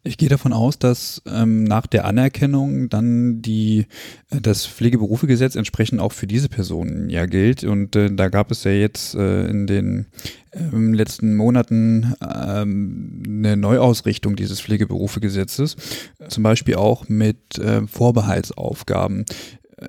Ich 0.03 0.17
gehe 0.17 0.29
davon 0.29 0.51
aus, 0.51 0.79
dass 0.79 1.21
ähm, 1.27 1.63
nach 1.63 1.85
der 1.85 2.05
Anerkennung 2.05 2.89
dann 2.89 3.41
die 3.43 3.85
äh, 4.31 4.41
das 4.41 4.65
Pflegeberufegesetz 4.65 5.55
entsprechend 5.55 5.99
auch 5.99 6.11
für 6.11 6.25
diese 6.25 6.49
Personen 6.49 7.09
ja 7.09 7.27
gilt. 7.27 7.63
Und 7.63 7.95
äh, 7.95 8.11
da 8.11 8.29
gab 8.29 8.49
es 8.49 8.63
ja 8.63 8.71
jetzt 8.71 9.13
äh, 9.13 9.45
in 9.45 9.67
den 9.67 10.07
ähm, 10.53 10.95
letzten 10.95 11.35
Monaten 11.35 12.15
ähm, 12.21 13.21
eine 13.27 13.55
Neuausrichtung 13.57 14.35
dieses 14.35 14.59
Pflegeberufegesetzes, 14.59 15.75
zum 16.27 16.43
Beispiel 16.43 16.75
auch 16.75 17.07
mit 17.07 17.59
äh, 17.59 17.85
Vorbehaltsaufgaben. 17.85 19.25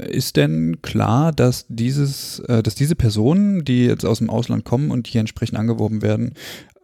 Ist 0.08 0.36
denn 0.36 0.80
klar, 0.80 1.32
dass 1.32 1.66
dieses, 1.68 2.38
äh, 2.40 2.62
dass 2.62 2.74
diese 2.74 2.96
Personen, 2.96 3.64
die 3.64 3.84
jetzt 3.84 4.06
aus 4.06 4.18
dem 4.18 4.30
Ausland 4.30 4.64
kommen 4.64 4.90
und 4.90 5.06
hier 5.06 5.20
entsprechend 5.20 5.58
angeworben 5.58 6.00
werden, 6.00 6.32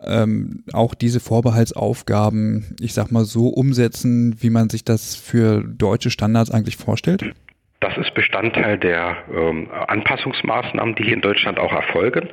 ähm, 0.04 0.64
auch 0.72 0.94
diese 0.94 1.20
Vorbehaltsaufgaben, 1.20 2.76
ich 2.80 2.94
sag 2.94 3.10
mal, 3.10 3.24
so 3.24 3.48
umsetzen, 3.48 4.36
wie 4.40 4.50
man 4.50 4.70
sich 4.70 4.84
das 4.84 5.16
für 5.16 5.62
deutsche 5.62 6.10
Standards 6.10 6.50
eigentlich 6.50 6.76
vorstellt? 6.76 7.32
Das 7.80 7.96
ist 7.96 8.12
Bestandteil 8.14 8.76
der 8.76 9.18
ähm, 9.32 9.68
Anpassungsmaßnahmen, 9.70 10.96
die 10.96 11.04
hier 11.04 11.14
in 11.14 11.20
Deutschland 11.20 11.60
auch 11.60 11.72
erfolgen. 11.72 12.28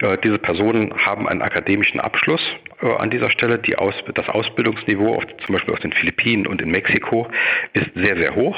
Äh, 0.00 0.16
diese 0.24 0.38
Personen 0.38 0.94
haben 0.96 1.28
einen 1.28 1.42
akademischen 1.42 2.00
Abschluss 2.00 2.40
äh, 2.80 2.86
an 2.86 3.10
dieser 3.10 3.30
Stelle. 3.30 3.58
Die 3.58 3.76
Aus 3.76 3.94
das 4.14 4.28
Ausbildungsniveau, 4.28 5.16
auf, 5.16 5.24
zum 5.44 5.54
Beispiel 5.54 5.74
aus 5.74 5.80
den 5.80 5.92
Philippinen 5.92 6.46
und 6.46 6.62
in 6.62 6.70
Mexiko, 6.70 7.28
ist 7.74 7.90
sehr, 7.94 8.16
sehr 8.16 8.34
hoch. 8.34 8.56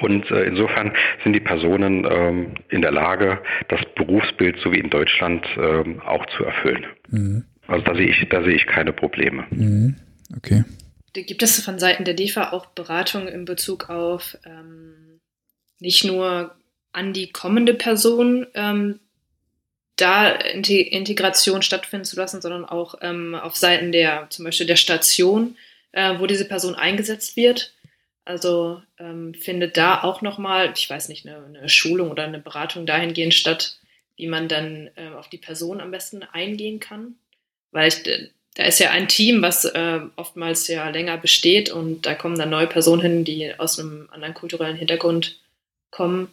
Und 0.00 0.30
äh, 0.30 0.44
insofern 0.44 0.92
sind 1.24 1.32
die 1.32 1.40
Personen 1.40 2.06
ähm, 2.08 2.54
in 2.68 2.82
der 2.82 2.92
Lage, 2.92 3.42
das 3.68 3.80
Berufsbild 3.96 4.58
so 4.62 4.70
wie 4.70 4.78
in 4.78 4.90
Deutschland 4.90 5.44
ähm, 5.56 6.00
auch 6.02 6.24
zu 6.36 6.44
erfüllen. 6.44 6.86
Mhm. 7.08 7.44
Also 7.66 7.84
da 7.84 7.94
sehe 7.96 8.08
ich, 8.08 8.28
da 8.28 8.44
sehe 8.44 8.54
ich 8.54 8.66
keine 8.66 8.92
Probleme. 8.92 9.46
Mhm. 9.50 9.96
Okay. 10.36 10.64
Gibt 11.12 11.42
es 11.42 11.60
von 11.64 11.80
Seiten 11.80 12.04
der 12.04 12.14
DEFA 12.14 12.52
auch 12.52 12.66
Beratung 12.66 13.26
in 13.26 13.44
Bezug 13.44 13.90
auf 13.90 14.38
ähm, 14.46 15.18
nicht 15.80 16.04
nur 16.04 16.54
an 16.92 17.12
die 17.12 17.32
kommende 17.32 17.74
Person 17.74 18.46
ähm, 18.54 19.00
da 19.96 20.28
Integration 20.30 21.62
stattfinden 21.62 22.04
zu 22.04 22.14
lassen, 22.14 22.40
sondern 22.40 22.64
auch 22.64 22.94
ähm, 23.00 23.34
auf 23.34 23.56
Seiten 23.56 23.90
der 23.90 24.28
zum 24.30 24.44
Beispiel 24.44 24.66
der 24.66 24.76
Station, 24.76 25.56
äh, 25.90 26.20
wo 26.20 26.26
diese 26.26 26.44
Person 26.46 26.76
eingesetzt 26.76 27.36
wird? 27.36 27.74
Also 28.28 28.82
ähm, 28.98 29.32
findet 29.32 29.78
da 29.78 30.02
auch 30.02 30.20
nochmal, 30.20 30.74
ich 30.76 30.90
weiß 30.90 31.08
nicht, 31.08 31.26
eine, 31.26 31.42
eine, 31.46 31.68
Schulung 31.70 32.10
oder 32.10 32.24
eine 32.24 32.38
Beratung 32.38 32.84
dahingehend 32.84 33.32
statt, 33.32 33.78
wie 34.16 34.26
man 34.26 34.48
dann 34.48 34.90
äh, 34.96 35.16
auf 35.16 35.30
die 35.30 35.38
Person 35.38 35.80
am 35.80 35.90
besten 35.90 36.22
eingehen 36.24 36.78
kann? 36.78 37.14
Weil 37.72 37.88
ich, 37.88 38.02
da 38.54 38.64
ist 38.64 38.80
ja 38.80 38.90
ein 38.90 39.08
Team, 39.08 39.40
was 39.40 39.64
äh, 39.64 40.00
oftmals 40.16 40.68
ja 40.68 40.90
länger 40.90 41.16
besteht 41.16 41.70
und 41.70 42.04
da 42.04 42.14
kommen 42.14 42.38
dann 42.38 42.50
neue 42.50 42.66
Personen 42.66 43.00
hin, 43.00 43.24
die 43.24 43.58
aus 43.58 43.78
einem 43.78 44.10
anderen 44.12 44.34
kulturellen 44.34 44.76
Hintergrund 44.76 45.40
kommen. 45.90 46.28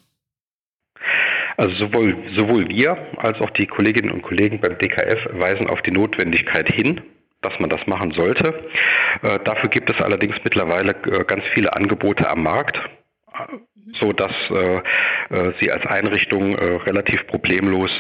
Also 1.55 1.77
sowohl, 1.77 2.17
sowohl 2.35 2.67
wir 2.67 2.97
als 3.19 3.39
auch 3.39 3.51
die 3.51 3.67
Kolleginnen 3.67 4.11
und 4.11 4.21
Kollegen 4.21 4.59
beim 4.59 4.77
DKF 4.77 5.29
weisen 5.31 5.69
auf 5.69 5.81
die 5.81 5.91
Notwendigkeit 5.91 6.67
hin, 6.67 6.99
dass 7.45 7.59
man 7.59 7.69
das 7.69 7.85
machen 7.87 8.11
sollte. 8.11 8.53
Äh, 9.21 9.39
dafür 9.43 9.69
gibt 9.69 9.89
es 9.89 10.01
allerdings 10.01 10.35
mittlerweile 10.43 10.91
äh, 10.91 11.23
ganz 11.23 11.43
viele 11.53 11.73
Angebote 11.73 12.27
am 12.27 12.43
Markt 12.43 12.79
so 13.99 14.13
dass 14.13 14.31
äh, 14.49 14.77
äh, 15.29 15.53
sie 15.59 15.71
als 15.71 15.85
Einrichtung 15.85 16.57
äh, 16.57 16.63
relativ 16.77 17.27
problemlos 17.27 17.91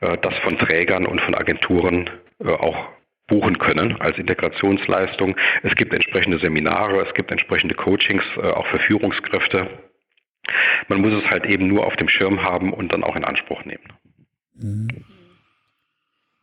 äh, 0.00 0.18
das 0.18 0.36
von 0.38 0.58
Trägern 0.58 1.06
und 1.06 1.20
von 1.20 1.34
Agenturen 1.34 2.10
äh, 2.40 2.48
auch 2.48 2.88
buchen 3.28 3.58
können 3.58 4.00
als 4.00 4.18
Integrationsleistung. 4.18 5.36
Es 5.62 5.74
gibt 5.74 5.94
entsprechende 5.94 6.38
Seminare, 6.38 7.00
es 7.06 7.14
gibt 7.14 7.30
entsprechende 7.30 7.74
Coachings 7.74 8.24
äh, 8.36 8.40
auch 8.40 8.66
für 8.66 8.78
Führungskräfte. 8.80 9.68
Man 10.88 11.00
muss 11.00 11.12
es 11.12 11.30
halt 11.30 11.46
eben 11.46 11.68
nur 11.68 11.86
auf 11.86 11.96
dem 11.96 12.08
Schirm 12.08 12.42
haben 12.42 12.72
und 12.72 12.92
dann 12.92 13.04
auch 13.04 13.16
in 13.16 13.24
Anspruch 13.24 13.64
nehmen. 13.64 13.84
Mhm. 14.54 14.88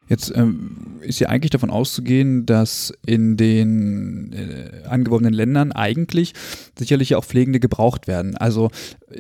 Jetzt 0.10 0.34
ähm, 0.36 0.98
ist 1.02 1.20
ja 1.20 1.30
eigentlich 1.30 1.52
davon 1.52 1.70
auszugehen, 1.70 2.46
dass 2.46 2.92
in 3.06 3.38
den 3.38 4.34
äh, 4.34 4.88
angeworbenen 4.88 5.34
Ländern 5.34 5.72
eigentlich 5.72 6.34
sicherlich 6.78 7.16
auch 7.16 7.24
Pflegende 7.24 7.60
gebraucht 7.60 8.08
werden. 8.08 8.36
Also 8.36 8.72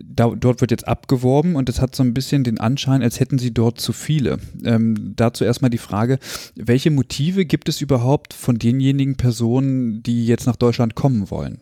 da, 0.04 0.34
dort 0.36 0.62
wird 0.62 0.72
jetzt 0.72 0.88
abgeworben 0.88 1.56
und 1.56 1.70
es 1.70 1.80
hat 1.80 1.96
so 1.96 2.04
ein 2.04 2.14
bisschen 2.14 2.44
den 2.44 2.60
Anschein, 2.60 3.04
als 3.04 3.20
hätten 3.20 3.38
sie 3.38 3.54
dort 3.54 3.80
zu 3.80 3.94
viele. 3.94 4.40
Ähm, 4.64 5.14
dazu 5.16 5.44
erstmal 5.44 5.70
die 5.70 5.78
Frage, 5.78 6.18
welche 6.56 6.92
Motive 6.92 7.46
gibt 7.46 7.70
es 7.70 7.82
überhaupt 7.82 8.34
von 8.34 8.58
denjenigen 8.58 9.16
Personen, 9.16 10.02
die 10.02 10.26
jetzt 10.26 10.48
nach 10.48 10.56
Deutschland 10.56 10.96
kommen 10.96 11.30
wollen? 11.30 11.62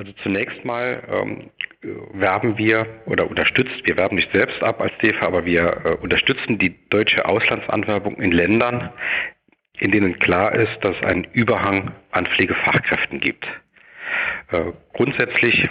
Also 0.00 0.12
zunächst 0.22 0.64
mal 0.64 1.02
ähm, 1.12 1.50
werben 2.14 2.56
wir 2.56 2.86
oder 3.04 3.28
unterstützt, 3.28 3.82
wir 3.84 3.98
werben 3.98 4.16
nicht 4.16 4.32
selbst 4.32 4.62
ab 4.62 4.80
als 4.80 4.96
DEFA, 5.02 5.26
aber 5.26 5.44
wir 5.44 5.82
äh, 5.84 5.88
unterstützen 6.02 6.58
die 6.58 6.74
deutsche 6.88 7.26
Auslandsanwerbung 7.26 8.16
in 8.16 8.32
Ländern, 8.32 8.88
in 9.78 9.90
denen 9.90 10.18
klar 10.18 10.54
ist, 10.54 10.74
dass 10.80 10.96
es 10.96 11.02
einen 11.02 11.24
Überhang 11.34 11.92
an 12.12 12.24
Pflegefachkräften 12.24 13.20
gibt. 13.20 13.46
Äh, 14.50 14.72
grundsätzlich 14.94 15.68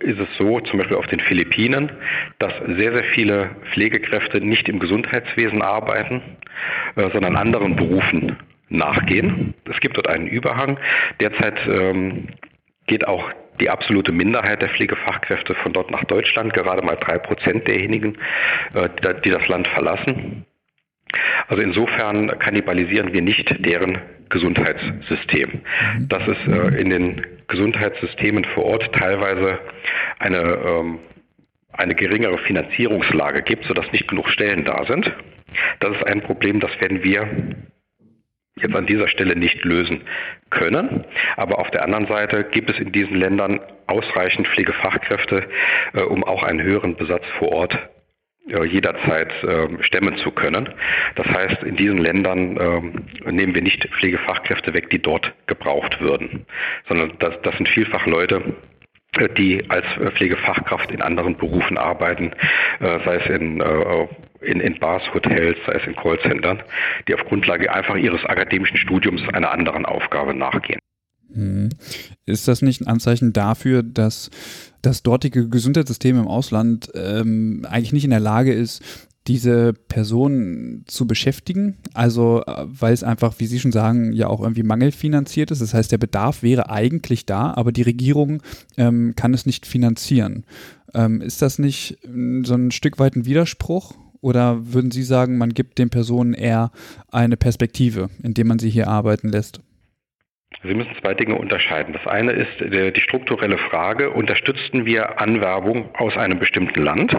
ist 0.00 0.18
es 0.18 0.36
so, 0.36 0.58
zum 0.58 0.80
Beispiel 0.80 0.96
auf 0.96 1.06
den 1.06 1.20
Philippinen, 1.20 1.92
dass 2.40 2.52
sehr, 2.66 2.92
sehr 2.92 3.04
viele 3.04 3.50
Pflegekräfte 3.72 4.40
nicht 4.40 4.68
im 4.68 4.80
Gesundheitswesen 4.80 5.62
arbeiten, 5.62 6.22
äh, 6.96 7.08
sondern 7.10 7.36
anderen 7.36 7.76
Berufen 7.76 8.36
nachgehen. 8.68 9.54
Es 9.70 9.78
gibt 9.78 9.96
dort 9.96 10.08
einen 10.08 10.26
Überhang. 10.26 10.80
Derzeit 11.20 11.56
ähm, 11.68 12.28
geht 12.88 13.06
auch 13.06 13.30
die 13.60 13.70
absolute 13.70 14.12
Minderheit 14.12 14.62
der 14.62 14.68
Pflegefachkräfte 14.70 15.54
von 15.54 15.72
dort 15.72 15.90
nach 15.90 16.04
Deutschland, 16.04 16.52
gerade 16.54 16.82
mal 16.82 16.96
drei 16.96 17.18
Prozent 17.18 17.66
derjenigen, 17.66 18.18
äh, 18.74 18.88
die 19.24 19.30
das 19.30 19.46
Land 19.48 19.68
verlassen. 19.68 20.44
Also 21.48 21.62
insofern 21.62 22.38
kannibalisieren 22.38 23.12
wir 23.12 23.22
nicht 23.22 23.64
deren 23.64 23.98
Gesundheitssystem. 24.28 25.62
Mhm. 25.96 26.08
Dass 26.08 26.22
es 26.28 26.36
äh, 26.46 26.80
in 26.80 26.90
den 26.90 27.26
Gesundheitssystemen 27.48 28.44
vor 28.44 28.64
Ort 28.64 28.92
teilweise 28.94 29.58
eine, 30.18 30.38
ähm, 30.38 30.98
eine 31.72 31.94
geringere 31.94 32.38
Finanzierungslage 32.38 33.42
gibt, 33.42 33.64
sodass 33.64 33.90
nicht 33.92 34.08
genug 34.08 34.28
Stellen 34.28 34.64
da 34.64 34.84
sind. 34.84 35.10
Das 35.80 35.96
ist 35.96 36.06
ein 36.06 36.20
Problem, 36.20 36.60
das 36.60 36.78
werden 36.80 37.02
wir 37.02 37.26
jetzt 38.60 38.74
an 38.74 38.86
dieser 38.86 39.08
Stelle 39.08 39.36
nicht 39.36 39.64
lösen 39.64 40.02
können. 40.50 41.04
Aber 41.36 41.58
auf 41.58 41.70
der 41.70 41.84
anderen 41.84 42.06
Seite 42.06 42.44
gibt 42.44 42.70
es 42.70 42.78
in 42.78 42.92
diesen 42.92 43.16
Ländern 43.16 43.60
ausreichend 43.86 44.48
Pflegefachkräfte, 44.48 45.48
äh, 45.94 46.00
um 46.00 46.24
auch 46.24 46.42
einen 46.42 46.62
höheren 46.62 46.96
Besatz 46.96 47.24
vor 47.38 47.52
Ort 47.52 47.78
jederzeit 48.64 49.30
ähm, 49.46 49.82
stemmen 49.82 50.16
zu 50.18 50.30
können. 50.30 50.70
Das 51.16 51.26
heißt, 51.26 51.62
in 51.64 51.76
diesen 51.76 51.98
Ländern 51.98 52.56
ähm, 52.58 53.04
nehmen 53.30 53.54
wir 53.54 53.62
nicht 53.62 53.86
Pflegefachkräfte 53.98 54.72
weg, 54.72 54.88
die 54.90 55.00
dort 55.00 55.34
gebraucht 55.46 56.00
würden, 56.00 56.46
sondern 56.88 57.12
das, 57.18 57.34
das 57.42 57.54
sind 57.56 57.68
vielfach 57.68 58.06
Leute, 58.06 58.42
äh, 59.18 59.28
die 59.36 59.68
als 59.68 59.86
Pflegefachkraft 60.14 60.90
in 60.90 61.02
anderen 61.02 61.36
Berufen 61.36 61.76
arbeiten, 61.76 62.32
äh, 62.80 62.98
sei 63.04 63.16
es 63.16 63.26
in, 63.26 63.60
äh, 63.60 64.08
in, 64.40 64.60
in 64.60 64.78
Bars, 64.78 65.02
Hotels, 65.12 65.56
sei 65.66 65.74
es 65.74 65.86
in 65.86 65.96
Callcentern, 65.96 66.62
die 67.06 67.14
auf 67.14 67.24
Grundlage 67.24 67.72
einfach 67.72 67.96
ihres 67.96 68.24
akademischen 68.24 68.76
Studiums 68.76 69.22
einer 69.32 69.50
anderen 69.50 69.86
Aufgabe 69.86 70.34
nachgehen. 70.34 70.80
Mhm. 71.28 71.70
Ist 72.24 72.48
das 72.48 72.62
nicht 72.62 72.80
ein 72.80 72.86
Anzeichen 72.86 73.32
dafür, 73.32 73.82
dass 73.82 74.30
das 74.82 75.02
dortige 75.02 75.48
Gesundheitssystem 75.48 76.18
im 76.18 76.26
Ausland 76.26 76.90
ähm, 76.94 77.66
eigentlich 77.68 77.92
nicht 77.92 78.04
in 78.04 78.10
der 78.10 78.20
Lage 78.20 78.52
ist, 78.52 79.08
diese 79.26 79.74
Person 79.74 80.84
zu 80.86 81.06
beschäftigen. 81.06 81.76
Also, 81.92 82.42
äh, 82.46 82.64
weil 82.66 82.94
es 82.94 83.04
einfach, 83.04 83.34
wie 83.38 83.46
Sie 83.46 83.60
schon 83.60 83.72
sagen, 83.72 84.12
ja 84.12 84.26
auch 84.26 84.40
irgendwie 84.40 84.62
mangelfinanziert 84.62 85.50
ist. 85.50 85.60
Das 85.60 85.74
heißt, 85.74 85.92
der 85.92 85.98
Bedarf 85.98 86.42
wäre 86.42 86.70
eigentlich 86.70 87.26
da, 87.26 87.52
aber 87.54 87.70
die 87.70 87.82
Regierung 87.82 88.42
ähm, 88.78 89.14
kann 89.16 89.34
es 89.34 89.44
nicht 89.44 89.66
finanzieren. 89.66 90.44
Ähm, 90.94 91.20
ist 91.20 91.42
das 91.42 91.58
nicht 91.58 91.98
äh, 92.04 92.42
so 92.44 92.54
ein 92.54 92.70
Stück 92.70 92.98
weit 92.98 93.16
ein 93.16 93.26
Widerspruch? 93.26 93.94
Oder 94.20 94.58
würden 94.72 94.90
Sie 94.90 95.02
sagen, 95.02 95.38
man 95.38 95.50
gibt 95.50 95.78
den 95.78 95.90
Personen 95.90 96.34
eher 96.34 96.70
eine 97.12 97.36
Perspektive, 97.36 98.10
indem 98.22 98.48
man 98.48 98.58
sie 98.58 98.70
hier 98.70 98.88
arbeiten 98.88 99.28
lässt? 99.28 99.60
Sie 100.62 100.74
müssen 100.74 100.90
zwei 101.00 101.14
Dinge 101.14 101.36
unterscheiden. 101.36 101.92
Das 101.92 102.06
eine 102.06 102.32
ist 102.32 102.60
die 102.60 103.00
strukturelle 103.00 103.58
Frage, 103.58 104.10
unterstützten 104.10 104.86
wir 104.86 105.20
Anwerbung 105.20 105.94
aus 105.94 106.16
einem 106.16 106.38
bestimmten 106.38 106.82
Land? 106.82 107.16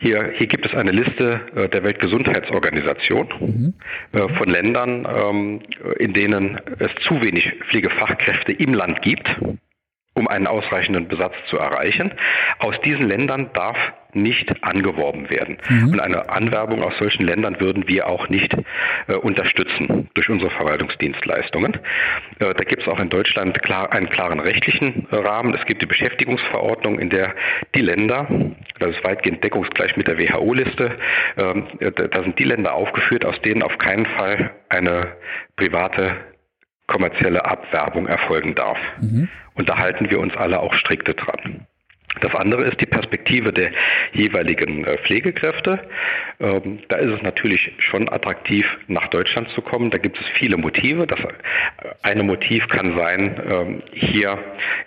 Hier, 0.00 0.32
hier 0.34 0.48
gibt 0.48 0.66
es 0.66 0.74
eine 0.74 0.90
Liste 0.90 1.40
äh, 1.54 1.68
der 1.68 1.84
Weltgesundheitsorganisation 1.84 3.28
mhm. 3.38 3.74
Äh, 4.10 4.28
von 4.34 4.50
Ländern, 4.50 5.06
ähm, 5.06 5.60
in 6.00 6.12
denen 6.12 6.60
es 6.80 6.90
zu 7.06 7.22
wenig 7.22 7.52
Pflegefachkräfte 7.68 8.50
im 8.50 8.74
Land 8.74 9.02
gibt 9.02 9.28
um 10.14 10.28
einen 10.28 10.46
ausreichenden 10.46 11.08
Besatz 11.08 11.34
zu 11.48 11.58
erreichen. 11.58 12.12
Aus 12.58 12.80
diesen 12.82 13.08
Ländern 13.08 13.50
darf 13.54 13.76
nicht 14.14 14.62
angeworben 14.62 15.30
werden. 15.30 15.58
Mhm. 15.68 15.92
Und 15.92 16.00
eine 16.00 16.28
Anwerbung 16.28 16.82
aus 16.82 16.96
solchen 16.98 17.24
Ländern 17.24 17.60
würden 17.60 17.88
wir 17.88 18.08
auch 18.08 18.28
nicht 18.28 18.54
äh, 19.08 19.14
unterstützen 19.14 20.10
durch 20.14 20.28
unsere 20.28 20.50
Verwaltungsdienstleistungen. 20.50 21.78
Äh, 22.38 22.52
da 22.54 22.64
gibt 22.64 22.82
es 22.82 22.88
auch 22.88 23.00
in 23.00 23.08
Deutschland 23.08 23.62
klar, 23.62 23.90
einen 23.92 24.10
klaren 24.10 24.40
rechtlichen 24.40 25.06
äh, 25.10 25.16
Rahmen. 25.16 25.54
Es 25.54 25.64
gibt 25.64 25.80
die 25.80 25.86
Beschäftigungsverordnung, 25.86 26.98
in 26.98 27.08
der 27.08 27.34
die 27.74 27.80
Länder, 27.80 28.26
das 28.78 28.96
ist 28.96 29.04
weitgehend 29.04 29.42
deckungsgleich 29.42 29.96
mit 29.96 30.08
der 30.08 30.18
WHO-Liste, 30.18 30.98
ähm, 31.38 31.66
da 31.80 32.22
sind 32.22 32.38
die 32.38 32.44
Länder 32.44 32.74
aufgeführt, 32.74 33.24
aus 33.24 33.40
denen 33.40 33.62
auf 33.62 33.78
keinen 33.78 34.06
Fall 34.06 34.50
eine 34.68 35.12
private 35.56 36.16
kommerzielle 36.92 37.44
Abwerbung 37.44 38.06
erfolgen 38.06 38.54
darf. 38.54 38.78
Mhm. 39.00 39.28
Und 39.54 39.68
da 39.68 39.78
halten 39.78 40.10
wir 40.10 40.20
uns 40.20 40.36
alle 40.36 40.60
auch 40.60 40.74
strikte 40.74 41.14
dran. 41.14 41.66
Das 42.20 42.34
andere 42.34 42.64
ist 42.64 42.78
die 42.80 42.86
Perspektive 42.86 43.52
der 43.52 43.70
jeweiligen 44.12 44.84
äh, 44.84 44.98
Pflegekräfte. 44.98 45.80
Ähm, 46.40 46.80
da 46.88 46.96
ist 46.96 47.10
es 47.10 47.22
natürlich 47.22 47.72
schon 47.78 48.08
attraktiv, 48.10 48.66
nach 48.86 49.08
Deutschland 49.08 49.48
zu 49.50 49.62
kommen. 49.62 49.90
Da 49.90 49.96
gibt 49.96 50.20
es 50.20 50.26
viele 50.38 50.58
Motive. 50.58 51.06
Das 51.06 51.20
äh, 51.20 51.28
eine 52.02 52.22
Motiv 52.22 52.68
kann 52.68 52.94
sein, 52.96 53.40
ähm, 53.48 53.82
hier 53.92 54.38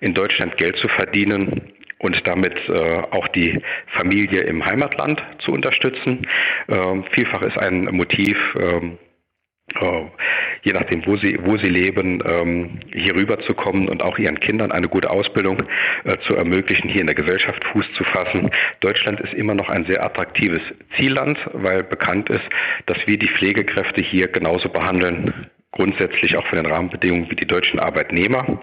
in 0.02 0.14
Deutschland 0.14 0.58
Geld 0.58 0.78
zu 0.78 0.88
verdienen 0.88 1.74
und 1.98 2.28
damit 2.28 2.58
äh, 2.70 3.02
auch 3.10 3.28
die 3.30 3.60
Familie 3.88 4.42
im 4.42 4.64
Heimatland 4.64 5.24
zu 5.40 5.52
unterstützen. 5.52 6.28
Ähm, 6.70 7.06
vielfach 7.12 7.42
ist 7.42 7.58
ein 7.58 7.86
Motiv 7.86 8.38
je 10.62 10.74
nachdem, 10.74 11.06
wo 11.06 11.16
sie, 11.16 11.38
wo 11.44 11.58
sie 11.58 11.70
leben, 11.70 12.24
ähm, 12.26 12.80
hier 12.94 13.16
rüberzukommen 13.16 13.88
und 13.88 14.02
auch 14.02 14.18
ihren 14.18 14.40
Kindern 14.40 14.72
eine 14.72 14.88
gute 14.88 15.10
Ausbildung 15.10 15.64
äh, 16.04 16.18
zu 16.20 16.36
ermöglichen, 16.36 16.90
hier 16.90 17.02
in 17.02 17.08
der 17.08 17.16
Gesellschaft 17.16 17.64
Fuß 17.66 17.86
zu 17.94 18.04
fassen. 18.04 18.50
Deutschland 18.80 19.20
ist 19.20 19.34
immer 19.34 19.54
noch 19.54 19.70
ein 19.70 19.86
sehr 19.86 20.04
attraktives 20.04 20.62
Zielland, 20.96 21.38
weil 21.54 21.84
bekannt 21.84 22.30
ist, 22.30 22.44
dass 22.88 22.98
wir 23.06 23.18
die 23.18 23.28
Pflegekräfte 23.28 24.02
hier 24.02 24.28
genauso 24.28 24.70
behandeln 24.70 25.50
grundsätzlich 25.72 26.38
auch 26.38 26.48
von 26.48 26.58
den 26.58 26.72
Rahmenbedingungen 26.72 27.30
wie 27.30 27.36
die 27.36 27.46
deutschen 27.46 27.80
Arbeitnehmer. 27.80 28.62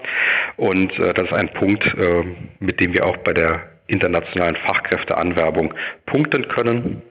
Und 0.56 0.98
äh, 0.98 1.12
das 1.14 1.26
ist 1.26 1.32
ein 1.32 1.52
Punkt, 1.52 1.84
äh, 1.84 2.24
mit 2.58 2.80
dem 2.80 2.94
wir 2.94 3.06
auch 3.06 3.18
bei 3.18 3.34
der 3.34 3.68
internationalen 3.86 4.56
Fachkräfteanwerbung 4.56 5.74
punkten 6.06 6.48
können. 6.48 7.02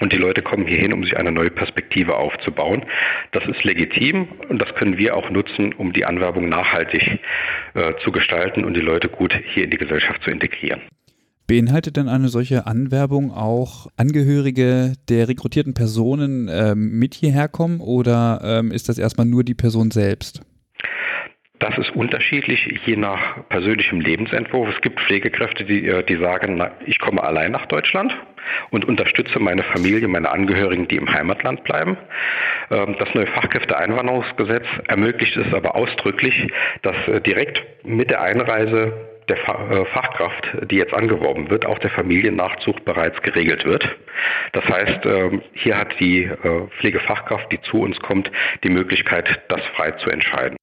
Und 0.00 0.12
die 0.12 0.16
Leute 0.16 0.42
kommen 0.42 0.66
hierhin, 0.66 0.92
um 0.92 1.02
sich 1.02 1.16
eine 1.16 1.32
neue 1.32 1.50
Perspektive 1.50 2.16
aufzubauen. 2.16 2.84
Das 3.32 3.44
ist 3.46 3.64
legitim 3.64 4.28
und 4.48 4.60
das 4.60 4.72
können 4.74 4.96
wir 4.96 5.16
auch 5.16 5.30
nutzen, 5.30 5.72
um 5.74 5.92
die 5.92 6.04
Anwerbung 6.04 6.48
nachhaltig 6.48 7.20
äh, 7.74 7.94
zu 8.02 8.12
gestalten 8.12 8.64
und 8.64 8.74
die 8.74 8.80
Leute 8.80 9.08
gut 9.08 9.34
hier 9.52 9.64
in 9.64 9.70
die 9.70 9.78
Gesellschaft 9.78 10.22
zu 10.22 10.30
integrieren. 10.30 10.82
Beinhaltet 11.48 11.96
denn 11.96 12.08
eine 12.08 12.28
solche 12.28 12.66
Anwerbung 12.66 13.32
auch 13.32 13.86
Angehörige 13.96 14.92
der 15.08 15.28
rekrutierten 15.28 15.72
Personen 15.72 16.46
ähm, 16.52 16.98
mit 16.98 17.14
hierher 17.14 17.48
kommen 17.48 17.80
oder 17.80 18.40
ähm, 18.44 18.70
ist 18.70 18.90
das 18.90 18.98
erstmal 18.98 19.26
nur 19.26 19.44
die 19.44 19.54
Person 19.54 19.90
selbst? 19.90 20.42
Das 21.58 21.76
ist 21.76 21.90
unterschiedlich, 21.90 22.80
je 22.86 22.96
nach 22.96 23.48
persönlichem 23.48 24.00
Lebensentwurf. 24.00 24.68
Es 24.74 24.80
gibt 24.80 25.00
Pflegekräfte, 25.00 25.64
die, 25.64 25.88
äh, 25.88 26.04
die 26.04 26.16
sagen, 26.16 26.56
na, 26.56 26.70
ich 26.86 27.00
komme 27.00 27.22
allein 27.22 27.50
nach 27.50 27.66
Deutschland 27.66 28.16
und 28.70 28.84
unterstütze 28.84 29.40
meine 29.40 29.64
Familie, 29.64 30.06
meine 30.06 30.30
Angehörigen, 30.30 30.86
die 30.86 30.96
im 30.96 31.12
Heimatland 31.12 31.64
bleiben. 31.64 31.96
Ähm, 32.70 32.94
das 32.98 33.12
neue 33.14 33.26
Fachkräfteeinwanderungsgesetz 33.26 34.66
ermöglicht 34.86 35.36
es 35.36 35.52
aber 35.52 35.74
ausdrücklich, 35.74 36.48
dass 36.82 36.96
äh, 37.08 37.20
direkt 37.20 37.60
mit 37.84 38.10
der 38.10 38.22
Einreise 38.22 38.92
der 39.28 39.36
äh, 39.36 39.84
Fachkraft, 39.86 40.48
die 40.70 40.76
jetzt 40.76 40.94
angeworben 40.94 41.50
wird, 41.50 41.66
auch 41.66 41.78
der 41.80 41.90
Familiennachzug 41.90 42.84
bereits 42.84 43.20
geregelt 43.22 43.64
wird. 43.64 43.96
Das 44.52 44.64
heißt, 44.64 45.04
ähm, 45.06 45.42
hier 45.52 45.76
hat 45.76 45.98
die 46.00 46.30
Pflegefachkraft, 46.78 47.50
die 47.52 47.60
zu 47.62 47.80
uns 47.82 47.98
kommt, 48.00 48.30
die 48.62 48.70
Möglichkeit, 48.70 49.42
das 49.48 49.60
frei 49.74 49.90
zu 49.92 50.08
entscheiden. 50.08 50.57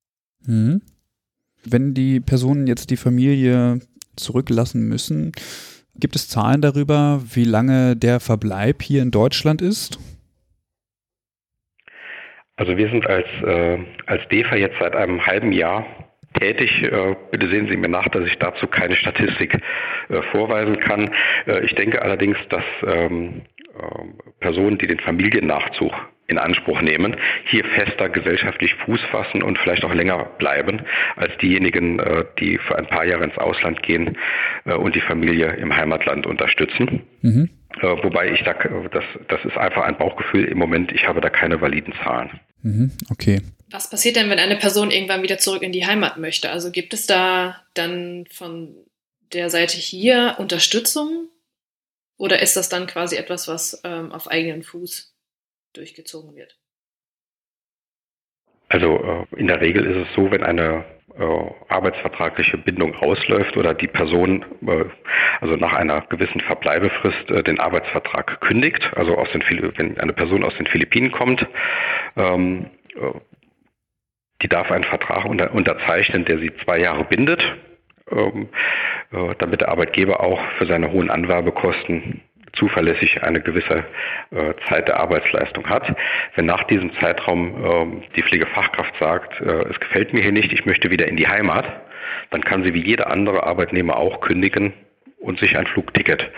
Mhm. 0.48 0.82
Wenn 1.64 1.94
die 1.94 2.20
Personen 2.20 2.68
jetzt 2.68 2.90
die 2.92 2.98
Familie 2.98 3.80
zurücklassen 4.16 4.88
müssen, 4.88 5.32
gibt 5.96 6.16
es 6.16 6.28
Zahlen 6.28 6.62
darüber, 6.62 7.22
wie 7.34 7.44
lange 7.44 7.96
der 7.96 8.20
Verbleib 8.20 8.82
hier 8.82 9.02
in 9.02 9.12
Deutschland 9.12 9.62
ist? 9.62 10.00
Also 12.58 12.78
wir 12.78 12.90
sind 12.90 13.06
als, 13.08 13.28
äh, 13.44 13.80
als 14.06 14.28
DEFA 14.30 14.56
jetzt 14.56 14.78
seit 14.80 14.96
einem 14.96 15.26
halben 15.26 15.52
Jahr 15.52 15.86
tätig. 16.40 16.84
Äh, 16.84 17.16
bitte 17.32 17.50
sehen 17.50 17.68
Sie 17.68 17.76
mir 17.76 17.90
nach, 17.90 18.08
dass 18.10 18.26
ich 18.26 18.38
dazu 18.38 18.68
keine 18.68 18.96
Statistik 18.96 19.60
äh, 20.10 20.22
vorweisen 20.32 20.80
kann. 20.80 21.12
Äh, 21.48 21.66
ich 21.66 21.76
denke 21.76 22.02
allerdings, 22.02 22.38
dass 22.50 22.64
ähm, 22.86 23.42
äh, 23.78 24.32
Personen, 24.40 24.78
die 24.78 24.88
den 24.88 25.00
Familiennachzug 25.00 25.92
in 26.28 26.38
Anspruch 26.38 26.82
nehmen, 26.82 27.16
hier 27.46 27.64
fester 27.64 28.10
gesellschaftlich 28.10 28.74
Fuß 28.86 29.02
fassen 29.12 29.44
und 29.44 29.60
vielleicht 29.60 29.84
auch 29.84 29.94
länger 29.94 30.26
bleiben 30.38 30.82
als 31.16 31.36
diejenigen, 31.38 32.00
äh, 32.00 32.26
die 32.40 32.58
für 32.58 32.78
ein 32.78 32.88
paar 32.88 33.06
Jahre 33.06 33.26
ins 33.26 33.38
Ausland 33.38 33.84
gehen 33.84 34.18
äh, 34.66 34.74
und 34.74 34.96
die 34.96 35.02
Familie 35.02 35.54
im 35.54 35.76
Heimatland 35.76 36.26
unterstützen. 36.26 37.04
Mhm. 37.22 37.50
Äh, 37.82 38.04
wobei 38.04 38.32
ich 38.32 38.44
da, 38.44 38.54
das, 38.92 39.04
das 39.28 39.46
ist 39.46 39.58
einfach 39.58 39.84
ein 39.84 39.98
Bauchgefühl 39.98 40.46
im 40.46 40.58
Moment, 40.58 40.92
ich 40.92 41.08
habe 41.08 41.22
da 41.22 41.30
keine 41.30 41.62
validen 41.62 41.94
Zahlen. 42.04 42.40
Mhm. 42.64 42.92
Okay. 43.12 43.42
Was 43.70 43.90
passiert 43.90 44.16
denn, 44.16 44.30
wenn 44.30 44.40
eine 44.40 44.56
Person 44.56 44.92
irgendwann 44.92 45.24
wieder 45.24 45.38
zurück 45.38 45.62
in 45.62 45.72
die 45.72 45.86
Heimat 45.86 46.18
möchte? 46.18 46.50
Also 46.50 46.72
gibt 46.72 46.94
es 46.94 47.08
da 47.08 47.62
dann 47.74 48.26
von 48.32 48.76
der 49.34 49.50
Seite 49.50 49.78
hier 49.78 50.36
Unterstützung 50.38 51.30
oder 52.18 52.42
ist 52.42 52.56
das 52.56 52.70
dann 52.70 52.88
quasi 52.88 53.16
etwas, 53.18 53.48
was 53.48 53.82
ähm, 53.84 54.12
auf 54.12 54.30
eigenen 54.30 54.64
Fuß 54.64 55.15
durchgezogen 55.78 56.36
wird? 56.36 56.58
Also 58.70 59.28
äh, 59.32 59.40
in 59.40 59.48
der 59.48 59.62
Regel 59.62 59.86
ist 59.86 60.08
es 60.08 60.16
so, 60.16 60.32
wenn 60.32 60.44
eine 60.44 60.86
äh, 61.18 61.52
arbeitsvertragliche 61.70 62.58
Bindung 62.58 62.96
ausläuft 62.96 63.56
oder 63.58 63.74
die 63.74 63.88
Person 63.88 64.44
äh, 64.68 64.86
also 65.40 65.56
nach 65.56 65.74
einer 65.74 66.02
gewissen 66.02 66.42
Verbleibefrist 66.42 67.30
den 67.30 67.60
Arbeitsvertrag 67.60 68.42
kündigt, 68.42 68.92
also 68.96 69.18
aus 69.18 69.30
den, 69.32 69.44
wenn 69.78 70.00
eine 70.00 70.14
Person 70.14 70.44
aus 70.44 70.56
den 70.56 70.68
Philippinen 70.68 71.12
kommt, 71.12 71.46
ähm, 72.16 72.70
äh, 72.96 73.20
die 74.42 74.50
darf 74.50 74.72
einen 74.72 74.84
Vertrag 74.84 75.26
unter, 75.26 75.54
unterzeichnen, 75.54 76.26
der 76.26 76.40
sie 76.40 76.52
zwei 76.64 76.80
Jahre 76.80 77.06
bindet, 77.06 77.42
ähm, 78.12 78.50
äh, 79.12 79.36
damit 79.38 79.62
der 79.62 79.70
Arbeitgeber 79.70 80.20
auch 80.20 80.42
für 80.58 80.66
seine 80.66 80.92
hohen 80.92 81.10
Anwerbekosten 81.10 82.22
zuverlässig 82.56 83.24
eine 83.24 83.42
gewisse 83.42 83.84
äh, 84.32 84.54
Zeit 84.68 84.88
der 84.88 85.00
Arbeitsleistung 85.00 85.68
hat. 85.70 85.96
Wenn 86.36 86.46
nach 86.46 86.64
diesem 86.66 86.94
Zeitraum 87.00 88.02
äh, 88.02 88.08
die 88.16 88.24
Pflegefachkraft 88.24 88.94
sagt, 89.00 89.42
äh, 89.42 89.70
es 89.70 89.80
gefällt 89.80 90.14
mir 90.14 90.22
hier 90.22 90.32
nicht, 90.32 90.52
ich 90.52 90.66
möchte 90.66 90.90
wieder 90.90 91.08
in 91.08 91.18
die 91.18 91.28
Heimat, 91.28 91.66
dann 92.32 92.44
kann 92.44 92.64
sie 92.64 92.74
wie 92.74 92.84
jeder 92.84 93.10
andere 93.12 93.44
Arbeitnehmer 93.44 93.98
auch 93.98 94.22
kündigen 94.22 94.74
und 95.20 95.40
sich 95.40 95.58
ein 95.58 95.68
Flugticket 95.68 96.32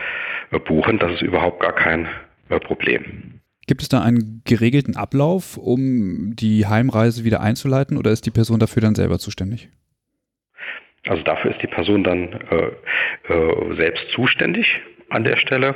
äh, 0.51 0.59
buchen. 0.59 0.99
Das 0.99 1.11
ist 1.13 1.21
überhaupt 1.21 1.61
gar 1.61 1.73
kein 1.73 2.07
äh, 2.49 2.59
Problem. 2.59 3.41
Gibt 3.67 3.81
es 3.81 3.89
da 3.89 4.01
einen 4.01 4.41
geregelten 4.45 4.95
Ablauf, 4.95 5.57
um 5.57 6.35
die 6.35 6.67
Heimreise 6.67 7.25
wieder 7.25 7.41
einzuleiten 7.41 7.97
oder 7.97 8.11
ist 8.11 8.25
die 8.25 8.31
Person 8.31 8.59
dafür 8.59 8.81
dann 8.81 8.95
selber 8.95 9.19
zuständig? 9.19 9.69
Also 11.05 11.21
dafür 11.23 11.51
ist 11.51 11.61
die 11.61 11.67
Person 11.67 12.03
dann 12.03 12.29
äh, 12.49 13.33
äh, 13.33 13.75
selbst 13.75 14.09
zuständig 14.11 14.79
an 15.09 15.23
der 15.23 15.37
Stelle, 15.37 15.69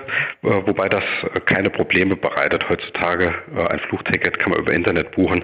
äh, 0.43 0.47
wobei 0.47 0.89
das 0.89 1.03
äh, 1.33 1.39
keine 1.41 1.69
Probleme 1.69 2.15
bereitet. 2.15 2.67
Heutzutage 2.69 3.33
äh, 3.55 3.67
ein 3.67 3.79
Flugticket 3.79 4.39
kann 4.39 4.51
man 4.51 4.59
über 4.59 4.73
Internet 4.73 5.11
buchen. 5.11 5.43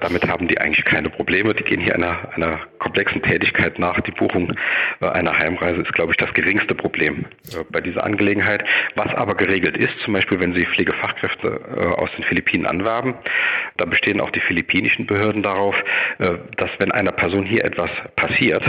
Damit 0.00 0.26
haben 0.28 0.48
die 0.48 0.58
eigentlich 0.58 0.84
keine 0.84 1.10
Probleme. 1.10 1.54
Die 1.54 1.64
gehen 1.64 1.80
hier 1.80 1.94
einer, 1.94 2.28
einer 2.34 2.60
komplexen 2.78 3.22
Tätigkeit 3.22 3.78
nach. 3.78 4.00
Die 4.00 4.10
Buchung 4.10 4.52
einer 5.00 5.36
Heimreise 5.36 5.82
ist, 5.82 5.92
glaube 5.92 6.12
ich, 6.12 6.16
das 6.16 6.32
geringste 6.34 6.74
Problem 6.74 7.26
bei 7.70 7.80
dieser 7.80 8.04
Angelegenheit. 8.04 8.64
Was 8.94 9.14
aber 9.14 9.34
geregelt 9.34 9.76
ist, 9.76 9.98
zum 10.00 10.14
Beispiel, 10.14 10.40
wenn 10.40 10.54
Sie 10.54 10.66
Pflegefachkräfte 10.66 11.94
aus 11.96 12.10
den 12.16 12.24
Philippinen 12.24 12.66
anwerben, 12.66 13.14
da 13.76 13.84
bestehen 13.84 14.20
auch 14.20 14.30
die 14.30 14.40
philippinischen 14.40 15.06
Behörden 15.06 15.42
darauf, 15.42 15.76
dass 16.18 16.70
wenn 16.78 16.92
einer 16.92 17.12
Person 17.12 17.44
hier 17.44 17.64
etwas 17.64 17.90
passiert, 18.16 18.62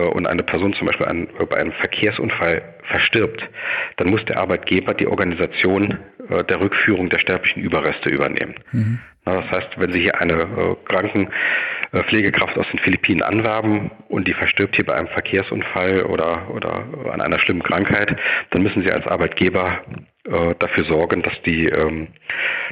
und 0.00 0.26
eine 0.26 0.42
Person 0.42 0.72
zum 0.74 0.86
Beispiel 0.86 1.06
ein, 1.06 1.28
bei 1.48 1.56
einem 1.56 1.72
Verkehrsunfall 1.72 2.62
verstirbt, 2.84 3.48
dann 3.96 4.08
muss 4.08 4.24
der 4.24 4.38
Arbeitgeber 4.38 4.94
die 4.94 5.06
Organisation 5.06 5.90
äh, 5.90 5.96
der 6.28 6.60
Rückführung 6.60 7.08
der 7.08 7.18
sterblichen 7.18 7.62
Überreste 7.62 8.08
übernehmen. 8.08 8.54
Mhm. 8.72 8.98
Das 9.24 9.48
heißt, 9.50 9.78
wenn 9.78 9.92
Sie 9.92 10.00
hier 10.00 10.20
eine 10.20 10.34
äh, 10.34 10.76
Krankenpflegekraft 10.84 12.58
aus 12.58 12.66
den 12.72 12.80
Philippinen 12.80 13.22
anwerben 13.22 13.92
und 14.08 14.26
die 14.26 14.34
verstirbt 14.34 14.74
hier 14.74 14.84
bei 14.84 14.94
einem 14.94 15.08
Verkehrsunfall 15.08 16.02
oder, 16.02 16.50
oder 16.50 16.84
an 17.12 17.20
einer 17.20 17.38
schlimmen 17.38 17.62
Krankheit, 17.62 18.16
dann 18.50 18.62
müssen 18.62 18.82
Sie 18.82 18.90
als 18.90 19.06
Arbeitgeber 19.06 19.80
äh, 20.24 20.54
dafür 20.58 20.84
sorgen, 20.84 21.22
dass 21.22 21.34
die, 21.44 21.66
ähm, 21.66 22.08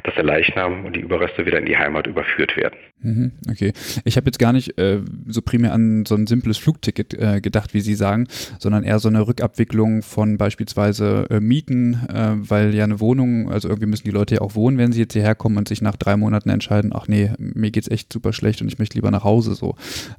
dass 0.03 0.15
der 0.15 0.23
Leichnam 0.23 0.85
und 0.85 0.95
die 0.95 1.01
Überreste 1.01 1.45
wieder 1.45 1.59
in 1.59 1.65
die 1.65 1.77
Heimat 1.77 2.07
überführt 2.07 2.55
werden. 2.55 2.77
Mhm, 3.01 3.31
okay. 3.49 3.73
Ich 4.05 4.15
habe 4.15 4.27
jetzt 4.27 4.39
gar 4.39 4.53
nicht 4.53 4.77
äh, 4.77 4.99
so 5.27 5.41
primär 5.41 5.73
an 5.73 6.05
so 6.05 6.15
ein 6.15 6.27
simples 6.27 6.57
Flugticket 6.57 7.13
äh, 7.13 7.41
gedacht, 7.41 7.73
wie 7.73 7.81
Sie 7.81 7.95
sagen, 7.95 8.27
sondern 8.59 8.83
eher 8.83 8.99
so 8.99 9.09
eine 9.09 9.27
Rückabwicklung 9.27 10.01
von 10.01 10.37
beispielsweise 10.37 11.27
äh, 11.29 11.39
Mieten, 11.39 11.95
äh, 12.07 12.35
weil 12.37 12.73
ja 12.73 12.83
eine 12.85 12.99
Wohnung, 12.99 13.40
also 13.49 13.67
irgendwie 13.67 13.87
müssen 13.87 14.05
die 14.05 14.11
Leute 14.11 14.35
ja 14.35 14.41
auch 14.41 14.55
wohnen, 14.55 14.77
wenn 14.77 14.91
sie 14.91 15.01
jetzt 15.01 15.13
hierher 15.13 15.35
kommen 15.35 15.57
und 15.57 15.67
sich 15.67 15.81
nach 15.81 15.95
drei 15.95 16.17
Monaten 16.17 16.49
entscheiden, 16.49 16.91
ach 16.93 17.07
nee, 17.07 17.31
mir 17.37 17.71
geht's 17.71 17.89
echt 17.89 18.11
super 18.11 18.33
schlecht 18.33 18.61
und 18.61 18.67
ich 18.67 18.79
möchte 18.79 18.95
lieber 18.95 19.11
nach 19.11 19.23
Hause 19.23 19.55
so. 19.55 19.75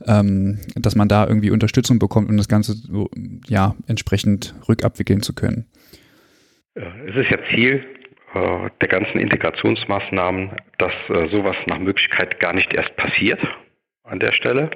Ähm, 0.06 0.58
dass 0.74 0.96
man 0.96 1.08
da 1.08 1.26
irgendwie 1.26 1.50
Unterstützung 1.50 1.98
bekommt, 1.98 2.28
um 2.28 2.36
das 2.36 2.48
Ganze 2.48 2.74
so, 2.74 3.08
ja 3.46 3.74
entsprechend 3.86 4.54
rückabwickeln 4.68 5.22
zu 5.22 5.34
können. 5.34 5.66
Es 6.74 7.16
ist 7.16 7.30
ja 7.30 7.38
Ziel 7.50 7.84
äh, 8.34 8.70
der 8.80 8.88
ganzen 8.88 9.18
Integrationsmaßnahmen, 9.18 10.52
dass 10.78 10.92
äh, 11.08 11.28
sowas 11.28 11.56
nach 11.66 11.78
Möglichkeit 11.78 12.40
gar 12.40 12.54
nicht 12.54 12.72
erst 12.72 12.96
passiert 12.96 13.40
an 14.04 14.20
der 14.20 14.32
Stelle. 14.32 14.70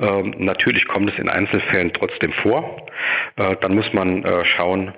Ähm, 0.00 0.34
natürlich 0.38 0.86
kommt 0.88 1.10
es 1.10 1.18
in 1.18 1.28
Einzelfällen 1.28 1.92
trotzdem 1.92 2.32
vor. 2.32 2.86
Äh, 3.36 3.56
dann 3.60 3.74
muss 3.74 3.92
man 3.92 4.24
schauen, 4.44 4.94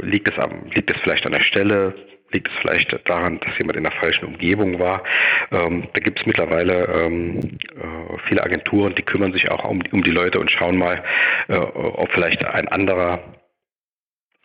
liegt 0.00 0.28
es, 0.28 0.38
am, 0.38 0.66
liegt 0.74 0.90
es 0.90 0.96
vielleicht 1.02 1.26
an 1.26 1.32
der 1.32 1.40
Stelle, 1.40 1.94
liegt 2.30 2.48
es 2.48 2.54
vielleicht 2.60 3.08
daran, 3.08 3.40
dass 3.40 3.56
jemand 3.58 3.76
in 3.76 3.84
der 3.84 3.92
falschen 3.92 4.26
Umgebung 4.26 4.78
war. 4.78 5.02
Ähm, 5.50 5.88
da 5.92 6.00
gibt 6.00 6.20
es 6.20 6.26
mittlerweile 6.26 6.86
ähm, 6.86 7.58
äh, 7.74 8.18
viele 8.26 8.42
Agenturen, 8.42 8.94
die 8.94 9.02
kümmern 9.02 9.32
sich 9.32 9.50
auch 9.50 9.64
um, 9.64 9.82
um 9.92 10.02
die 10.02 10.10
Leute 10.10 10.38
und 10.40 10.50
schauen 10.50 10.76
mal, 10.76 11.02
äh, 11.48 11.56
ob 11.56 12.10
vielleicht 12.12 12.44
ein 12.44 12.68
anderer 12.68 13.20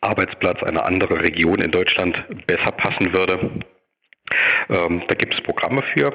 Arbeitsplatz, 0.01 0.61
eine 0.63 0.83
andere 0.83 1.21
Region 1.21 1.61
in 1.61 1.71
Deutschland 1.71 2.23
besser 2.45 2.71
passen 2.71 3.13
würde. 3.13 3.63
Ähm, 4.69 5.03
da 5.07 5.15
gibt 5.15 5.33
es 5.33 5.41
Programme 5.41 5.81
für. 5.93 6.13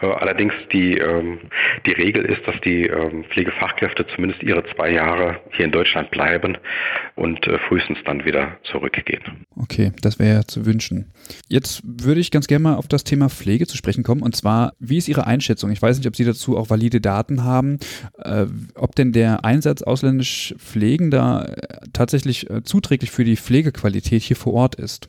Äh, 0.00 0.06
allerdings 0.06 0.52
die, 0.72 0.98
ähm, 0.98 1.38
die 1.86 1.92
Regel 1.92 2.24
ist, 2.24 2.46
dass 2.46 2.60
die 2.62 2.86
ähm, 2.86 3.24
Pflegefachkräfte 3.30 4.06
zumindest 4.14 4.42
ihre 4.42 4.64
zwei 4.74 4.90
Jahre 4.90 5.40
hier 5.52 5.66
in 5.66 5.72
Deutschland 5.72 6.10
bleiben 6.10 6.56
und 7.16 7.46
äh, 7.46 7.58
frühestens 7.68 7.98
dann 8.04 8.24
wieder 8.24 8.56
zurückgehen. 8.64 9.46
Okay, 9.56 9.92
das 10.02 10.18
wäre 10.18 10.46
zu 10.46 10.66
wünschen. 10.66 11.12
Jetzt 11.48 11.82
würde 11.84 12.20
ich 12.20 12.30
ganz 12.30 12.46
gerne 12.46 12.62
mal 12.62 12.76
auf 12.76 12.88
das 12.88 13.04
Thema 13.04 13.28
Pflege 13.28 13.66
zu 13.66 13.76
sprechen 13.76 14.02
kommen. 14.02 14.22
Und 14.22 14.36
zwar, 14.36 14.72
wie 14.78 14.98
ist 14.98 15.08
Ihre 15.08 15.26
Einschätzung? 15.26 15.70
Ich 15.70 15.82
weiß 15.82 15.98
nicht, 15.98 16.06
ob 16.06 16.16
Sie 16.16 16.24
dazu 16.24 16.56
auch 16.56 16.70
valide 16.70 17.00
Daten 17.00 17.44
haben, 17.44 17.78
äh, 18.18 18.46
ob 18.74 18.94
denn 18.94 19.12
der 19.12 19.44
Einsatz 19.44 19.82
ausländisch 19.82 20.54
Pflegender 20.58 21.54
tatsächlich 21.92 22.46
zuträglich 22.64 23.10
für 23.10 23.24
die 23.24 23.36
Pflegequalität 23.36 24.22
hier 24.22 24.36
vor 24.36 24.54
Ort 24.54 24.74
ist. 24.74 25.08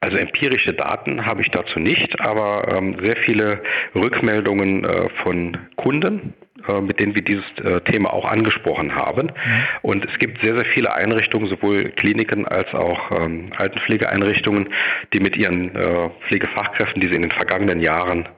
Also 0.00 0.16
empirische 0.16 0.74
Daten 0.74 1.26
habe 1.26 1.42
ich 1.42 1.50
dazu 1.50 1.80
nicht, 1.80 2.20
aber 2.20 2.68
ähm, 2.68 2.98
sehr 3.00 3.16
viele 3.16 3.62
Rückmeldungen 3.96 4.84
äh, 4.84 5.08
von 5.24 5.56
Kunden, 5.74 6.34
äh, 6.68 6.80
mit 6.80 7.00
denen 7.00 7.16
wir 7.16 7.22
dieses 7.22 7.44
äh, 7.64 7.80
Thema 7.80 8.12
auch 8.12 8.24
angesprochen 8.24 8.94
haben. 8.94 9.26
Mhm. 9.26 9.64
Und 9.82 10.04
es 10.04 10.16
gibt 10.20 10.40
sehr, 10.40 10.54
sehr 10.54 10.66
viele 10.66 10.94
Einrichtungen, 10.94 11.48
sowohl 11.48 11.90
Kliniken 11.90 12.46
als 12.46 12.72
auch 12.74 13.10
ähm, 13.10 13.50
Altenpflegeeinrichtungen, 13.56 14.68
die 15.12 15.18
mit 15.18 15.36
ihren 15.36 15.74
äh, 15.74 16.10
Pflegefachkräften, 16.28 17.00
die 17.00 17.08
sie 17.08 17.16
in 17.16 17.22
den 17.22 17.32
vergangenen 17.32 17.80
Jahren 17.80 18.28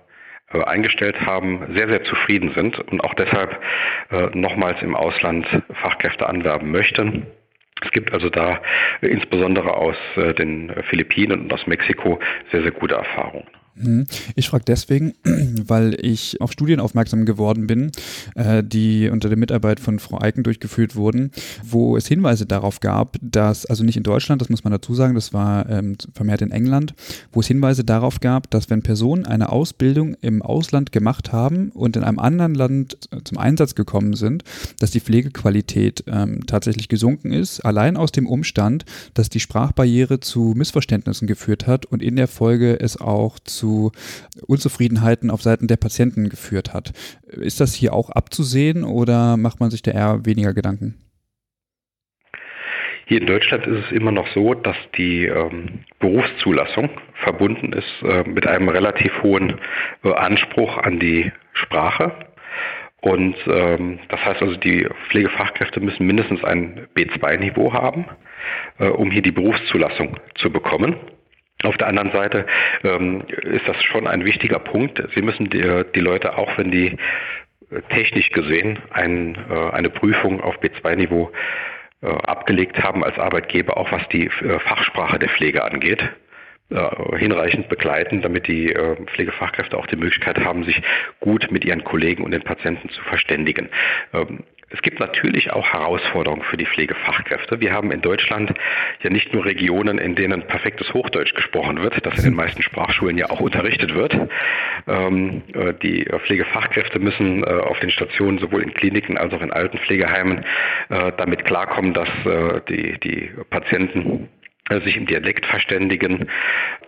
äh, 0.53 0.63
eingestellt 0.65 1.21
haben, 1.21 1.75
sehr, 1.75 1.89
sehr 1.89 2.05
zufrieden 2.05 2.53
sind 2.55 2.79
und 2.91 3.05
auch 3.05 3.15
deshalb 3.15 3.61
äh, 4.11 4.29
nochmals 4.33 4.81
im 4.81 4.97
Ausland 4.97 5.47
Fachkräfte 5.75 6.27
anwerben 6.27 6.71
möchten. 6.71 7.27
Es 7.83 7.91
gibt 7.93 8.13
also 8.13 8.29
da 8.29 8.61
insbesondere 9.01 9.75
aus 9.75 9.97
äh, 10.17 10.35
den 10.35 10.73
Philippinen 10.89 11.43
und 11.43 11.53
aus 11.53 11.67
Mexiko 11.67 12.19
sehr, 12.51 12.63
sehr 12.63 12.73
gute 12.73 12.95
Erfahrungen. 12.95 13.47
Mhm. 13.75 14.07
Ich 14.35 14.49
frage 14.49 14.65
deswegen, 14.67 15.15
weil 15.67 15.97
ich 16.01 16.41
auf 16.41 16.53
Studien 16.53 16.81
aufmerksam 16.81 17.25
geworden 17.25 17.67
bin, 17.67 17.93
äh, 18.35 18.63
die 18.63 19.09
unter 19.09 19.29
der 19.29 19.39
Mitarbeit 19.39 19.81
von 19.81 19.99
Frau 19.99 20.21
Eiken 20.21 20.43
durchgeführt 20.43 20.97
wurden, 20.97 21.31
wo 21.65 21.97
es 21.97 22.07
Hinweise 22.07 22.47
darauf 22.47 22.81
gab, 22.81 23.17
dass, 23.21 23.67
also 23.67 23.85
nicht 23.85 23.97
in 23.97 24.03
Deutschland, 24.03 24.41
das 24.41 24.49
muss 24.49 24.65
man 24.65 24.73
dazu 24.73 24.95
sagen, 24.95 25.15
das 25.15 25.33
war 25.33 25.69
ähm, 25.69 25.97
vermehrt 26.15 26.43
in 26.43 26.51
England, 26.51 26.95
wo 27.33 27.41
es 27.41 27.47
Hinweise 27.47 27.85
darauf 27.85 28.21
gab, 28.21 28.51
dass 28.51 28.71
wenn 28.71 28.83
Personen 28.83 29.27
eine 29.27 29.51
Ausbildung 29.51 30.15
im 30.21 30.43
Ausland 30.43 30.93
gemacht 30.93 31.33
haben 31.33 31.71
und 31.71 31.97
in 31.97 32.05
einem 32.05 32.19
anderen 32.19 32.55
Land 32.55 32.99
zum 33.25 33.39
Einsatz 33.39 33.75
gekommen 33.75 34.15
sind, 34.15 34.45
dass 34.79 34.91
die 34.91 35.01
Pflegequalität 35.01 36.05
ähm, 36.07 36.47
tatsächlich 36.47 36.89
gesunken 36.89 37.33
ist, 37.33 37.61
allein 37.61 37.97
aus 37.97 38.13
dem 38.13 38.27
Umstand, 38.27 38.85
dass 39.15 39.29
die 39.29 39.41
Sprachbarriere 39.41 40.21
zu 40.21 40.55
Missverständnissen 40.57 41.27
geführt 41.27 41.67
hat 41.67 41.87
und 41.87 42.03
in 42.03 42.17
der 42.17 42.29
Folge 42.29 42.81
es 42.81 43.01
auch 43.01 43.39
zu 43.39 43.60
Unzufriedenheiten 44.47 45.31
auf 45.31 45.43
Seiten 45.43 45.69
der 45.69 45.77
Patienten 45.77 46.29
geführt 46.29 46.73
hat. 46.73 46.93
Ist 47.27 47.61
das 47.61 47.75
hier 47.75 47.93
auch 47.93 48.11
abzusehen 48.11 48.85
oder 48.85 49.37
macht 49.37 49.61
man 49.61 49.71
sich 49.71 49.83
da 49.83 49.91
eher 49.93 50.25
weniger 50.25 50.55
Gedanken? 50.55 50.97
Hier 53.11 53.21
in 53.21 53.27
Deutschland 53.27 53.67
ist 53.67 53.87
es 53.87 53.91
immer 53.91 54.13
noch 54.13 54.29
so, 54.35 54.55
dass 54.55 54.77
die 54.97 55.27
ähm, 55.27 55.81
Berufszulassung 55.99 56.91
verbunden 57.25 57.73
ist 57.73 58.03
äh, 58.05 58.23
mit 58.23 58.47
einem 58.47 58.69
relativ 58.69 59.11
hohen 59.25 59.59
äh, 60.05 60.13
Anspruch 60.13 60.79
an 60.79 61.01
die 61.01 61.33
Sprache. 61.53 62.13
Und 63.01 63.35
ähm, 63.47 63.99
das 64.11 64.25
heißt 64.25 64.43
also, 64.43 64.55
die 64.55 64.87
Pflegefachkräfte 65.09 65.81
müssen 65.81 66.07
mindestens 66.07 66.45
ein 66.45 66.87
B2-Niveau 66.95 67.73
haben, 67.73 68.05
äh, 68.79 68.87
um 68.87 69.11
hier 69.11 69.23
die 69.23 69.33
Berufszulassung 69.33 70.21
zu 70.37 70.51
bekommen. 70.51 70.95
Auf 71.63 71.77
der 71.77 71.89
anderen 71.89 72.11
Seite 72.13 72.47
ähm, 72.85 73.23
ist 73.43 73.69
das 73.69 73.83
schon 73.85 74.07
ein 74.07 74.25
wichtiger 74.25 74.59
Punkt. 74.59 75.03
Sie 75.15 75.23
müssen 75.23 75.51
die, 75.51 75.83
die 75.95 76.01
Leute, 76.01 76.39
auch 76.39 76.57
wenn 76.57 76.71
die 76.71 76.97
äh, 77.71 77.83
technisch 77.91 78.31
gesehen 78.31 78.79
ein, 78.91 79.37
äh, 79.51 79.71
eine 79.71 79.91
Prüfung 79.91 80.41
auf 80.41 80.59
B2-Niveau 80.61 81.31
äh, 82.03 82.07
abgelegt 82.07 82.83
haben 82.83 83.05
als 83.05 83.19
Arbeitgeber, 83.19 83.77
auch 83.77 83.93
was 83.93 84.09
die 84.09 84.27
äh, 84.27 84.59
Fachsprache 84.61 85.19
der 85.19 85.29
Pflege 85.29 85.63
angeht 85.63 86.03
äh, 86.71 87.19
hinreichend 87.19 87.69
begleiten, 87.69 88.23
damit 88.23 88.47
die 88.47 88.73
äh, 88.73 88.97
Pflegefachkräfte 89.07 89.77
auch 89.77 89.87
die 89.87 89.97
Möglichkeit 89.97 90.39
haben, 90.39 90.65
sich 90.65 90.81
gut 91.19 91.51
mit 91.51 91.65
ihren 91.65 91.85
Kollegen 91.85 92.23
und 92.23 92.31
den 92.31 92.43
Patienten 92.43 92.89
zu 92.91 93.03
verständigen. 93.03 93.69
Ähm, 94.13 94.45
es 94.71 94.83
gibt 94.83 95.01
natürlich 95.01 95.53
auch 95.53 95.73
Herausforderungen 95.73 96.43
für 96.43 96.57
die 96.57 96.67
Pflegefachkräfte. 96.67 97.61
Wir 97.61 97.73
haben 97.73 97.91
in 97.91 98.01
Deutschland 98.01 98.55
ja 99.03 99.11
nicht 99.11 99.33
nur 99.33 99.45
Regionen, 99.45 99.99
in 99.99 100.15
denen 100.15 100.43
perfektes 100.43 100.95
Hochdeutsch 100.95 101.35
gesprochen 101.35 101.83
wird, 101.83 102.07
das 102.07 102.19
in 102.19 102.25
den 102.25 102.35
meisten 102.35 102.63
Sprachschulen 102.63 103.19
ja 103.19 103.31
auch 103.31 103.41
unterrichtet 103.41 103.95
wird. 103.95 104.17
Ähm, 104.87 105.43
äh, 105.55 105.75
die 105.75 106.05
Pflegefachkräfte 106.05 106.99
müssen 106.99 107.45
auf 107.45 107.79
den 107.81 107.91
Stationen 107.91 108.39
sowohl 108.39 108.63
in 108.63 108.75
Kliniken 108.75 109.19
als 109.19 109.33
auch 109.33 109.43
in 109.43 109.53
Altenpflegeheimen 109.53 110.45
damit 110.89 111.45
klarkommen, 111.45 111.95
dass 111.95 112.09
die, 112.69 112.99
die 113.01 113.31
Patienten 113.49 114.29
äh, 114.29 114.40
sich 114.79 114.97
im 114.97 115.07
Dialekt 115.07 115.47
verständigen. 115.47 116.29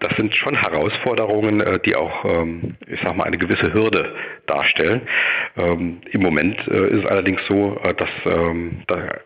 Das 0.00 0.14
sind 0.16 0.34
schon 0.34 0.54
Herausforderungen, 0.54 1.60
äh, 1.60 1.80
die 1.80 1.96
auch, 1.96 2.24
ähm, 2.24 2.76
ich 2.86 3.00
sag 3.00 3.16
mal, 3.16 3.24
eine 3.24 3.38
gewisse 3.38 3.72
Hürde 3.72 4.14
darstellen. 4.46 5.02
Ähm, 5.56 6.00
Im 6.10 6.22
Moment 6.22 6.56
äh, 6.68 6.88
ist 6.88 7.04
es 7.04 7.06
allerdings 7.06 7.40
so, 7.46 7.80
dass 7.96 8.08
ähm, 8.24 8.82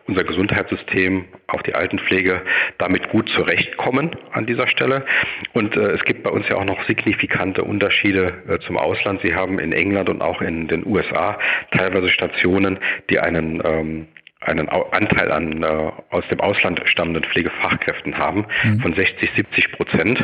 unser 0.07 0.23
Gesundheitssystem, 0.23 1.25
auch 1.47 1.61
die 1.61 1.75
Altenpflege, 1.75 2.41
damit 2.77 3.09
gut 3.09 3.29
zurechtkommen 3.29 4.15
an 4.31 4.45
dieser 4.45 4.67
Stelle. 4.67 5.05
Und 5.53 5.75
es 5.75 6.03
gibt 6.05 6.23
bei 6.23 6.29
uns 6.29 6.47
ja 6.49 6.55
auch 6.57 6.65
noch 6.65 6.83
signifikante 6.85 7.63
Unterschiede 7.63 8.59
zum 8.65 8.77
Ausland. 8.77 9.21
Sie 9.21 9.35
haben 9.35 9.59
in 9.59 9.71
England 9.71 10.09
und 10.09 10.21
auch 10.21 10.41
in 10.41 10.67
den 10.67 10.85
USA 10.85 11.39
teilweise 11.71 12.09
Stationen, 12.09 12.79
die 13.09 13.19
einen 13.19 14.07
einen 14.47 14.69
Anteil 14.69 15.31
an 15.31 15.63
äh, 15.63 15.91
aus 16.09 16.27
dem 16.29 16.39
Ausland 16.39 16.81
stammenden 16.85 17.23
Pflegefachkräften 17.23 18.17
haben 18.17 18.45
mhm. 18.63 18.79
von 18.79 18.93
60, 18.93 19.31
70 19.35 19.71
Prozent. 19.73 20.23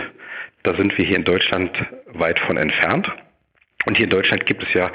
Da 0.64 0.74
sind 0.76 0.98
wir 0.98 1.06
hier 1.06 1.18
in 1.18 1.26
Deutschland 1.26 1.72
weit 2.08 2.40
von 2.40 2.58
entfernt. 2.58 3.12
Und 3.86 3.98
hier 3.98 4.06
in 4.06 4.10
Deutschland 4.10 4.46
gibt 4.46 4.64
es 4.64 4.74
ja 4.74 4.92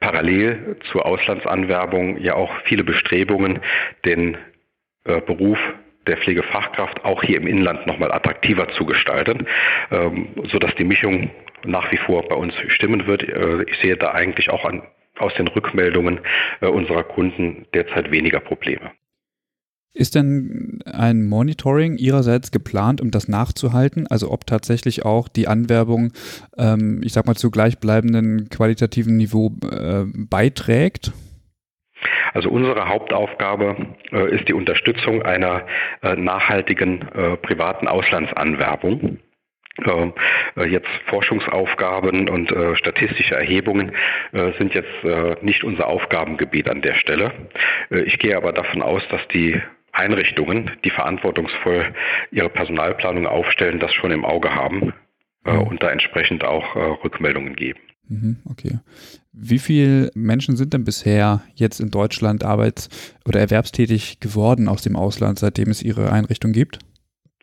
parallel 0.00 0.76
zur 0.90 1.06
Auslandsanwerbung 1.06 2.18
ja 2.18 2.34
auch 2.34 2.52
viele 2.64 2.82
Bestrebungen, 2.82 3.60
den 4.04 4.36
äh, 5.04 5.20
Beruf 5.20 5.58
der 6.08 6.16
Pflegefachkraft 6.16 7.04
auch 7.04 7.22
hier 7.22 7.36
im 7.36 7.46
Inland 7.46 7.86
nochmal 7.86 8.10
attraktiver 8.10 8.68
zu 8.70 8.84
gestalten, 8.84 9.46
ähm, 9.92 10.30
sodass 10.50 10.74
die 10.74 10.84
Mischung 10.84 11.30
nach 11.64 11.92
wie 11.92 11.96
vor 11.98 12.28
bei 12.28 12.34
uns 12.34 12.54
stimmen 12.68 13.06
wird. 13.06 13.22
Äh, 13.22 13.62
ich 13.68 13.78
sehe 13.78 13.96
da 13.96 14.12
eigentlich 14.12 14.50
auch 14.50 14.64
an 14.64 14.82
aus 15.22 15.34
den 15.34 15.48
Rückmeldungen 15.48 16.20
äh, 16.60 16.66
unserer 16.66 17.04
Kunden 17.04 17.66
derzeit 17.74 18.10
weniger 18.10 18.40
Probleme. 18.40 18.90
Ist 19.94 20.14
denn 20.14 20.80
ein 20.86 21.26
Monitoring 21.26 21.98
Ihrerseits 21.98 22.50
geplant, 22.50 23.02
um 23.02 23.10
das 23.10 23.28
nachzuhalten? 23.28 24.06
Also 24.06 24.30
ob 24.30 24.46
tatsächlich 24.46 25.04
auch 25.04 25.28
die 25.28 25.48
Anwerbung, 25.48 26.12
ähm, 26.56 27.02
ich 27.04 27.12
sag 27.12 27.26
mal, 27.26 27.34
zu 27.34 27.50
gleichbleibenden 27.50 28.48
qualitativen 28.48 29.18
Niveau 29.18 29.52
äh, 29.70 30.04
beiträgt? 30.14 31.12
Also 32.32 32.48
unsere 32.48 32.88
Hauptaufgabe 32.88 33.76
äh, 34.12 34.34
ist 34.34 34.48
die 34.48 34.54
Unterstützung 34.54 35.22
einer 35.22 35.66
äh, 36.02 36.16
nachhaltigen 36.16 37.02
äh, 37.08 37.36
privaten 37.36 37.86
Auslandsanwerbung. 37.86 39.18
Ähm, 39.86 40.12
äh, 40.56 40.64
jetzt 40.64 40.88
Forschungsaufgaben 41.06 42.28
und 42.28 42.52
äh, 42.52 42.76
statistische 42.76 43.34
Erhebungen 43.34 43.92
äh, 44.32 44.52
sind 44.58 44.74
jetzt 44.74 45.02
äh, 45.02 45.36
nicht 45.40 45.64
unser 45.64 45.86
Aufgabengebiet 45.86 46.68
an 46.68 46.82
der 46.82 46.94
Stelle. 46.94 47.32
Äh, 47.90 48.00
ich 48.02 48.18
gehe 48.18 48.36
aber 48.36 48.52
davon 48.52 48.82
aus, 48.82 49.02
dass 49.08 49.26
die 49.28 49.60
Einrichtungen, 49.92 50.70
die 50.84 50.90
verantwortungsvoll 50.90 51.94
ihre 52.30 52.50
Personalplanung 52.50 53.26
aufstellen, 53.26 53.80
das 53.80 53.94
schon 53.94 54.10
im 54.10 54.26
Auge 54.26 54.54
haben 54.54 54.92
äh, 55.46 55.52
mhm. 55.52 55.62
und 55.62 55.82
da 55.82 55.90
entsprechend 55.90 56.44
auch 56.44 56.76
Rückmeldungen 56.76 57.56
geben. 57.56 57.80
Mhm, 58.08 58.38
okay. 58.50 58.78
Wie 59.32 59.58
viele 59.58 60.10
Menschen 60.14 60.56
sind 60.56 60.74
denn 60.74 60.84
bisher 60.84 61.42
jetzt 61.54 61.80
in 61.80 61.90
Deutschland 61.90 62.44
arbeits- 62.44 62.90
oder 63.26 63.40
erwerbstätig 63.40 64.20
geworden 64.20 64.68
aus 64.68 64.82
dem 64.82 64.96
Ausland, 64.96 65.38
seitdem 65.38 65.70
es 65.70 65.82
ihre 65.82 66.12
Einrichtung 66.12 66.52
gibt? 66.52 66.78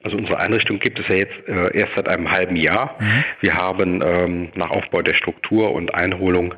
Also 0.02 0.16
unsere 0.16 0.40
Einrichtung 0.40 0.80
gibt 0.80 0.98
es 0.98 1.08
ja 1.10 1.16
jetzt 1.16 1.48
äh, 1.48 1.78
erst 1.78 1.94
seit 1.96 2.08
einem 2.08 2.32
halben 2.32 2.56
Jahr. 2.56 2.96
Mhm. 3.00 3.24
Wir 3.42 3.54
haben 3.54 4.02
ähm, 4.02 4.50
nach 4.56 4.70
Aufbau 4.70 5.02
der 5.02 5.14
Struktur 5.14 5.74
und 5.74 5.94
Einholung 5.94 6.56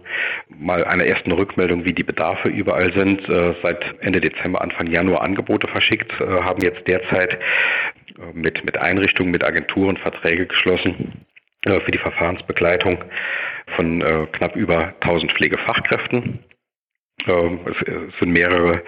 mal 0.50 0.84
eine 0.84 1.06
erste 1.06 1.36
Rückmeldung, 1.36 1.84
wie 1.84 1.94
die 1.94 2.04
Bedarfe 2.04 2.50
überall 2.50 2.94
sind, 2.94 3.28
äh, 3.28 3.56
seit 3.64 3.84
Ende 4.02 4.22
Dezember, 4.22 4.62
Anfang 4.62 4.88
Januar 4.88 5.22
Angebote 5.22 5.68
verschickt, 5.68 6.12
äh, 6.22 6.26
haben 6.26 6.62
jetzt 6.62 6.88
derzeit 6.88 7.34
äh, 7.34 7.38
mit, 8.34 8.64
mit 8.64 8.78
Einrichtungen, 8.78 9.32
mit 9.32 9.44
Agenturen 9.44 9.98
Verträge 9.98 10.46
geschlossen 10.46 11.26
äh, 11.66 11.80
für 11.80 11.92
die 11.92 11.98
Verfahrensbegleitung 11.98 13.04
von 13.76 14.02
äh, 14.02 14.28
knapp 14.34 14.56
über 14.56 14.94
1000 15.02 15.32
Pflegefachkräften. 15.32 16.40
Ähm, 17.28 17.60
es 17.68 18.20
sind 18.20 18.32
mehrere 18.32 18.82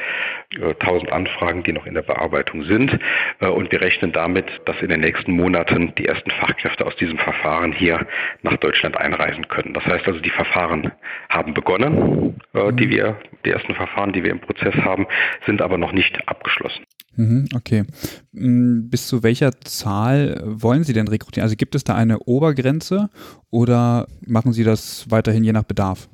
äh, 0.60 0.74
tausend 0.76 1.12
Anfragen, 1.12 1.64
die 1.64 1.74
noch 1.74 1.86
in 1.86 1.94
der 1.94 2.02
Bearbeitung 2.02 2.64
sind. 2.64 3.00
Äh, 3.40 3.48
und 3.48 3.72
wir 3.72 3.82
rechnen 3.82 4.12
damit, 4.12 4.46
dass 4.66 4.80
in 4.82 4.90
den 4.90 5.02
nächsten 5.02 5.32
Monaten 5.32 5.94
die 5.98 6.06
ersten 6.06 6.32
Fachkräfte 6.32 6.86
aus 6.86 6.96
diesem 6.98 7.18
Verfahren 7.18 7.72
hier 7.72 8.06
nach 8.42 8.58
Deutschland 8.58 8.98
einreisen 8.98 9.48
können. 9.48 9.74
Das 9.74 9.86
heißt 9.86 10.08
also, 10.08 10.20
die 10.20 10.30
Verfahren 10.30 10.92
haben 11.30 11.54
begonnen, 11.54 12.40
äh, 12.54 12.72
die 12.74 12.88
mhm. 12.88 12.92
wir, 12.92 13.20
die 13.46 13.52
ersten 13.52 13.76
Verfahren, 13.76 14.14
die 14.14 14.24
wir 14.24 14.32
im 14.32 14.40
Prozess 14.40 14.76
haben, 14.76 15.08
sind 15.46 15.62
aber 15.62 15.78
noch 15.78 15.92
nicht 15.92 16.28
abgeschlossen. 16.28 16.84
Mhm, 17.16 17.48
okay. 17.56 17.84
Mm, 18.32 18.90
bis 18.90 19.08
zu 19.08 19.24
welcher 19.24 19.52
Zahl 19.62 20.42
wollen 20.44 20.84
Sie 20.84 20.94
denn 20.94 21.08
rekrutieren? 21.08 21.44
Also 21.44 21.56
gibt 21.56 21.76
es 21.76 21.84
da 21.84 21.96
eine 21.96 22.20
Obergrenze 22.20 23.10
oder 23.52 24.08
machen 24.26 24.54
Sie 24.54 24.64
das 24.64 25.06
weiterhin 25.10 25.44
je 25.44 25.54
nach 25.54 25.64
Bedarf? 25.64 26.10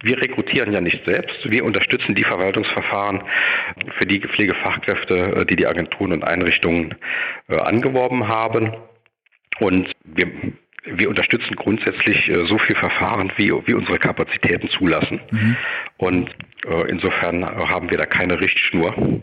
Wir 0.00 0.20
rekrutieren 0.20 0.72
ja 0.72 0.80
nicht 0.80 1.04
selbst. 1.04 1.50
Wir 1.50 1.64
unterstützen 1.64 2.14
die 2.14 2.22
Verwaltungsverfahren 2.22 3.22
für 3.96 4.06
die 4.06 4.20
Pflegefachkräfte, 4.20 5.16
äh, 5.16 5.46
die 5.46 5.56
die 5.56 5.66
Agenturen 5.66 6.12
und 6.12 6.24
Einrichtungen 6.24 6.94
äh, 7.48 7.56
angeworben 7.56 8.28
haben. 8.28 8.72
Und 9.58 9.90
wir, 10.04 10.28
wir 10.84 11.08
unterstützen 11.08 11.56
grundsätzlich 11.56 12.28
äh, 12.28 12.46
so 12.46 12.58
viel 12.58 12.76
Verfahren, 12.76 13.32
wie, 13.36 13.50
wie 13.66 13.74
unsere 13.74 13.98
Kapazitäten 13.98 14.68
zulassen. 14.70 15.20
Mhm. 15.30 15.56
Und 15.96 16.30
insofern 16.88 17.44
haben 17.44 17.88
wir 17.88 17.98
da 17.98 18.04
keine 18.04 18.40
Richtschnur, 18.40 19.22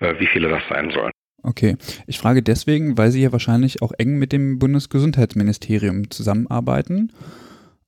wie 0.00 0.26
viele 0.26 0.48
das 0.48 0.62
sein 0.70 0.90
sollen. 0.90 1.12
Okay, 1.42 1.76
ich 2.06 2.18
frage 2.18 2.42
deswegen, 2.42 2.96
weil 2.96 3.10
Sie 3.10 3.22
ja 3.22 3.30
wahrscheinlich 3.30 3.82
auch 3.82 3.92
eng 3.98 4.18
mit 4.18 4.32
dem 4.32 4.58
Bundesgesundheitsministerium 4.58 6.10
zusammenarbeiten 6.10 7.12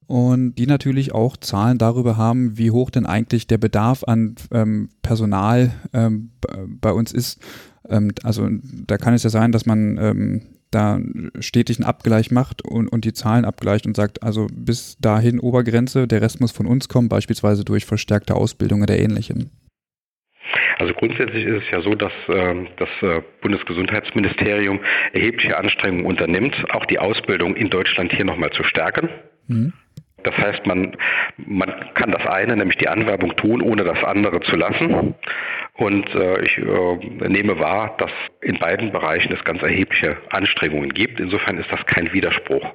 und 0.06 0.54
die 0.56 0.66
natürlich 0.66 1.12
auch 1.12 1.36
Zahlen 1.36 1.78
darüber 1.78 2.16
haben, 2.16 2.58
wie 2.58 2.70
hoch 2.70 2.90
denn 2.90 3.06
eigentlich 3.06 3.46
der 3.46 3.58
Bedarf 3.58 4.04
an 4.04 4.34
ähm, 4.52 4.90
Personal 5.02 5.72
ähm, 5.92 6.30
bei 6.80 6.92
uns 6.92 7.12
ist. 7.12 7.42
Ähm, 7.88 8.12
also 8.22 8.48
da 8.86 8.98
kann 8.98 9.14
es 9.14 9.22
ja 9.22 9.30
sein, 9.30 9.52
dass 9.52 9.66
man 9.66 9.98
ähm, 9.98 10.42
da 10.70 10.98
stetig 11.38 11.78
einen 11.78 11.86
Abgleich 11.86 12.30
macht 12.30 12.62
und, 12.64 12.88
und 12.88 13.04
die 13.04 13.12
Zahlen 13.12 13.44
abgleicht 13.44 13.86
und 13.86 13.96
sagt, 13.96 14.22
also 14.22 14.48
bis 14.52 14.96
dahin 14.98 15.38
Obergrenze, 15.38 16.08
der 16.08 16.20
Rest 16.20 16.40
muss 16.40 16.52
von 16.52 16.66
uns 16.66 16.88
kommen, 16.88 17.08
beispielsweise 17.08 17.64
durch 17.64 17.84
verstärkte 17.84 18.34
Ausbildung 18.34 18.82
oder 18.82 18.98
ähnlichem. 18.98 19.50
Also 20.78 20.92
grundsätzlich 20.92 21.44
ist 21.44 21.62
es 21.64 21.70
ja 21.70 21.80
so, 21.80 21.94
dass 21.94 22.12
äh, 22.28 22.54
das 22.76 22.88
äh, 23.02 23.22
Bundesgesundheitsministerium 23.40 24.80
erhebliche 25.12 25.56
Anstrengungen 25.56 26.06
unternimmt, 26.06 26.54
auch 26.70 26.84
die 26.86 26.98
Ausbildung 26.98 27.54
in 27.56 27.70
Deutschland 27.70 28.12
hier 28.12 28.24
nochmal 28.24 28.50
zu 28.50 28.64
stärken. 28.64 29.08
Mhm. 29.46 29.72
Das 30.24 30.36
heißt, 30.36 30.66
man, 30.66 30.96
man 31.36 31.72
kann 31.94 32.10
das 32.10 32.26
eine, 32.26 32.56
nämlich 32.56 32.78
die 32.78 32.88
Anwerbung 32.88 33.36
tun, 33.36 33.62
ohne 33.62 33.84
das 33.84 34.02
andere 34.02 34.40
zu 34.40 34.56
lassen. 34.56 35.14
Und 35.74 36.14
äh, 36.14 36.42
ich 36.42 36.58
äh, 36.58 37.28
nehme 37.28 37.58
wahr, 37.58 37.94
dass 37.98 38.10
in 38.40 38.58
beiden 38.58 38.90
Bereichen 38.90 39.32
es 39.32 39.44
ganz 39.44 39.62
erhebliche 39.62 40.16
Anstrengungen 40.30 40.92
gibt. 40.92 41.20
Insofern 41.20 41.58
ist 41.58 41.70
das 41.70 41.84
kein 41.86 42.12
Widerspruch. 42.12 42.74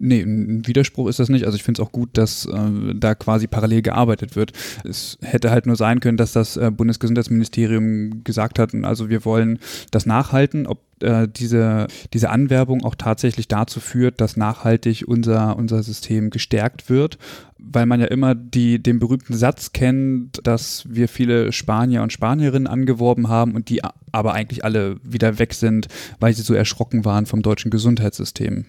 Nee, 0.00 0.20
ein 0.20 0.64
Widerspruch 0.66 1.08
ist 1.08 1.18
das 1.18 1.28
nicht. 1.28 1.44
Also 1.44 1.56
ich 1.56 1.64
finde 1.64 1.82
es 1.82 1.86
auch 1.86 1.90
gut, 1.90 2.10
dass 2.12 2.46
äh, 2.46 2.94
da 2.94 3.16
quasi 3.16 3.48
parallel 3.48 3.82
gearbeitet 3.82 4.36
wird. 4.36 4.52
Es 4.84 5.18
hätte 5.22 5.50
halt 5.50 5.66
nur 5.66 5.74
sein 5.74 5.98
können, 5.98 6.16
dass 6.16 6.32
das 6.32 6.56
äh, 6.56 6.70
Bundesgesundheitsministerium 6.70 8.22
gesagt 8.22 8.60
hat, 8.60 8.72
also 8.84 9.08
wir 9.08 9.24
wollen 9.24 9.58
das 9.90 10.06
nachhalten, 10.06 10.68
ob 10.68 10.82
äh, 11.02 11.26
diese, 11.26 11.88
diese 12.12 12.30
Anwerbung 12.30 12.84
auch 12.84 12.94
tatsächlich 12.94 13.48
dazu 13.48 13.80
führt, 13.80 14.20
dass 14.20 14.36
nachhaltig 14.36 15.04
unser, 15.06 15.56
unser 15.56 15.82
System 15.82 16.30
gestärkt 16.30 16.88
wird, 16.88 17.18
weil 17.58 17.86
man 17.86 18.00
ja 18.00 18.06
immer 18.06 18.36
die, 18.36 18.80
den 18.80 19.00
berühmten 19.00 19.34
Satz 19.34 19.72
kennt, 19.72 20.40
dass 20.44 20.84
wir 20.88 21.08
viele 21.08 21.50
Spanier 21.50 22.02
und 22.02 22.12
Spanierinnen 22.12 22.68
angeworben 22.68 23.28
haben 23.28 23.56
und 23.56 23.68
die 23.68 23.82
aber 24.12 24.32
eigentlich 24.32 24.64
alle 24.64 24.96
wieder 25.02 25.40
weg 25.40 25.54
sind, 25.54 25.88
weil 26.20 26.34
sie 26.34 26.42
so 26.42 26.54
erschrocken 26.54 27.04
waren 27.04 27.26
vom 27.26 27.42
deutschen 27.42 27.72
Gesundheitssystem. 27.72 28.64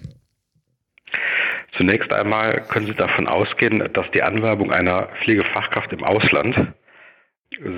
Zunächst 1.78 2.12
einmal 2.12 2.62
können 2.68 2.88
Sie 2.88 2.94
davon 2.94 3.28
ausgehen, 3.28 3.88
dass 3.94 4.10
die 4.12 4.24
Anwerbung 4.24 4.72
einer 4.72 5.10
Pflegefachkraft 5.22 5.94
im 5.94 6.04
Ausland 6.04 6.74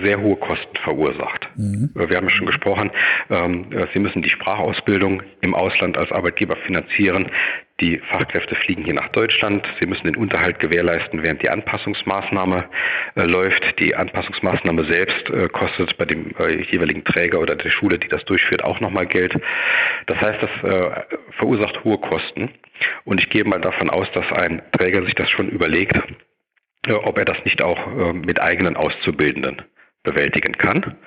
sehr 0.03 0.19
hohe 0.19 0.35
Kosten 0.35 0.75
verursacht. 0.83 1.49
Mhm. 1.55 1.91
Wir 1.93 2.17
haben 2.17 2.27
ja 2.27 2.29
schon 2.29 2.45
gesprochen, 2.45 2.91
ähm, 3.29 3.67
Sie 3.93 3.99
müssen 3.99 4.21
die 4.21 4.29
Sprachausbildung 4.29 5.23
im 5.41 5.55
Ausland 5.55 5.97
als 5.97 6.11
Arbeitgeber 6.11 6.55
finanzieren. 6.57 7.29
Die 7.79 7.97
Fachkräfte 7.97 8.53
fliegen 8.55 8.83
hier 8.83 8.93
nach 8.93 9.07
Deutschland. 9.09 9.67
Sie 9.79 9.87
müssen 9.87 10.05
den 10.05 10.15
Unterhalt 10.15 10.59
gewährleisten, 10.59 11.23
während 11.23 11.41
die 11.41 11.49
Anpassungsmaßnahme 11.49 12.65
äh, 13.15 13.23
läuft. 13.23 13.79
Die 13.79 13.95
Anpassungsmaßnahme 13.95 14.83
selbst 14.85 15.29
äh, 15.29 15.47
kostet 15.47 15.97
bei 15.97 16.05
dem 16.05 16.31
äh, 16.37 16.61
jeweiligen 16.61 17.03
Träger 17.03 17.39
oder 17.39 17.55
der 17.55 17.69
Schule, 17.69 17.97
die 17.97 18.07
das 18.07 18.23
durchführt, 18.25 18.63
auch 18.63 18.81
nochmal 18.81 19.07
Geld. 19.07 19.35
Das 20.05 20.21
heißt, 20.21 20.43
das 20.43 20.63
äh, 20.63 21.01
verursacht 21.37 21.83
hohe 21.83 21.97
Kosten. 21.97 22.49
Und 23.03 23.19
ich 23.19 23.29
gehe 23.29 23.45
mal 23.45 23.61
davon 23.61 23.89
aus, 23.89 24.07
dass 24.11 24.31
ein 24.31 24.61
Träger 24.73 25.03
sich 25.03 25.15
das 25.15 25.29
schon 25.29 25.49
überlegt, 25.49 25.95
äh, 25.95 26.01
ob 26.89 27.17
er 27.17 27.25
das 27.25 27.43
nicht 27.45 27.61
auch 27.61 27.79
äh, 27.87 28.13
mit 28.13 28.39
eigenen 28.39 28.75
Auszubildenden 28.75 29.61
bewältigen 30.03 30.53
kann. 30.53 30.97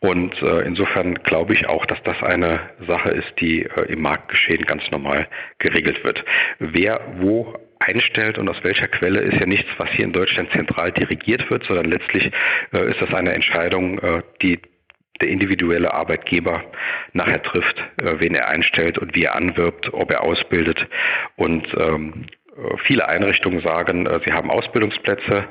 Und 0.00 0.40
äh, 0.42 0.60
insofern 0.60 1.14
glaube 1.14 1.54
ich 1.54 1.66
auch, 1.66 1.86
dass 1.86 2.02
das 2.02 2.22
eine 2.22 2.60
Sache 2.86 3.08
ist, 3.10 3.40
die 3.40 3.62
äh, 3.62 3.90
im 3.90 4.02
Marktgeschehen 4.02 4.66
ganz 4.66 4.90
normal 4.90 5.26
geregelt 5.58 6.04
wird. 6.04 6.22
Wer 6.58 7.00
wo 7.20 7.56
einstellt 7.78 8.36
und 8.36 8.48
aus 8.48 8.62
welcher 8.62 8.88
Quelle 8.88 9.20
ist 9.20 9.40
ja 9.40 9.46
nichts, 9.46 9.70
was 9.78 9.88
hier 9.90 10.04
in 10.04 10.12
Deutschland 10.12 10.50
zentral 10.52 10.92
dirigiert 10.92 11.48
wird, 11.50 11.64
sondern 11.64 11.86
letztlich 11.86 12.30
äh, 12.72 12.90
ist 12.90 13.00
das 13.00 13.14
eine 13.14 13.32
Entscheidung, 13.32 13.98
äh, 14.00 14.22
die 14.42 14.60
der 15.20 15.28
individuelle 15.28 15.94
Arbeitgeber 15.94 16.64
nachher 17.12 17.42
trifft, 17.42 17.78
äh, 17.96 18.18
wen 18.18 18.34
er 18.34 18.48
einstellt 18.48 18.98
und 18.98 19.14
wie 19.14 19.24
er 19.24 19.36
anwirbt, 19.36 19.94
ob 19.94 20.10
er 20.10 20.22
ausbildet. 20.22 20.86
Und 21.36 21.66
ähm, 21.78 22.26
äh, 22.26 22.43
viele 22.84 23.08
Einrichtungen 23.08 23.60
sagen, 23.60 24.06
äh, 24.06 24.20
sie 24.24 24.32
haben 24.32 24.50
Ausbildungsplätze, 24.50 25.44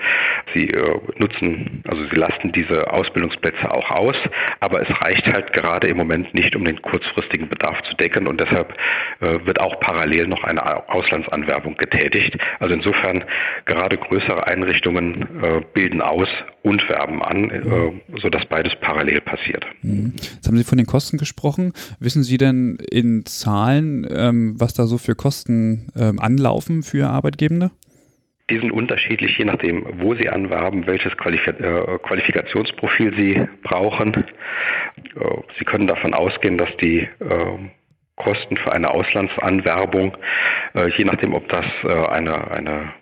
sie 0.53 0.69
äh, 0.69 0.99
nutzen, 1.17 1.83
also 1.87 2.03
sie 2.09 2.15
lasten 2.15 2.51
diese 2.51 2.91
Ausbildungsplätze 2.91 3.69
auch 3.69 3.89
aus, 3.91 4.15
aber 4.59 4.81
es 4.81 5.01
reicht 5.01 5.27
halt 5.27 5.53
gerade 5.53 5.87
im 5.87 5.97
Moment 5.97 6.33
nicht, 6.33 6.55
um 6.55 6.65
den 6.65 6.81
kurzfristigen 6.81 7.49
Bedarf 7.49 7.81
zu 7.83 7.95
decken 7.95 8.27
und 8.27 8.39
deshalb 8.39 8.73
wird 9.19 9.59
auch 9.59 9.79
parallel 9.79 10.27
noch 10.27 10.43
eine 10.43 10.89
Auslandsanwerbung 10.89 11.77
getätigt. 11.77 12.37
Also 12.59 12.73
insofern 12.73 13.23
gerade 13.65 13.97
größere 13.97 14.45
Einrichtungen 14.47 15.63
bilden 15.73 16.01
aus 16.01 16.27
und 16.61 16.87
werben 16.89 17.21
an, 17.21 18.01
sodass 18.21 18.45
beides 18.45 18.73
parallel 18.81 19.21
passiert. 19.21 19.65
Mhm. 19.81 20.13
Jetzt 20.15 20.47
haben 20.47 20.57
Sie 20.57 20.63
von 20.63 20.77
den 20.77 20.87
Kosten 20.87 21.17
gesprochen. 21.17 21.73
Wissen 21.99 22.23
Sie 22.23 22.37
denn 22.37 22.77
in 22.91 23.25
Zahlen, 23.25 24.07
ähm, 24.09 24.55
was 24.57 24.73
da 24.73 24.85
so 24.85 24.97
für 24.97 25.15
Kosten 25.15 25.87
ähm, 25.95 26.19
anlaufen 26.19 26.83
für 26.93 27.07
Arbeitgebende? 27.07 27.71
Die 28.51 28.59
sind 28.59 28.71
unterschiedlich, 28.71 29.35
je 29.39 29.45
nachdem, 29.45 29.83
wo 29.99 30.13
Sie 30.13 30.29
anwerben, 30.29 30.85
welches 30.85 31.17
Qualif 31.17 31.47
äh, 31.47 31.53
Qualifikationsprofil 32.03 33.15
Sie 33.15 33.47
brauchen. 33.63 34.13
Äh, 34.13 34.23
Sie 35.57 35.65
können 35.65 35.87
davon 35.87 36.13
ausgehen, 36.13 36.59
dass 36.59 36.69
die 36.77 36.99
äh, 36.99 37.09
Kosten 38.15 38.57
für 38.57 38.71
eine 38.71 38.91
Auslandsanwerbung, 38.91 40.15
äh, 40.75 40.89
je 40.89 41.05
nachdem, 41.05 41.33
ob 41.33 41.47
das 41.49 41.65
äh, 41.83 41.87
eine, 41.87 42.51
eine 42.51 42.93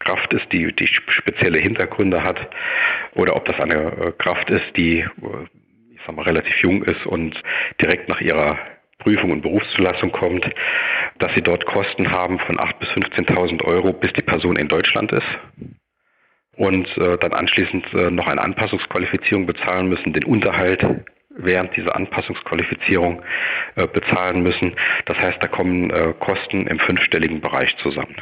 Kraft 0.00 0.34
ist, 0.34 0.52
die, 0.52 0.70
die 0.74 0.86
spezielle 0.86 1.58
Hintergründe 1.58 2.22
hat, 2.22 2.50
oder 3.14 3.34
ob 3.34 3.46
das 3.46 3.58
eine 3.60 3.76
äh, 3.76 4.12
Kraft 4.18 4.50
ist, 4.50 4.76
die 4.76 5.06
ich 5.94 6.00
sag 6.06 6.16
mal, 6.16 6.22
relativ 6.24 6.56
jung 6.58 6.82
ist 6.82 7.06
und 7.06 7.40
direkt 7.80 8.08
nach 8.08 8.20
ihrer 8.20 8.58
Prüfung 9.02 9.32
und 9.32 9.42
Berufszulassung 9.42 10.12
kommt, 10.12 10.48
dass 11.18 11.34
sie 11.34 11.42
dort 11.42 11.66
Kosten 11.66 12.10
haben 12.10 12.38
von 12.40 12.58
8.000 12.58 12.78
bis 12.78 12.88
15.000 12.90 13.64
Euro, 13.64 13.92
bis 13.92 14.12
die 14.12 14.22
Person 14.22 14.56
in 14.56 14.68
Deutschland 14.68 15.12
ist 15.12 15.26
und 16.56 16.86
äh, 16.98 17.18
dann 17.18 17.32
anschließend 17.32 17.92
äh, 17.94 18.10
noch 18.10 18.26
eine 18.26 18.40
Anpassungsqualifizierung 18.42 19.46
bezahlen 19.46 19.88
müssen, 19.88 20.12
den 20.12 20.24
Unterhalt 20.24 20.84
während 21.30 21.74
dieser 21.76 21.96
Anpassungsqualifizierung 21.96 23.22
äh, 23.74 23.86
bezahlen 23.86 24.42
müssen. 24.42 24.74
Das 25.06 25.18
heißt, 25.18 25.42
da 25.42 25.48
kommen 25.48 25.90
äh, 25.90 26.14
Kosten 26.18 26.66
im 26.66 26.78
fünfstelligen 26.78 27.40
Bereich 27.40 27.74
zusammen. 27.78 28.16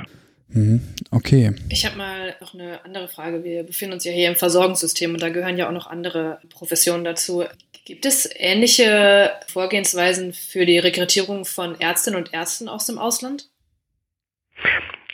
Mhm. 0.53 0.80
Okay. 1.11 1.55
Ich 1.68 1.84
habe 1.86 1.96
mal 1.96 2.34
noch 2.40 2.55
eine 2.55 2.84
andere 2.84 3.09
Frage. 3.09 3.44
Wir 3.44 3.62
befinden 3.62 3.94
uns 3.94 4.05
ja 4.05 4.12
hier 4.12 4.28
im 4.28 4.36
Versorgungssystem 4.36 5.14
und 5.14 5.22
da 5.22 5.28
gehören 5.28 5.57
ja 5.57 5.68
auch 5.68 5.72
noch 5.72 5.86
andere 5.86 6.40
Professionen 6.51 7.05
dazu. 7.05 7.44
Gibt 7.84 8.07
es 8.07 8.28
ähnliche 8.34 9.32
Vorgehensweisen 9.48 10.32
für 10.32 10.66
die 10.66 10.78
Rekrutierung 10.78 11.44
von 11.44 11.80
Ärztinnen 11.80 12.18
und 12.18 12.32
Ärzten 12.32 12.68
aus 12.68 12.86
dem 12.86 12.98
Ausland? 12.98 13.48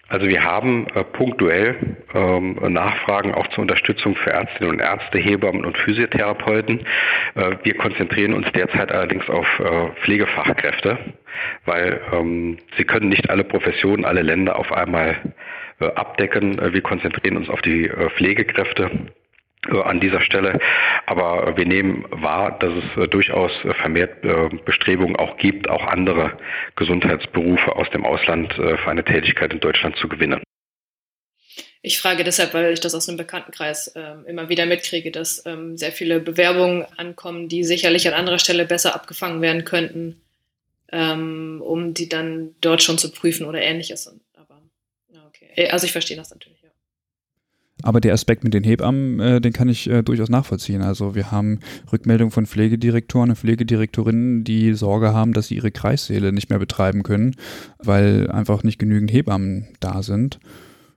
Also 0.09 0.29
wir 0.29 0.45
haben 0.45 0.87
äh, 0.95 1.03
punktuell 1.03 1.97
ähm, 2.15 2.55
Nachfragen 2.73 3.35
auch 3.35 3.49
zur 3.49 3.63
Unterstützung 3.63 4.15
für 4.15 4.31
Ärztinnen 4.31 4.75
und 4.75 4.81
Ärzte, 4.81 5.19
Hebammen 5.19 5.65
und 5.65 5.77
Physiotherapeuten. 5.79 6.87
Äh, 7.35 7.57
wir 7.65 7.77
konzentrieren 7.77 8.33
uns 8.33 8.47
derzeit 8.53 8.93
allerdings 8.93 9.29
auf 9.29 9.47
äh, 9.59 9.89
Pflegefachkräfte, 10.03 10.99
weil 11.65 12.01
ähm, 12.13 12.59
sie 12.77 12.85
können 12.85 13.09
nicht 13.09 13.31
alle 13.31 13.43
Professionen, 13.43 14.05
alle 14.05 14.23
Länder 14.23 14.57
auf 14.57 14.73
einmal 14.73 15.17
äh, 15.81 15.87
abdecken. 15.87 16.59
Äh, 16.61 16.73
wir 16.73 16.83
konzentrieren 16.83 17.37
uns 17.37 17.49
auf 17.49 17.61
die 17.63 17.89
äh, 17.89 18.09
Pflegekräfte 18.11 18.91
an 19.71 20.01
dieser 20.01 20.21
Stelle. 20.21 20.59
Aber 21.07 21.57
wir 21.57 21.67
nehmen 21.67 22.05
wahr, 22.11 22.59
dass 22.59 22.73
es 22.73 23.03
äh, 23.03 23.09
durchaus 23.09 23.53
vermehrt 23.81 24.25
äh, 24.25 24.49
Bestrebungen 24.65 25.17
auch 25.17 25.37
gibt, 25.37 25.69
auch 25.69 25.87
andere 25.87 26.39
Gesundheitsberufe 26.77 27.77
aus 27.77 27.89
dem 27.91 28.05
Ausland 28.05 28.53
für 28.55 28.89
eine 28.89 29.05
Tätigkeit 29.05 29.53
in 29.53 29.61
Deutschland 29.61 29.97
zu 29.97 30.09
gewinnen. 30.09 30.43
Ich 31.87 32.01
frage 32.01 32.25
deshalb, 32.25 32.53
weil 32.53 32.73
ich 32.73 32.81
das 32.81 32.97
aus 32.97 33.09
einem 33.09 33.17
Bekanntenkreis 33.17 33.87
äh, 33.95 34.15
immer 34.27 34.49
wieder 34.49 34.67
mitkriege, 34.67 35.13
dass 35.13 35.47
ähm, 35.47 35.77
sehr 35.77 35.93
viele 35.93 36.19
Bewerbungen 36.19 36.85
ankommen, 36.97 37.49
die 37.49 37.63
sicherlich 37.63 38.09
an 38.09 38.15
anderer 38.15 38.41
Stelle 38.41 38.65
besser 38.65 38.93
abgefangen 38.97 39.41
werden 39.41 39.65
könnten, 39.65 40.21
ähm, 40.91 41.63
um 41.65 41.95
die 41.95 42.09
dann 42.09 42.57
dort 42.61 42.83
schon 42.83 42.99
zu 42.99 43.13
prüfen 43.13 43.47
oder 43.47 43.63
ähnliches. 43.63 44.13
Aber 44.35 44.63
okay. 45.29 45.69
Also 45.71 45.87
ich 45.87 45.93
verstehe 45.93 46.17
das 46.17 46.31
natürlich. 46.31 46.56
Aber 47.87 48.01
der 48.01 48.15
Aspekt 48.15 48.43
mit 48.43 48.53
den 48.53 48.65
Hebammen, 48.65 49.21
äh, 49.21 49.41
den 49.41 49.53
kann 49.53 49.69
ich 49.69 49.89
äh, 49.89 50.03
durchaus 50.03 50.29
nachvollziehen. 50.29 50.83
Also 50.83 51.15
wir 51.15 51.31
haben 51.31 51.61
Rückmeldungen 51.93 52.33
von 52.33 52.45
Pflegedirektoren 52.45 53.31
und 53.31 53.37
Pflegedirektorinnen, 53.37 54.43
die 54.43 54.75
Sorge 54.75 55.15
haben, 55.15 55.33
dass 55.33 55.47
sie 55.47 55.55
ihre 55.55 55.71
Kreissäle 55.71 56.33
nicht 56.33 56.51
mehr 56.51 56.59
betreiben 56.59 57.05
können, 57.05 57.37
weil 57.79 58.29
einfach 58.29 58.65
nicht 58.65 58.81
genügend 58.81 59.13
Hebammen 59.13 59.69
da 59.79 60.03
sind. 60.03 60.41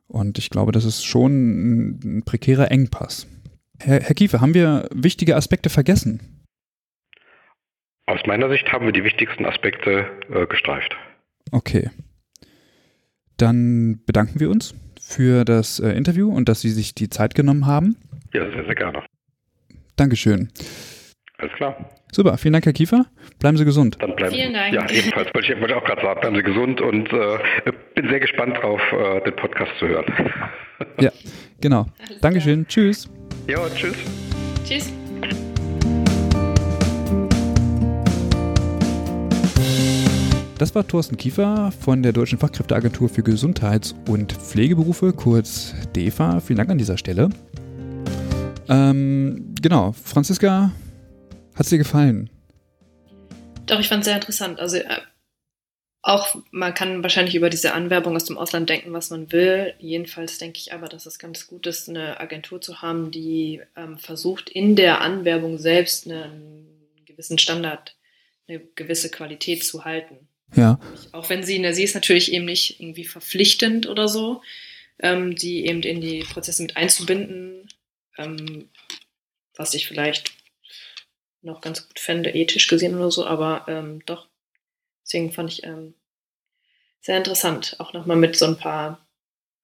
Und 0.07 0.39
ich 0.39 0.49
glaube, 0.49 0.71
das 0.71 0.83
ist 0.83 1.05
schon 1.05 1.31
ein, 1.31 1.99
ein 2.03 2.23
prekärer 2.23 2.71
Engpass. 2.71 3.27
Herr, 3.77 3.99
Herr 3.99 4.15
Kiefer, 4.15 4.41
haben 4.41 4.55
wir 4.55 4.89
wichtige 4.91 5.35
Aspekte 5.35 5.69
vergessen? 5.69 6.41
Aus 8.07 8.21
meiner 8.25 8.49
Sicht 8.49 8.73
haben 8.73 8.87
wir 8.87 8.93
die 8.93 9.03
wichtigsten 9.03 9.45
Aspekte 9.45 10.07
äh, 10.33 10.47
gestreift. 10.47 10.95
Okay. 11.51 11.91
Dann 13.37 14.01
bedanken 14.07 14.39
wir 14.39 14.49
uns 14.49 14.73
für 15.09 15.43
das 15.43 15.79
äh, 15.79 15.89
Interview 15.89 16.31
und 16.31 16.47
dass 16.47 16.61
Sie 16.61 16.69
sich 16.69 16.93
die 16.93 17.09
Zeit 17.09 17.33
genommen 17.33 17.65
haben. 17.65 17.97
Ja, 18.33 18.49
sehr, 18.51 18.65
sehr 18.65 18.75
gerne. 18.75 19.03
Dankeschön. 19.95 20.49
Alles 21.39 21.53
klar. 21.55 21.89
Super, 22.11 22.37
vielen 22.37 22.53
Dank, 22.53 22.65
Herr 22.65 22.73
Kiefer. 22.73 23.05
Bleiben 23.39 23.57
Sie 23.57 23.65
gesund. 23.65 23.97
Dann 23.99 24.15
bleiben, 24.15 24.33
Vielen 24.33 24.53
Dank. 24.53 24.73
Ja, 24.73 24.89
ebenfalls. 24.89 25.33
Wollte 25.33 25.53
ich 25.53 25.59
wollte 25.61 25.75
auch 25.77 25.83
gerade 25.83 26.01
sagen, 26.01 26.19
bleiben 26.21 26.35
Sie 26.35 26.43
gesund 26.43 26.81
und 26.81 27.11
äh, 27.11 27.37
bin 27.95 28.09
sehr 28.09 28.19
gespannt 28.19 28.57
drauf, 28.57 28.81
äh, 28.91 29.21
den 29.21 29.35
Podcast 29.35 29.71
zu 29.79 29.87
hören. 29.87 30.05
ja, 30.99 31.11
genau. 31.59 31.87
Alles 32.07 32.21
Dankeschön. 32.21 32.67
Klar. 32.67 32.67
Tschüss. 32.67 33.09
Ja, 33.47 33.69
tschüss. 33.69 33.97
Tschüss. 34.65 34.98
Das 40.59 40.75
war 40.75 40.85
Thorsten 40.85 41.15
Kiefer 41.15 41.71
von 41.71 42.03
der 42.03 42.11
Deutschen 42.11 42.37
Fachkräfteagentur 42.37 43.07
für 43.07 43.23
Gesundheits- 43.23 43.95
und 44.09 44.33
Pflegeberufe, 44.33 45.13
kurz 45.13 45.73
DEFA. 45.95 46.41
Vielen 46.41 46.57
Dank 46.57 46.69
an 46.69 46.77
dieser 46.77 46.97
Stelle. 46.97 47.29
Ähm, 48.67 49.55
genau, 49.61 49.93
Franziska, 49.93 50.73
hat 51.55 51.61
es 51.61 51.69
dir 51.69 51.77
gefallen? 51.77 52.29
Doch, 53.67 53.79
ich 53.79 53.87
fand 53.87 54.01
es 54.01 54.07
sehr 54.07 54.15
interessant. 54.15 54.59
Also 54.59 54.75
äh, 54.79 54.97
auch 56.01 56.35
man 56.51 56.73
kann 56.73 57.03
wahrscheinlich 57.03 57.35
über 57.35 57.49
diese 57.49 57.73
Anwerbung 57.73 58.17
aus 58.17 58.25
dem 58.25 58.37
Ausland 58.37 58.69
denken, 58.69 58.91
was 58.91 59.11
man 59.11 59.31
will. 59.31 59.73
Jedenfalls 59.79 60.39
denke 60.39 60.59
ich 60.59 60.73
aber, 60.73 60.89
dass 60.89 61.05
es 61.05 61.19
ganz 61.19 61.47
gut 61.47 61.67
ist, 61.67 61.87
eine 61.87 62.19
Agentur 62.19 62.59
zu 62.59 62.81
haben, 62.81 63.11
die 63.11 63.61
ähm, 63.77 63.97
versucht, 63.97 64.49
in 64.49 64.75
der 64.75 64.99
Anwerbung 64.99 65.57
selbst 65.57 66.05
einen 66.05 66.67
gewissen 67.05 67.37
Standard, 67.37 67.95
eine 68.49 68.59
gewisse 68.75 69.09
Qualität 69.09 69.63
zu 69.63 69.85
halten. 69.85 70.28
Ja. 70.55 70.79
Auch 71.11 71.29
wenn 71.29 71.43
sie, 71.43 71.73
sie 71.73 71.83
ist 71.83 71.95
natürlich 71.95 72.31
eben 72.31 72.45
nicht 72.45 72.79
irgendwie 72.79 73.05
verpflichtend 73.05 73.87
oder 73.87 74.07
so, 74.07 74.41
ähm, 74.99 75.35
die 75.35 75.65
eben 75.65 75.81
in 75.83 76.01
die 76.01 76.23
Prozesse 76.23 76.61
mit 76.61 76.77
einzubinden, 76.77 77.69
ähm, 78.17 78.69
was 79.55 79.73
ich 79.73 79.87
vielleicht 79.87 80.31
noch 81.41 81.61
ganz 81.61 81.87
gut 81.87 81.99
fände, 81.99 82.33
ethisch 82.33 82.67
gesehen 82.67 82.95
oder 82.95 83.11
so, 83.11 83.25
aber 83.25 83.65
ähm, 83.67 84.03
doch. 84.05 84.27
Deswegen 85.03 85.31
fand 85.31 85.51
ich 85.51 85.63
ähm, 85.63 85.93
sehr 87.01 87.17
interessant, 87.17 87.75
auch 87.79 87.93
nochmal 87.93 88.17
mit 88.17 88.35
so 88.35 88.45
ein 88.45 88.57
paar 88.57 89.05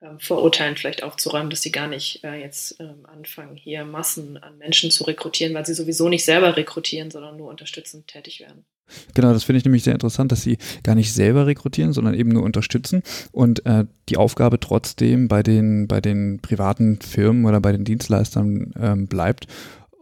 ähm, 0.01 0.19
Vorurteilen 0.19 0.77
vielleicht 0.77 1.03
aufzuräumen, 1.03 1.49
dass 1.49 1.61
sie 1.61 1.71
gar 1.71 1.87
nicht 1.87 2.23
äh, 2.23 2.35
jetzt 2.35 2.79
ähm, 2.79 3.05
anfangen, 3.05 3.55
hier 3.55 3.85
Massen 3.85 4.37
an 4.37 4.57
Menschen 4.57 4.91
zu 4.91 5.03
rekrutieren, 5.03 5.53
weil 5.53 5.65
sie 5.65 5.73
sowieso 5.73 6.09
nicht 6.09 6.25
selber 6.25 6.55
rekrutieren, 6.55 7.11
sondern 7.11 7.37
nur 7.37 7.49
unterstützend 7.49 8.07
tätig 8.07 8.39
werden. 8.39 8.65
Genau, 9.13 9.33
das 9.33 9.43
finde 9.43 9.57
ich 9.57 9.65
nämlich 9.65 9.83
sehr 9.83 9.93
interessant, 9.93 10.31
dass 10.31 10.43
sie 10.43 10.57
gar 10.83 10.95
nicht 10.95 11.11
selber 11.11 11.47
rekrutieren, 11.47 11.93
sondern 11.93 12.13
eben 12.13 12.29
nur 12.29 12.43
unterstützen 12.43 13.01
und 13.31 13.65
äh, 13.65 13.85
die 14.09 14.17
Aufgabe 14.17 14.59
trotzdem 14.59 15.27
bei 15.27 15.41
den, 15.43 15.87
bei 15.87 16.01
den 16.01 16.39
privaten 16.39 16.99
Firmen 17.01 17.45
oder 17.45 17.59
bei 17.61 17.71
den 17.71 17.83
Dienstleistern 17.83 18.73
ähm, 18.79 19.07
bleibt 19.07 19.47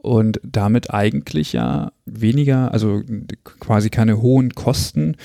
und 0.01 0.41
damit 0.43 0.93
eigentlich 0.93 1.53
ja 1.53 1.93
weniger, 2.05 2.73
also 2.73 3.01
quasi 3.59 3.89
keine 3.89 4.21
hohen 4.21 4.53
Kosten 4.53 5.15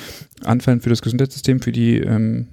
anfallen 0.45 0.81
für 0.81 0.91
das 0.91 1.03
Gesundheitssystem, 1.03 1.61
für 1.61 1.73
die 1.73 1.99
ähm, 1.99 2.47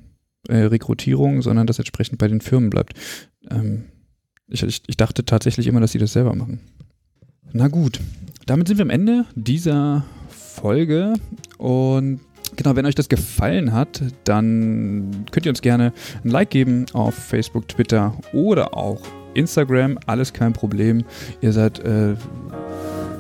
äh, 0.48 0.58
Rekrutierung, 0.58 1.44
sondern 1.44 1.68
das 1.68 1.78
entsprechend 1.78 2.18
bei 2.18 2.28
den 2.28 2.42
Firmen 2.42 2.72
bleibt. 2.72 2.94
Ähm, 3.52 3.86
ich, 4.48 4.64
ich, 4.64 4.82
ich 4.88 4.98
dachte 4.98 5.24
tatsächlich 5.26 5.68
immer, 5.68 5.80
dass 5.80 5.92
sie 5.92 6.00
das 6.00 6.14
selber 6.14 6.36
machen. 6.36 6.60
Na 7.54 7.68
gut, 7.68 8.00
damit 8.48 8.68
sind 8.68 8.78
wir 8.78 8.84
am 8.84 8.90
Ende 8.90 9.26
dieser 9.36 10.04
Folge 10.56 11.14
und 11.58 12.20
Genau, 12.56 12.76
wenn 12.76 12.86
euch 12.86 12.96
das 12.96 13.10
gefallen 13.10 13.74
hat, 13.74 14.02
dann 14.24 15.26
könnt 15.32 15.46
ihr 15.46 15.50
uns 15.50 15.62
gerne 15.62 15.92
ein 16.24 16.30
Like 16.30 16.52
geben 16.52 16.86
auf 16.94 17.14
Facebook, 17.14 17.68
Twitter 17.68 18.14
oder 18.32 18.78
auch 18.78 19.02
Instagram. 19.34 19.98
Alles 20.06 20.32
kein 20.32 20.54
Problem. 20.54 21.04
Ihr 21.42 21.52
seid 21.52 21.80
äh, 21.80 22.16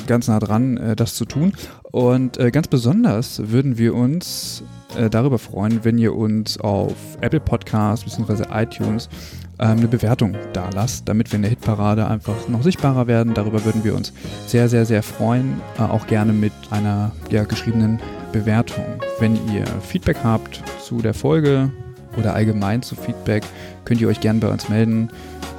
ganz 0.07 0.27
nah 0.27 0.39
dran, 0.39 0.77
äh, 0.77 0.95
das 0.95 1.15
zu 1.15 1.25
tun. 1.25 1.51
Und 1.91 2.37
äh, 2.37 2.51
ganz 2.51 2.67
besonders 2.67 3.41
würden 3.51 3.77
wir 3.77 3.93
uns 3.95 4.63
äh, 4.97 5.09
darüber 5.09 5.39
freuen, 5.39 5.83
wenn 5.83 5.97
ihr 5.97 6.15
uns 6.15 6.57
auf 6.59 6.95
Apple 7.21 7.41
Podcasts 7.41 8.05
bzw. 8.05 8.45
iTunes 8.53 9.09
eine 9.57 9.87
Bewertung 9.87 10.35
da 10.53 10.69
lasst, 10.73 11.07
damit 11.07 11.31
wir 11.31 11.37
in 11.37 11.43
der 11.43 11.49
Hitparade 11.49 12.07
einfach 12.07 12.47
noch 12.47 12.63
sichtbarer 12.63 13.07
werden. 13.07 13.33
Darüber 13.33 13.65
würden 13.65 13.83
wir 13.83 13.95
uns 13.95 14.13
sehr, 14.47 14.69
sehr, 14.69 14.85
sehr 14.85 15.03
freuen. 15.03 15.61
Äh, 15.77 15.81
auch 15.83 16.07
gerne 16.07 16.33
mit 16.33 16.53
einer 16.71 17.11
ja, 17.29 17.43
geschriebenen 17.43 17.99
Bewertung. 18.31 18.83
Wenn 19.19 19.35
ihr 19.53 19.65
Feedback 19.81 20.17
habt 20.23 20.63
zu 20.83 21.01
der 21.01 21.13
Folge 21.13 21.69
oder 22.17 22.33
allgemein 22.33 22.81
zu 22.81 22.95
Feedback, 22.95 23.43
könnt 23.85 24.01
ihr 24.01 24.07
euch 24.07 24.19
gerne 24.19 24.39
bei 24.39 24.49
uns 24.49 24.67
melden. 24.69 25.09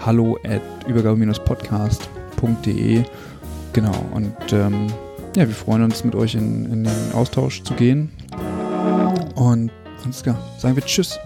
Hallo 0.05 0.37
at 0.45 0.63
übergabe-podcast.de. 0.87 3.05
Genau, 3.73 4.05
und 4.13 4.53
ähm, 4.53 4.89
ja, 5.37 5.47
wir 5.47 5.55
freuen 5.55 5.83
uns 5.83 6.05
mit 6.05 6.15
euch 6.15 6.35
in, 6.35 6.73
in 6.73 6.85
den 6.85 7.13
Austausch 7.13 7.63
zu 7.63 7.75
gehen. 7.75 8.11
Und 9.35 9.71
Franziska, 10.01 10.39
sagen 10.59 10.77
wir 10.77 10.85
Tschüss. 10.85 11.19